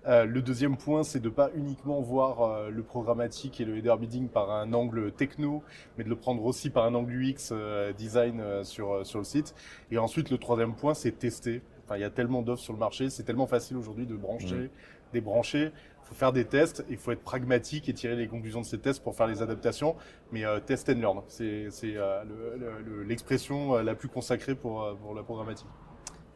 Euh, 0.06 0.26
le 0.26 0.42
deuxième 0.42 0.76
point, 0.76 1.04
c'est 1.04 1.22
de 1.22 1.30
pas 1.30 1.50
uniquement 1.56 2.02
voir 2.02 2.70
le 2.70 2.84
programmatique 2.84 3.62
et 3.62 3.66
le 3.66 3.78
header 3.78 3.96
bidding 4.00 4.28
par 4.28 4.52
un 4.52 4.74
angle 4.74 5.12
techno, 5.12 5.64
mais 5.98 6.04
de 6.04 6.10
le 6.10 6.16
prendre 6.16 6.44
aussi 6.46 6.70
par 6.70 6.83
un 6.84 6.94
angle 6.94 7.14
UX 7.14 7.54
design 7.98 8.42
sur, 8.64 9.06
sur 9.06 9.20
le 9.20 9.26
site. 9.26 9.56
Et 9.92 9.98
ensuite, 9.98 10.30
le 10.30 10.38
troisième 10.38 10.76
point, 10.76 10.94
c'est 10.94 11.12
tester 11.12 11.62
il 11.96 12.02
y 12.02 12.04
a 12.06 12.10
tellement 12.10 12.42
d'offres 12.42 12.62
sur 12.62 12.74
le 12.74 12.80
marché, 12.80 13.10
c'est 13.10 13.24
tellement 13.24 13.48
facile 13.48 13.78
aujourd'hui 13.78 14.06
de 14.06 14.16
brancher, 14.16 14.56
mmh. 14.56 14.70
débrancher. 15.14 15.72
Il 16.02 16.08
faut 16.08 16.16
faire 16.16 16.34
des 16.34 16.46
tests, 16.46 16.84
il 16.90 16.98
faut 16.98 17.12
être 17.12 17.24
pragmatique 17.24 17.88
et 17.88 17.94
tirer 17.94 18.16
les 18.16 18.28
conclusions 18.28 18.62
de 18.62 18.66
ces 18.66 18.78
tests 18.78 19.02
pour 19.02 19.16
faire 19.16 19.28
les 19.28 19.42
adaptations. 19.42 19.96
Mais 20.32 20.46
euh, 20.46 20.60
test 20.60 20.90
and 20.90 21.00
learn, 21.00 21.22
c'est 21.28 21.70
euh, 21.84 22.24
l'expression 23.06 23.76
euh, 23.76 23.84
la 23.84 23.96
plus 23.96 24.10
consacrée 24.10 24.56
pour, 24.56 24.98
pour 25.02 25.16
la 25.16 25.24
programmatique. 25.24 25.68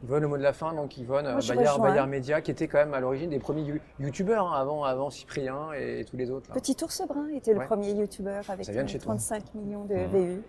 Yvonne, 0.02 0.22
le 0.22 0.28
mot 0.28 0.36
de 0.36 0.42
la 0.42 0.52
fin, 0.52 0.74
donc 0.74 0.96
Yvonne 0.96 1.24
Bayard, 1.48 1.80
Bayard 1.80 2.08
Media, 2.08 2.40
qui 2.40 2.50
était 2.50 2.68
quand 2.68 2.78
même 2.78 2.94
à 2.94 3.00
l'origine 3.00 3.30
des 3.30 3.40
premiers 3.40 3.80
youtubeurs 3.98 4.52
hein, 4.52 4.60
avant, 4.60 4.84
avant 4.84 5.10
Cyprien 5.10 5.72
et 5.72 6.04
tous 6.04 6.16
les 6.16 6.30
autres. 6.30 6.52
Petit 6.52 6.76
Ours 6.82 7.02
Brun 7.08 7.28
était 7.28 7.54
le 7.54 7.64
premier 7.64 7.92
youtubeur 7.92 8.44
avec 8.48 8.66
35 8.66 9.54
millions 9.54 9.84
de 9.84 9.94
mmh. 9.94 10.06
VU. 10.06 10.42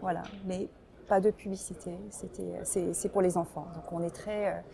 Voilà, 0.00 0.22
mais 0.46 0.68
pas 1.06 1.20
de 1.20 1.30
publicité. 1.30 1.98
C'était, 2.10 2.92
c'est, 2.94 3.08
pour 3.10 3.20
les 3.20 3.36
enfants. 3.36 3.66
Donc 3.74 3.92
on 3.92 4.02
est 4.02 4.14
très, 4.14 4.64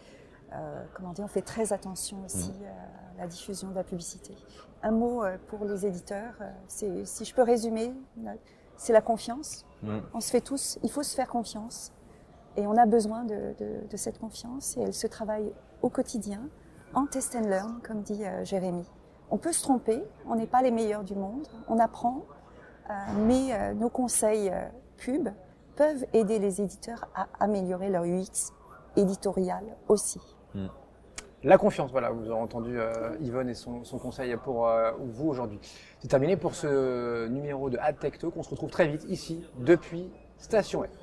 euh, 0.53 0.85
comment 0.95 1.13
dire, 1.13 1.25
on 1.25 1.29
fait 1.29 1.43
très 1.43 1.73
attention 1.73 2.19
aussi 2.25 2.53
mmh. 2.53 3.19
à 3.19 3.23
la 3.23 3.27
diffusion 3.27 3.71
de 3.71 3.75
la 3.75 3.85
publicité. 3.85 4.37
Un 4.83 4.93
mot 4.93 5.25
euh, 5.25 5.37
pour 5.49 5.65
les 5.65 5.87
éditeurs, 5.87 6.35
euh, 6.41 6.51
si 6.69 7.25
je 7.25 7.35
peux 7.35 7.43
résumer, 7.43 7.93
c'est 8.77 8.93
la 8.93 9.03
confiance. 9.03 9.67
Mmh. 9.83 9.99
On 10.15 10.21
se 10.21 10.31
fait 10.31 10.41
tous, 10.41 10.79
il 10.83 10.91
faut 10.91 11.03
se 11.03 11.15
faire 11.17 11.29
confiance. 11.29 11.93
Et 12.57 12.67
on 12.67 12.77
a 12.77 12.87
besoin 12.87 13.25
de, 13.25 13.97
cette 13.97 14.19
confiance 14.19 14.77
et 14.77 14.83
elle 14.83 14.95
se 14.95 15.07
travaille 15.07 15.53
au 15.83 15.89
quotidien, 15.89 16.41
en 16.95 17.07
test 17.07 17.37
and 17.37 17.49
learn, 17.49 17.81
comme 17.83 18.03
dit 18.03 18.25
euh, 18.25 18.45
Jérémy. 18.45 18.85
On 19.31 19.39
peut 19.39 19.53
se 19.53 19.63
tromper, 19.63 20.03
on 20.27 20.35
n'est 20.35 20.47
pas 20.47 20.61
les 20.61 20.73
meilleurs 20.73 21.05
du 21.05 21.15
monde, 21.15 21.47
on 21.69 21.79
apprend, 21.79 22.25
euh, 22.89 22.93
mais 23.27 23.53
euh, 23.53 23.75
nos 23.75 23.89
conseils 23.89 24.51
pub 24.97 25.29
peuvent 25.77 26.05
aider 26.13 26.39
les 26.41 26.61
éditeurs 26.61 27.09
à 27.15 27.29
améliorer 27.39 27.89
leur 27.89 28.03
UX 28.03 28.53
éditorial 28.97 29.65
aussi. 29.89 30.21
Hmm. 30.55 30.67
La 31.45 31.57
confiance, 31.57 31.93
voilà, 31.93 32.11
vous 32.11 32.25
avez 32.25 32.41
entendu 32.41 32.79
Yvonne 33.21 33.49
et 33.49 33.55
son, 33.55 33.83
conseil 33.99 34.37
pour 34.37 34.69
vous 34.99 35.29
aujourd'hui. 35.29 35.59
C'est 36.01 36.09
terminé 36.09 36.37
pour 36.37 36.55
ce 36.55 37.29
numéro 37.29 37.71
de 37.71 37.79
AdTech 37.79 38.19
Talk. 38.19 38.37
On 38.37 38.43
se 38.43 38.51
retrouve 38.51 38.69
très 38.69 38.89
vite 38.89 39.05
ici, 39.09 39.43
depuis 39.59 40.11
Station 40.37 40.83
F. 40.83 41.00